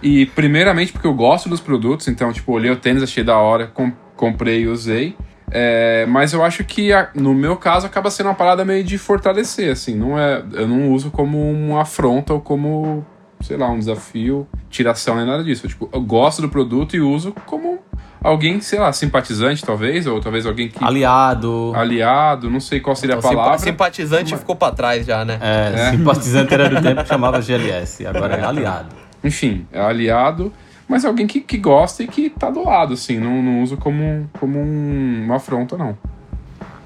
[0.00, 3.66] E primeiramente porque eu gosto dos produtos, então, tipo, olhei o tênis, achei da hora,
[3.66, 5.16] com, comprei e usei.
[5.54, 8.96] É, mas eu acho que a, no meu caso acaba sendo uma parada meio de
[8.96, 13.04] fortalecer, assim, não é, eu não uso como uma afronta ou como
[13.42, 15.66] sei lá, um desafio, tiração, nem nada disso.
[15.66, 17.80] Eu, tipo, eu gosto do produto e uso como
[18.22, 20.82] alguém, sei lá, simpatizante, talvez, ou talvez alguém que.
[20.82, 21.72] Aliado.
[21.74, 23.58] Aliado, não sei qual seria a palavra.
[23.58, 25.38] Simpatizante ficou para trás já, né?
[25.40, 28.94] É, é, simpatizante era do tempo que chamava GLS, agora é aliado.
[29.24, 30.52] Enfim, é aliado,
[30.92, 34.28] mas alguém que, que gosta e que tá do lado, assim, não, não uso como,
[34.38, 35.96] como um, uma afronta, não.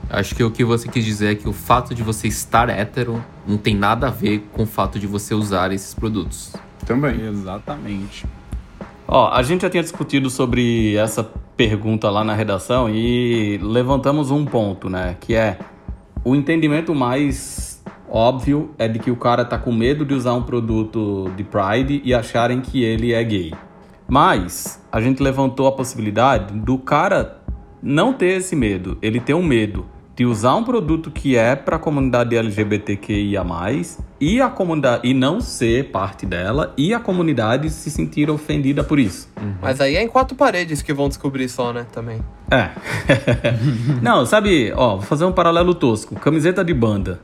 [0.09, 3.21] Acho que o que você quis dizer é que o fato de você estar hétero
[3.45, 6.55] não tem nada a ver com o fato de você usar esses produtos.
[6.87, 7.21] Também.
[7.21, 8.25] Exatamente.
[9.09, 14.45] Ó, a gente já tinha discutido sobre essa pergunta lá na redação e levantamos um
[14.45, 15.17] ponto, né?
[15.19, 15.59] Que é
[16.23, 20.45] o entendimento mais óbvio é de que o cara tá com medo de usar um
[20.45, 23.53] produto de Pride e acharem que ele é gay.
[24.09, 27.43] Mas a gente levantou a possibilidade do cara
[27.83, 31.77] não ter esse medo, ele ter um medo de usar um produto que é para
[31.77, 33.45] a comunidade LGBTQIA+,
[34.19, 38.99] e a comunidade e não ser parte dela e a comunidade se sentir ofendida por
[38.99, 39.29] isso.
[39.39, 39.55] Uhum.
[39.61, 42.23] Mas aí é em quatro paredes que vão descobrir só, né, também.
[42.51, 42.71] É.
[44.01, 46.15] não, sabe, ó, vou fazer um paralelo tosco.
[46.15, 47.21] Camiseta de banda.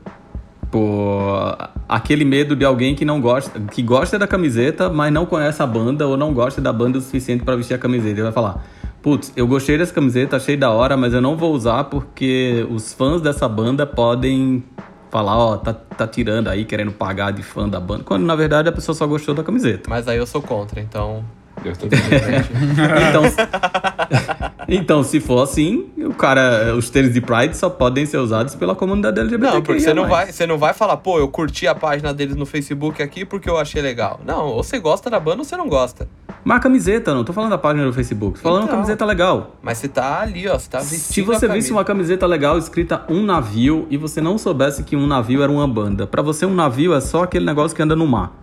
[0.73, 1.55] Por
[1.87, 5.67] aquele medo de alguém que não gosta, que gosta da camiseta, mas não conhece a
[5.67, 8.13] banda ou não gosta da banda o suficiente para vestir a camiseta.
[8.13, 8.65] Ele vai falar:
[8.99, 12.91] Putz, eu gostei dessa camiseta, achei da hora, mas eu não vou usar porque os
[12.91, 14.63] fãs dessa banda podem
[15.11, 18.67] falar, ó, tá, tá tirando aí, querendo pagar de fã da banda, quando na verdade
[18.67, 19.87] a pessoa só gostou da camiseta.
[19.87, 21.23] Mas aí eu sou contra, então.
[21.63, 23.23] Eu tô então,
[24.67, 28.75] então, se for assim, o cara, os tênis de Pride só podem ser usados pela
[28.75, 29.55] comunidade LGBT.
[29.55, 32.35] Não, porque você não, vai, você não vai falar, pô, eu curti a página deles
[32.35, 34.19] no Facebook aqui porque eu achei legal.
[34.25, 36.07] Não, ou você gosta da banda ou você não gosta.
[36.43, 39.55] Mas a camiseta, não tô falando da página do Facebook, tô falando então, camiseta legal.
[39.61, 43.03] Mas você tá ali, ó, você tá vestindo Se você visse uma camiseta legal escrita
[43.09, 46.53] um navio e você não soubesse que um navio era uma banda, para você um
[46.53, 48.42] navio é só aquele negócio que anda no mar.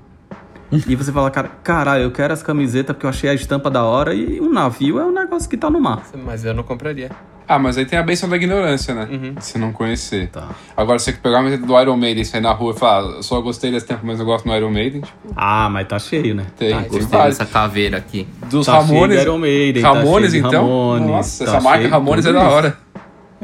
[0.72, 3.84] E você fala, cara, caralho, eu quero essa camiseta porque eu achei a estampa da
[3.84, 6.04] hora e um navio é um negócio que tá no mar.
[6.24, 7.10] Mas eu não compraria.
[7.50, 9.08] Ah, mas aí tem a benção da ignorância, né?
[9.10, 9.34] Uhum.
[9.40, 10.28] Se não conhecer.
[10.28, 10.50] Tá.
[10.76, 13.40] Agora, você pegar uma do Iron Maiden e sair na rua e falar, ah, só
[13.40, 15.18] gostei desse tempo, mas eu gosto do Iron Maiden, tipo...
[15.34, 16.46] Ah, mas tá cheio, né?
[16.56, 16.72] Tem.
[16.72, 18.28] Ah, gostei dessa caveira aqui.
[18.48, 19.20] Dos tá Ramones.
[19.20, 20.62] Iron Maiden, Ramones, tá então?
[20.62, 22.78] Ramones, Nossa, tá essa marca Ramones é da hora.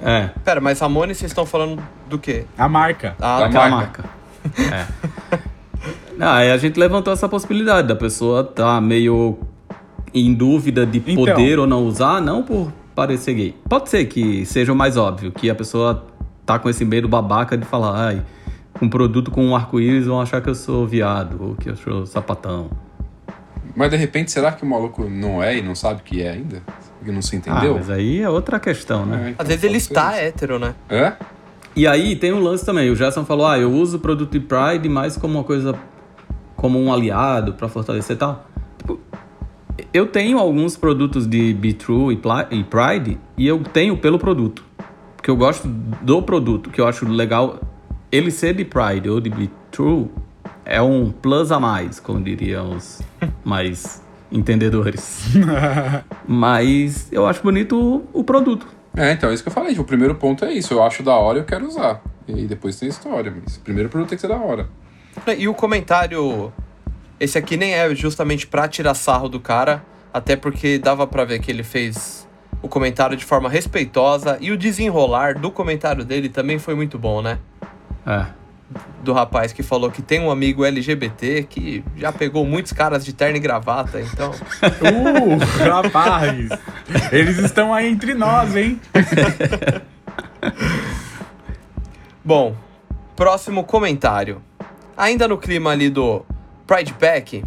[0.00, 0.30] É.
[0.44, 2.44] Pera, mas Ramones vocês estão falando do quê?
[2.56, 3.16] A marca.
[3.20, 3.68] Ah, da tá.
[3.68, 4.04] marca.
[4.56, 4.86] é.
[6.20, 9.38] Ah, aí a gente levantou essa possibilidade da pessoa tá meio
[10.14, 11.14] em dúvida de então.
[11.14, 13.54] poder ou não usar, não por parecer gay.
[13.68, 16.06] Pode ser que seja o mais óbvio, que a pessoa
[16.44, 18.22] tá com esse medo babaca de falar, ai,
[18.80, 22.06] um produto com um arco-íris vão achar que eu sou viado ou que eu sou
[22.06, 22.70] sapatão.
[23.74, 26.62] Mas de repente, será que o maluco não é e não sabe que é ainda?
[26.98, 27.74] Porque não se entendeu?
[27.74, 29.16] Ah, mas aí é outra questão, né?
[29.16, 30.20] É, então Às vezes ele está isso.
[30.22, 30.74] hétero, né?
[30.88, 31.12] É?
[31.74, 32.90] E aí tem um lance também.
[32.90, 35.74] O Gerson falou: ah, eu uso o produto de Pride mais como uma coisa,
[36.56, 38.46] como um aliado para fortalecer e tal
[39.92, 42.14] eu tenho alguns produtos de Be True
[42.50, 44.64] e Pride e eu tenho pelo produto.
[45.16, 47.60] Porque eu gosto do produto, que eu acho legal.
[48.10, 50.08] Ele ser de Pride ou de Be True
[50.64, 53.02] é um plus a mais, como diriam os
[53.44, 55.28] mais entendedores.
[56.26, 58.66] Mas eu acho bonito o, produto.
[58.96, 59.78] É, então, é isso que eu falei.
[59.78, 60.72] O primeiro ponto é isso.
[60.72, 62.02] Eu acho da hora e eu quero usar.
[62.26, 63.34] E aí depois tem história.
[63.42, 64.68] Mas o primeiro produto tem que ser da hora.
[65.38, 66.52] E o comentário
[67.18, 69.82] esse aqui nem é justamente pra tirar sarro do cara,
[70.12, 72.28] até porque dava pra ver que ele fez
[72.60, 77.22] o comentário de forma respeitosa e o desenrolar do comentário dele também foi muito bom,
[77.22, 77.38] né?
[78.06, 78.26] É.
[79.02, 83.12] Do rapaz que falou que tem um amigo LGBT que já pegou muitos caras de
[83.12, 84.32] terno e gravata, então.
[84.32, 86.48] Uh, rapaz!
[87.12, 88.80] Eles estão aí entre nós, hein?
[92.24, 92.56] Bom,
[93.14, 94.42] próximo comentário.
[94.96, 96.24] Ainda no clima ali do
[96.66, 97.44] Pride Pack,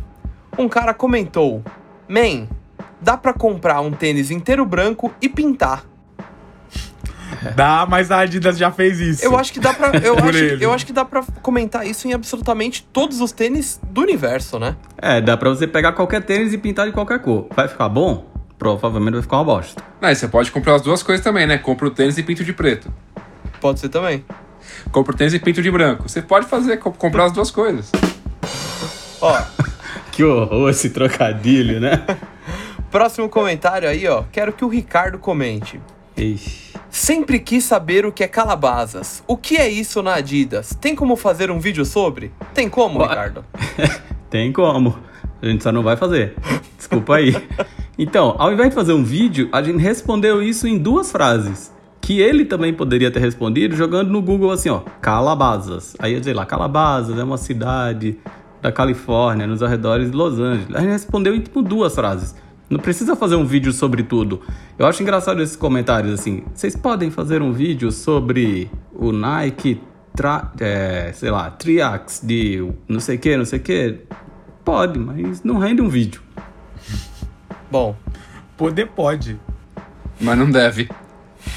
[0.58, 1.64] um cara comentou:
[2.08, 2.48] Man,
[3.02, 5.84] dá pra comprar um tênis inteiro branco e pintar.
[7.56, 9.24] Dá, mas a Adidas já fez isso.
[9.24, 9.92] Eu acho que dá pra.
[10.04, 14.02] Eu, acho, eu acho que dá pra comentar isso em absolutamente todos os tênis do
[14.02, 14.76] universo, né?
[14.98, 17.48] É, dá pra você pegar qualquer tênis e pintar de qualquer cor.
[17.56, 18.26] Vai ficar bom?
[18.58, 19.82] Provavelmente vai ficar uma bosta.
[20.02, 21.58] E você pode comprar as duas coisas também, né?
[21.58, 22.92] Compra o tênis e pinto de preto.
[23.62, 24.26] Pode ser também.
[24.91, 26.08] Compra o tênis e pinto de branco.
[26.08, 27.91] Você pode fazer, co- comprar as duas coisas.
[29.22, 29.41] Ó,
[30.12, 32.06] Que horror esse trocadilho, né?
[32.91, 34.24] próximo comentário aí, ó.
[34.32, 35.80] Quero que o Ricardo comente.
[36.18, 36.70] Ixi.
[36.90, 39.24] Sempre quis saber o que é calabazas.
[39.28, 40.76] O que é isso na Adidas?
[40.82, 42.32] Tem como fazer um vídeo sobre?
[42.54, 43.08] Tem como, Ué.
[43.08, 43.46] Ricardo?
[44.30, 44.98] Tem como.
[45.41, 46.34] A gente só não vai fazer.
[46.78, 47.36] Desculpa aí.
[47.98, 51.72] Então, ao invés de fazer um vídeo, a gente respondeu isso em duas frases.
[52.10, 55.95] Que ele também poderia ter respondido jogando no Google assim, ó, Calabasas.
[55.99, 58.18] Aí eu dizer lá, Calabasas é uma cidade
[58.60, 60.76] da Califórnia, nos arredores de Los Angeles.
[60.76, 62.34] A gente respondeu em tipo duas frases.
[62.68, 64.41] Não precisa fazer um vídeo sobre tudo.
[64.76, 66.41] Eu acho engraçado esses comentários assim.
[66.52, 69.80] Vocês podem fazer um vídeo sobre o Nike,
[70.15, 73.99] tra é, sei lá, Triax de não sei o que, não sei o que.
[74.65, 76.23] Pode, mas não rende um vídeo.
[77.69, 77.95] Bom,
[78.57, 79.40] Poder pode.
[80.19, 80.90] Mas não deve.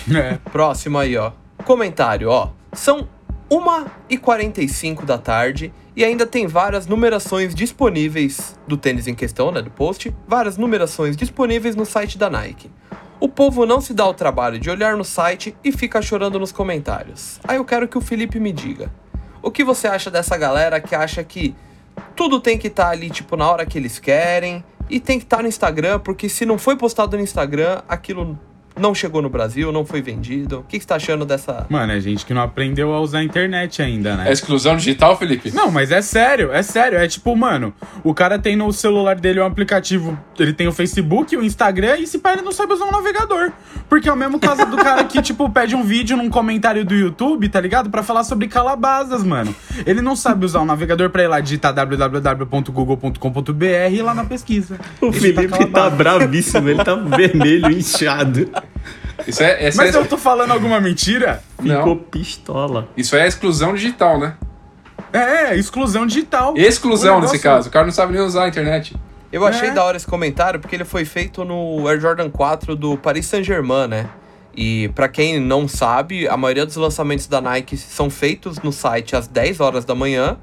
[0.14, 0.38] É.
[0.50, 1.32] próximo aí, ó.
[1.64, 2.50] Comentário, ó.
[2.72, 3.08] São
[3.50, 9.70] 1h45 da tarde e ainda tem várias numerações disponíveis do tênis em questão, né, do
[9.70, 10.14] post.
[10.26, 12.70] Várias numerações disponíveis no site da Nike.
[13.20, 16.50] O povo não se dá o trabalho de olhar no site e fica chorando nos
[16.50, 17.38] comentários.
[17.44, 18.90] Aí eu quero que o Felipe me diga.
[19.40, 21.54] O que você acha dessa galera que acha que
[22.16, 25.42] tudo tem que estar ali, tipo, na hora que eles querem e tem que estar
[25.42, 28.38] no Instagram, porque se não foi postado no Instagram, aquilo
[28.78, 30.60] não chegou no Brasil, não foi vendido.
[30.60, 31.66] O que, que você tá achando dessa.
[31.68, 34.28] Mano, é gente que não aprendeu a usar a internet ainda, né?
[34.28, 35.50] É exclusão digital, Felipe?
[35.54, 36.98] Não, mas é sério, é sério.
[36.98, 37.72] É tipo, mano,
[38.02, 42.06] o cara tem no celular dele um aplicativo, ele tem o Facebook, o Instagram, e
[42.06, 43.52] se pá, ele não sabe usar um navegador.
[43.88, 46.94] Porque é o mesmo caso do cara que, tipo, pede um vídeo num comentário do
[46.94, 47.90] YouTube, tá ligado?
[47.90, 49.54] Pra falar sobre calabazas, mano.
[49.86, 54.24] Ele não sabe usar um navegador pra ir lá digitar www.google.com.br e ir lá na
[54.24, 54.78] pesquisa.
[55.00, 55.98] O Isso Felipe tá calabazas.
[55.98, 58.48] bravíssimo, ele tá vermelho, inchado.
[59.26, 61.43] Isso é, essa Mas é, eu tô falando alguma mentira?
[61.60, 61.97] Ficou Não.
[61.97, 62.89] pistola.
[62.97, 64.34] isso é exclusão digital, né?
[65.12, 66.55] É, exclusão digital.
[66.56, 67.68] Exclusão nesse caso.
[67.68, 68.97] O cara não sabe nem usar a internet.
[69.30, 69.72] Eu achei É.
[69.72, 73.89] da hora esse comentário porque ele foi feito no Air Jordan 4 do Paris Saint-Germain,
[73.89, 74.06] né?
[74.55, 79.16] E pra quem não sabe, a maioria dos lançamentos da Nike são feitos no site
[79.16, 80.36] às 10 horas da manhã.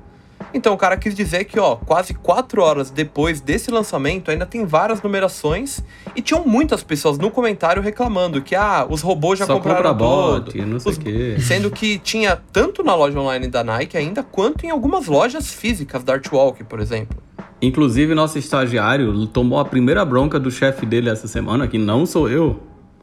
[0.53, 4.65] Então o cara quis dizer que, ó, quase 4 horas depois desse lançamento ainda tem
[4.65, 5.83] várias numerações
[6.15, 9.95] e tinham muitas pessoas no comentário reclamando que, ah, os robôs já Só compraram compra
[10.07, 10.45] todo.
[10.45, 11.37] bot, não sei Os- o quê.
[11.39, 16.03] Sendo que tinha tanto na loja online da Nike ainda, quanto em algumas lojas físicas
[16.03, 17.17] da Artwalk, por exemplo.
[17.61, 22.29] Inclusive, nosso estagiário tomou a primeira bronca do chefe dele essa semana, que não sou
[22.29, 22.59] eu,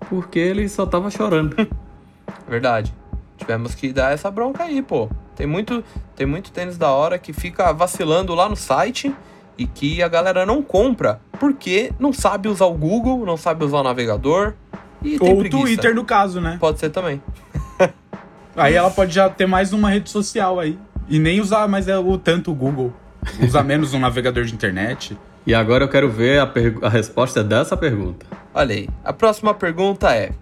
[0.09, 1.55] porque ele só tava chorando.
[2.49, 2.93] Verdade.
[3.37, 5.09] Tivemos que dar essa bronca aí, pô.
[5.37, 5.85] Tem muito,
[6.17, 9.15] tem muito tênis da hora que fica vacilando lá no site
[9.59, 13.79] e que a galera não compra porque não sabe usar o Google, não sabe usar
[13.79, 14.55] o navegador
[15.03, 15.49] e tem Ou o.
[15.49, 16.57] Twitter, no caso, né?
[16.59, 17.23] Pode ser também.
[18.57, 20.79] Aí ela pode já ter mais uma rede social aí.
[21.09, 22.91] E nem usar mais é o tanto o Google.
[23.39, 25.17] Usar menos um navegador de internet.
[25.47, 26.51] E agora eu quero ver a,
[26.87, 28.25] a resposta dessa pergunta.
[28.55, 28.89] Olha aí.
[29.05, 30.33] A próxima pergunta é.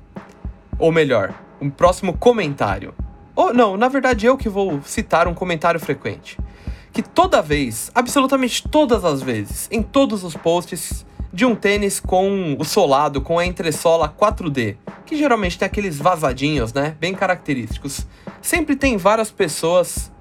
[0.79, 2.95] Ou melhor, um próximo comentário.
[3.37, 6.39] Ou não, na verdade eu que vou citar um comentário frequente.
[6.93, 12.57] Que toda vez, absolutamente todas as vezes, em todos os posts de um tênis com
[12.57, 16.97] o solado, com a entressola 4D, que geralmente tem aqueles vazadinhos, né?
[17.01, 18.07] Bem característicos.
[18.41, 20.13] Sempre tem várias pessoas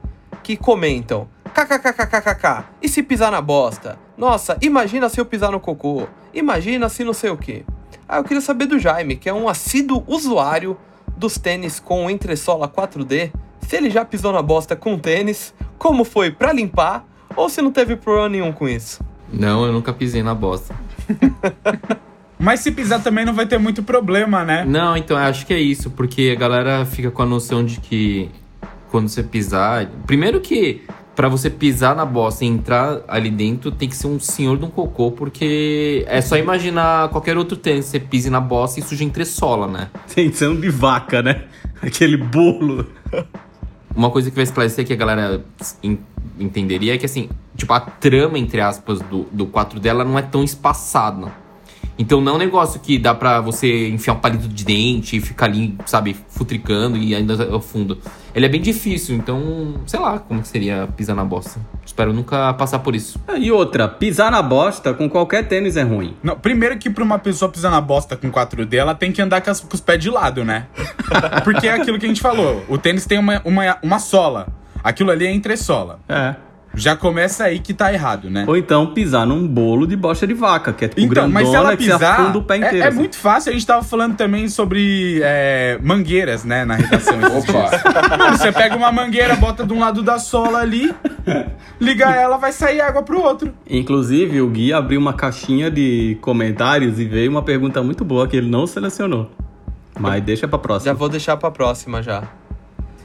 [0.41, 3.99] que comentam: kkkkkk, e se pisar na bosta?
[4.18, 6.07] Nossa, imagina se eu pisar no cocô.
[6.34, 7.64] Imagina se não sei o que.
[8.10, 10.76] Ah, eu queria saber do Jaime, que é um assíduo usuário
[11.18, 13.31] dos tênis com entressola 4D,
[13.61, 17.72] se ele já pisou na bosta com tênis, como foi pra limpar, ou se não
[17.72, 19.03] teve problema nenhum com isso.
[19.31, 20.76] Não, eu nunca pisei na bosta.
[22.38, 24.65] Mas se pisar também não vai ter muito problema, né?
[24.65, 28.30] Não, então acho que é isso, porque a galera fica com a noção de que
[28.91, 29.88] quando você pisar.
[30.06, 30.84] Primeiro que
[31.15, 34.65] pra você pisar na bosta e entrar ali dentro tem que ser um senhor de
[34.65, 39.03] um cocô, porque é só imaginar qualquer outro tênis, você pise na bosta e suja
[39.03, 39.90] entressola, né?
[40.14, 41.44] Tem que ser um de vaca, né?
[41.81, 42.88] Aquele bolo.
[43.95, 45.44] Uma coisa que vai esclarecer que a galera
[45.84, 45.99] en-
[46.40, 50.22] entenderia é que, assim, tipo, a trama, entre aspas, do, do 4 dela não é
[50.23, 51.27] tão espaçada.
[51.98, 55.22] Então não é um negócio que dá pra você enfiar um palito de dente e
[55.22, 57.98] ficar ali, sabe, futricando e ainda ao fundo.
[58.34, 61.60] Ele é bem difícil, então, sei lá como que seria pisar na bosta.
[61.86, 63.20] Espero nunca passar por isso.
[63.28, 66.16] Ah, E outra, pisar na bosta com qualquer tênis é ruim.
[66.24, 69.42] Não, primeiro que pra uma pessoa pisar na bosta com 4D, ela tem que andar
[69.42, 70.66] com, as- com os pés de lado, né?
[71.44, 72.66] Porque é aquilo que a gente falou.
[72.68, 74.48] O tênis tem uma, uma, uma sola.
[74.84, 76.00] Aquilo ali é entressola.
[76.10, 76.36] É.
[76.76, 78.45] Já começa aí que tá errado, né?
[78.48, 81.52] Ou então pisar num bolo de bosta de vaca, que é tipo Então, mas se
[81.52, 82.78] grandona ela que pisar, afunda o pé inteiro.
[82.78, 82.98] é, é assim.
[82.98, 83.52] muito fácil.
[83.52, 87.16] A gente tava falando também sobre é, mangueiras, né, na redação.
[87.38, 88.18] Opa!
[88.18, 90.94] Mano, você pega uma mangueira, bota de um lado da sola ali,
[91.80, 93.54] liga ela, vai sair água pro outro.
[93.70, 98.36] Inclusive, o Gui abriu uma caixinha de comentários e veio uma pergunta muito boa que
[98.36, 99.30] ele não selecionou.
[100.00, 100.91] Mas deixa pra próxima.
[100.91, 102.24] Já vou deixar pra próxima já.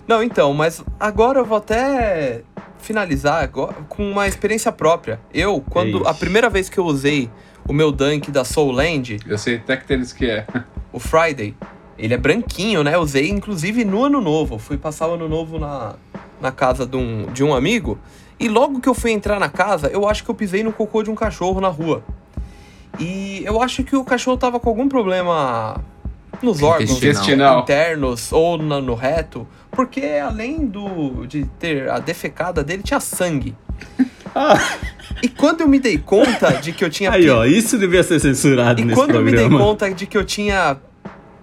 [0.08, 2.40] Não, então, mas agora eu vou até
[2.78, 5.20] finalizar agora com uma experiência própria.
[5.34, 6.20] Eu, quando a Ixi.
[6.20, 7.30] primeira vez que eu usei
[7.68, 10.46] o meu Dunk da Soul Land, Eu sei até que tênis que é.
[10.90, 11.54] o Friday,
[11.98, 12.94] ele é branquinho, né?
[12.94, 14.58] Eu usei inclusive no ano novo.
[14.58, 15.96] Fui passar o ano novo na,
[16.40, 17.98] na casa de um, de um amigo.
[18.40, 21.02] E logo que eu fui entrar na casa, eu acho que eu pisei no cocô
[21.02, 22.02] de um cachorro na rua.
[22.98, 25.76] E eu acho que o cachorro tava com algum problema
[26.42, 27.60] nos órgãos Intestinal.
[27.60, 29.46] internos ou na- no reto.
[29.70, 33.54] Porque além do de ter a defecada dele, tinha sangue.
[35.22, 38.20] E quando eu me dei conta de que eu tinha Aí, ó, isso devia ser
[38.20, 40.76] censurado e nesse quando eu me dei conta de que eu tinha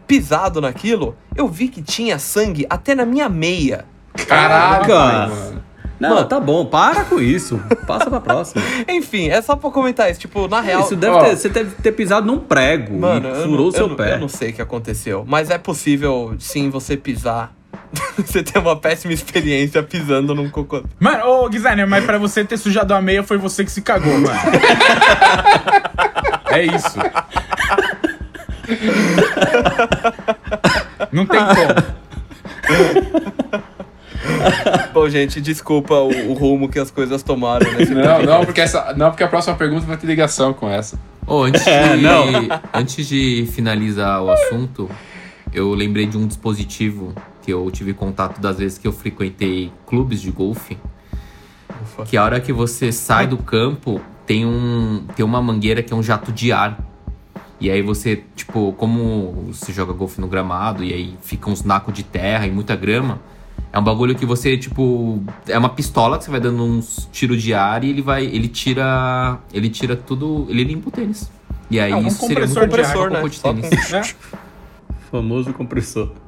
[0.08, 3.86] pisado naquilo, eu vi que tinha sangue até na minha meia.
[4.28, 5.28] Caraca.
[5.28, 5.64] mano.
[5.98, 6.28] Não, Mano.
[6.28, 7.58] tá bom, para com isso.
[7.88, 8.62] Passa pra próxima.
[8.90, 10.20] Enfim, é só pra comentar isso.
[10.20, 10.82] Tipo, na real.
[10.82, 11.24] isso deve ó.
[11.24, 13.96] ter, você deve ter pisado num prego Mano, e furou não, o seu eu, não-
[13.96, 14.14] pé.
[14.16, 15.24] eu não sei o que aconteceu.
[15.26, 17.56] Mas é possível, sim, você pisar.
[18.18, 20.84] você ter uma péssima experiência pisando num cocô.
[21.00, 24.14] Mano, ô Guizaner, mas pra você ter sujado a meia foi você que se cagou,
[24.14, 24.28] mano.
[26.52, 26.98] é isso.
[31.12, 31.96] Não tem como.
[34.94, 38.94] Bom, gente, desculpa o, o rumo que as coisas tomaram nesse Não, não porque, essa,
[38.94, 40.98] não, porque a próxima pergunta vai ter ligação com essa.
[41.28, 42.24] Ô, antes, de, É, não.
[42.74, 44.90] antes de finalizar o assunto,
[45.54, 47.14] eu lembrei de um dispositivo
[47.46, 50.76] que eu tive contato das vezes que eu frequentei clubes de golfe.
[51.84, 52.04] Ufa.
[52.04, 55.96] Que a hora que você sai do campo, tem, um, tem uma mangueira que é
[55.96, 56.84] um jato de ar.
[57.62, 61.94] E aí você, tipo, como você joga golfe no gramado e aí fica uns nacos
[61.94, 63.20] de terra e muita grama,
[63.72, 67.42] é um bagulho que você, tipo, é uma pistola que você vai dando uns tiros
[67.42, 71.32] de ar e ele vai, ele tira, ele tira tudo, ele limpa o tênis.
[71.70, 73.22] E aí É um isso seria compressor um de ar, compressor, né?
[73.22, 73.30] né?
[73.30, 73.92] de Só tênis.
[73.92, 74.02] Né?
[75.12, 76.25] Famoso compressor.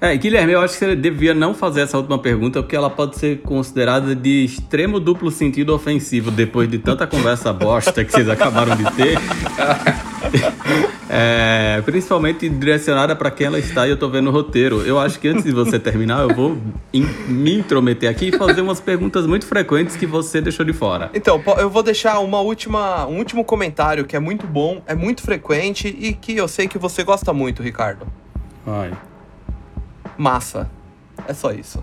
[0.00, 3.16] É, Guilherme, eu acho que você devia não fazer essa última pergunta, porque ela pode
[3.16, 8.76] ser considerada de extremo duplo sentido ofensivo, depois de tanta conversa bosta que vocês acabaram
[8.76, 9.18] de ter.
[11.16, 14.80] É, principalmente direcionada para quem ela está e eu tô vendo o roteiro.
[14.82, 16.58] Eu acho que antes de você terminar, eu vou
[16.92, 21.10] in- me intrometer aqui e fazer umas perguntas muito frequentes que você deixou de fora.
[21.14, 25.22] Então, eu vou deixar uma última, um último comentário que é muito bom, é muito
[25.22, 28.06] frequente e que eu sei que você gosta muito, Ricardo.
[28.66, 28.90] Ai.
[30.16, 30.70] Massa.
[31.28, 31.82] É só isso.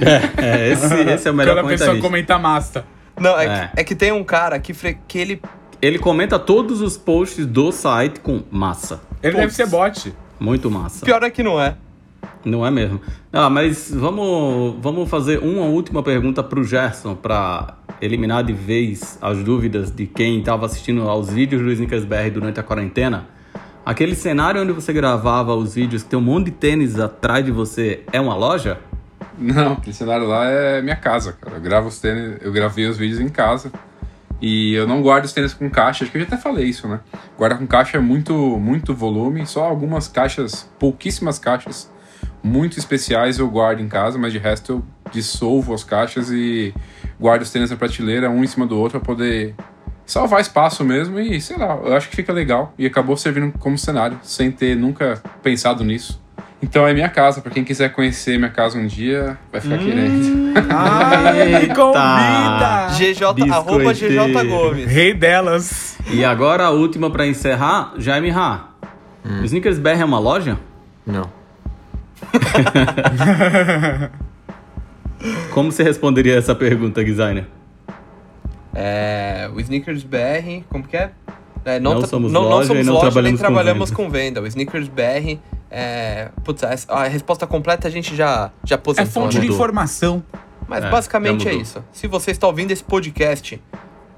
[0.00, 2.84] É, esse, esse é o melhor Quando a pessoa comenta massa.
[3.18, 3.68] Não, é, É.
[3.74, 5.42] Que, é que tem um cara que, fre- que ele.
[5.80, 9.00] Ele comenta todos os posts do site com massa.
[9.22, 10.12] Ele deve ser bot.
[10.38, 11.04] Muito massa.
[11.04, 11.76] Pior é que não é.
[12.44, 13.00] Não é mesmo?
[13.32, 19.38] Ah, mas vamos, vamos fazer uma última pergunta pro Gerson para eliminar de vez as
[19.42, 23.28] dúvidas de quem estava assistindo aos vídeos do Snickers BR durante a quarentena.
[23.90, 27.50] Aquele cenário onde você gravava os vídeos que tem um monte de tênis atrás de
[27.50, 28.78] você é uma loja?
[29.36, 31.56] Não, aquele cenário lá é minha casa, cara.
[31.56, 33.72] Eu gravo os tênis, eu gravei os vídeos em casa.
[34.40, 36.86] E eu não guardo os tênis com caixa, acho que eu já até falei isso,
[36.86, 37.00] né?
[37.36, 41.90] Guardar com caixa é muito, muito volume, só algumas caixas, pouquíssimas caixas
[42.44, 46.72] muito especiais eu guardo em casa, mas de resto eu dissolvo as caixas e
[47.18, 49.54] guardo os tênis na prateleira, um em cima do outro, pra poder
[50.10, 52.74] salvar espaço mesmo e sei lá, eu acho que fica legal.
[52.76, 56.20] E acabou servindo como cenário, sem ter nunca pensado nisso.
[56.62, 60.52] Então é minha casa, pra quem quiser conhecer minha casa um dia, vai ficar querendo.
[60.68, 62.88] Ai, convida!
[62.98, 64.44] GJ, arroba GJ.
[64.46, 64.86] Gomes.
[64.86, 65.96] Rei delas.
[66.10, 68.70] E agora a última para encerrar, Jaime Ra.
[69.24, 70.58] O Snickers BR é uma loja?
[71.06, 71.30] Não.
[75.52, 77.46] Como você responderia essa pergunta, designer?
[78.74, 81.10] É, o Sneakers BR, como que é?
[81.64, 83.90] É, Não tra- somos não, loja não e somos não loja, trabalhamos nem com trabalhamos
[83.90, 83.96] venda.
[84.02, 84.42] com venda.
[84.42, 85.38] O Sneakers BR,
[85.70, 89.42] é, putz, a, a resposta completa a gente já, já É aposentou, fonte né?
[89.46, 90.22] de informação.
[90.66, 91.84] Mas É, basicamente é isso.
[91.92, 93.60] Se você está ouvindo esse podcast,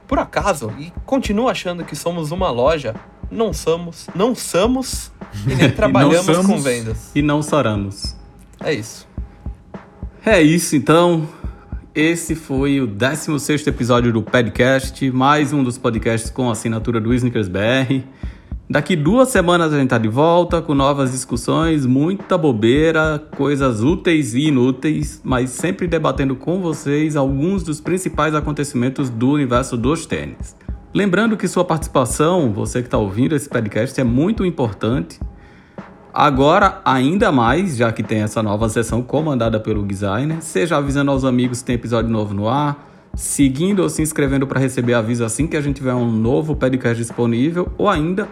[0.07, 2.95] por acaso, e continua achando que somos uma loja,
[3.31, 5.11] não somos, não somos
[5.49, 6.63] e nem trabalhamos com somos.
[6.65, 7.11] vendas.
[7.15, 8.15] E não saramos.
[8.63, 9.09] É isso.
[10.25, 11.27] É isso então.
[11.95, 17.49] Esse foi o 16 episódio do podcast, mais um dos podcasts com assinatura do Snickers
[17.49, 18.01] BR.
[18.69, 24.33] Daqui duas semanas a gente tá de volta com novas discussões, muita bobeira, coisas úteis
[24.33, 30.57] e inúteis, mas sempre debatendo com vocês alguns dos principais acontecimentos do universo dos tênis.
[30.95, 35.21] Lembrando que sua participação, você que está ouvindo esse podcast, é muito importante.
[36.15, 41.25] Agora, ainda mais, já que tem essa nova sessão comandada pelo designer, seja avisando aos
[41.25, 45.47] amigos que tem episódio novo no ar, seguindo ou se inscrevendo para receber aviso assim
[45.47, 48.29] que a gente tiver um novo podcast disponível, ou ainda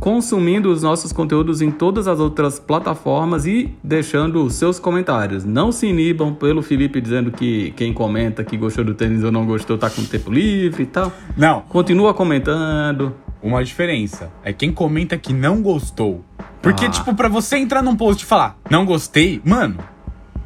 [0.00, 5.44] consumindo os nossos conteúdos em todas as outras plataformas e deixando os seus comentários.
[5.44, 9.44] Não se inibam pelo Felipe dizendo que quem comenta que gostou do tênis ou não
[9.44, 11.12] gostou tá com tempo livre e tal.
[11.36, 13.14] Não, Continua comentando.
[13.42, 14.30] Uma diferença.
[14.44, 16.22] É quem comenta que não gostou.
[16.62, 16.90] Porque, Ah.
[16.90, 19.78] tipo, pra você entrar num post e falar, não gostei, mano.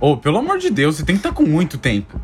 [0.00, 2.18] Ô, pelo amor de Deus, você tem que estar com muito tempo.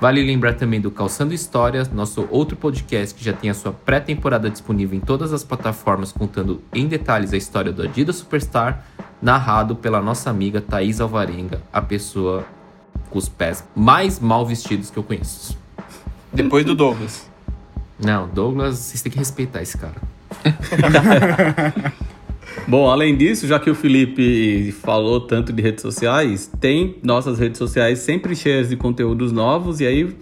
[0.00, 4.48] Vale lembrar também do Calçando Histórias, nosso outro podcast que já tem a sua pré-temporada
[4.48, 8.84] disponível em todas as plataformas, contando em detalhes a história do Adidas Superstar,
[9.20, 12.46] narrado pela nossa amiga Thaís Alvarenga, a pessoa
[13.10, 15.58] com os pés mais mal vestidos que eu conheço.
[16.32, 17.28] Depois do Douglas.
[17.98, 19.96] Não, Douglas, vocês têm que respeitar esse cara.
[22.66, 27.58] Bom, além disso, já que o Felipe falou tanto de redes sociais, tem nossas redes
[27.58, 29.80] sociais sempre cheias de conteúdos novos.
[29.80, 30.16] E aí,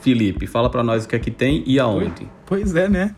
[0.00, 2.28] Felipe, fala pra nós o que é que tem e aonde.
[2.46, 3.14] Pois é, né?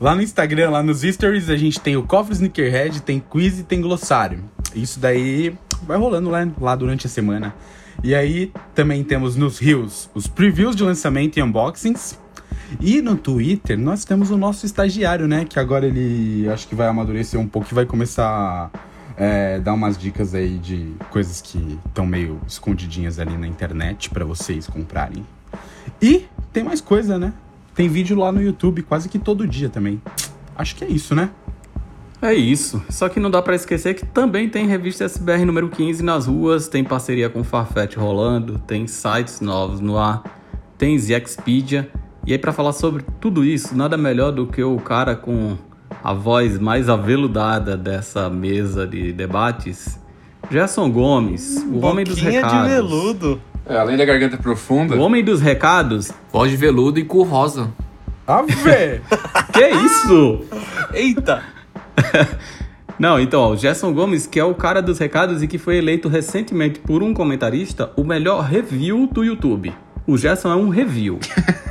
[0.00, 3.64] Lá no Instagram, lá nos stories, a gente tem o Cofre Sneakerhead, tem quiz e
[3.64, 4.44] tem glossário.
[4.74, 5.54] Isso daí
[5.86, 7.54] vai rolando lá, lá durante a semana.
[8.04, 12.18] E aí também temos nos Rios os previews de lançamento e unboxings.
[12.80, 15.44] E no Twitter nós temos o nosso estagiário, né?
[15.44, 18.78] Que agora ele acho que vai amadurecer um pouco e vai começar a
[19.16, 24.24] é, dar umas dicas aí de coisas que estão meio escondidinhas ali na internet pra
[24.24, 25.26] vocês comprarem.
[26.00, 27.32] E tem mais coisa, né?
[27.74, 30.00] Tem vídeo lá no YouTube quase que todo dia também.
[30.56, 31.30] Acho que é isso, né?
[32.20, 32.82] É isso.
[32.90, 36.66] Só que não dá pra esquecer que também tem revista SBR número 15 nas ruas,
[36.66, 40.24] tem parceria com Farfetch rolando, tem sites novos no ar,
[40.76, 41.88] tem Expedia.
[42.28, 45.56] E aí pra falar sobre tudo isso, nada melhor do que o cara com
[46.04, 49.98] a voz mais aveludada dessa mesa de debates,
[50.50, 52.68] Gerson Gomes, o homem dos Boquinha recados.
[52.68, 53.40] de veludo.
[53.64, 56.12] É, além da garganta profunda, O homem dos recados?
[56.30, 57.72] Voz de veludo e cu rosa.
[58.26, 58.52] Ave!
[59.50, 60.44] Que isso?
[60.92, 61.42] Eita!
[63.00, 65.78] Não, então, ó, o Gerson Gomes, que é o cara dos recados e que foi
[65.78, 69.72] eleito recentemente por um comentarista o melhor review do YouTube.
[70.06, 71.18] O Gerson é um review.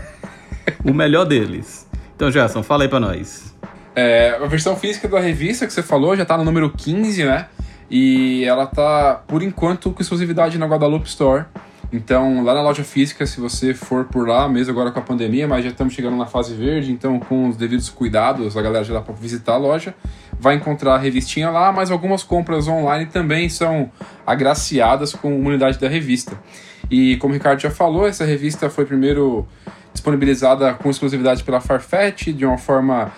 [0.87, 1.87] o melhor deles.
[2.15, 3.53] Então, Gerson, fala aí pra nós.
[3.95, 7.47] É, a versão física da revista que você falou já tá no número 15, né?
[7.89, 11.45] E ela tá, por enquanto, com exclusividade na Guadalupe Store.
[11.91, 15.47] Então, lá na loja física, se você for por lá, mesmo agora com a pandemia,
[15.47, 18.93] mas já estamos chegando na fase verde, então com os devidos cuidados, a galera já
[18.93, 19.95] dá para visitar a loja,
[20.37, 23.89] vai encontrar a revistinha lá, mas algumas compras online também são
[24.25, 26.37] agraciadas com uma unidade da revista.
[26.91, 29.47] E como o Ricardo já falou, essa revista foi primeiro
[30.01, 33.11] disponibilizada com exclusividade pela Farfetch, de uma forma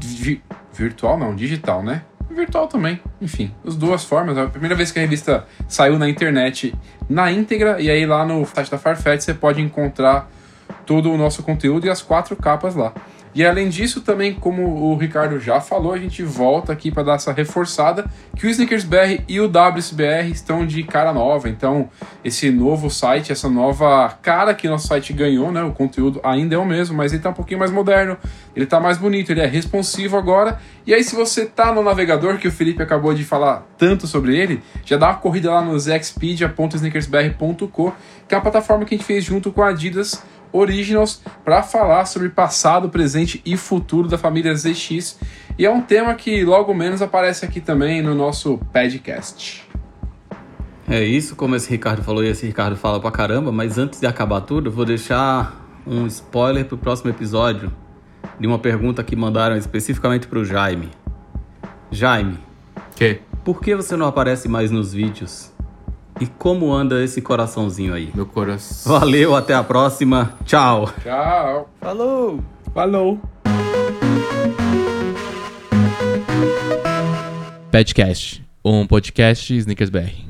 [0.00, 0.42] vi-
[0.72, 2.02] virtual, não, digital, né?
[2.30, 4.36] Virtual também, enfim, as duas formas.
[4.36, 6.74] É a primeira vez que a revista saiu na internet
[7.08, 10.30] na íntegra, e aí lá no site da Farfetch você pode encontrar
[10.84, 12.92] todo o nosso conteúdo e as quatro capas lá.
[13.38, 17.14] E além disso, também, como o Ricardo já falou, a gente volta aqui para dar
[17.14, 18.04] essa reforçada
[18.36, 21.48] que o Snickers BR e o WSBR estão de cara nova.
[21.48, 21.88] Então,
[22.24, 25.62] esse novo site, essa nova cara que nosso site ganhou, né?
[25.62, 28.16] O conteúdo ainda é o mesmo, mas ele tá um pouquinho mais moderno,
[28.56, 30.58] ele tá mais bonito, ele é responsivo agora.
[30.84, 34.36] E aí, se você tá no navegador, que o Felipe acabou de falar tanto sobre
[34.36, 37.94] ele, já dá uma corrida lá no expedia.snickersbr.co,
[38.26, 42.04] que é a plataforma que a gente fez junto com a Adidas Originals para falar
[42.06, 45.18] sobre passado, presente e futuro da família ZX.
[45.58, 49.66] E é um tema que logo menos aparece aqui também no nosso podcast.
[50.88, 54.06] É isso, como esse Ricardo falou e esse Ricardo fala pra caramba, mas antes de
[54.06, 57.70] acabar tudo, eu vou deixar um spoiler pro próximo episódio
[58.40, 60.90] de uma pergunta que mandaram especificamente pro Jaime.
[61.90, 62.38] Jaime,
[62.96, 63.20] Que?
[63.44, 65.50] por que você não aparece mais nos vídeos?
[66.20, 68.10] E como anda esse coraçãozinho aí?
[68.14, 68.98] Meu coração.
[68.98, 70.34] Valeu, até a próxima.
[70.44, 70.92] Tchau.
[71.02, 71.70] Tchau.
[71.80, 72.42] Falou!
[72.74, 73.20] Falou!
[77.70, 80.27] Padcast, um podcast Snickers BR.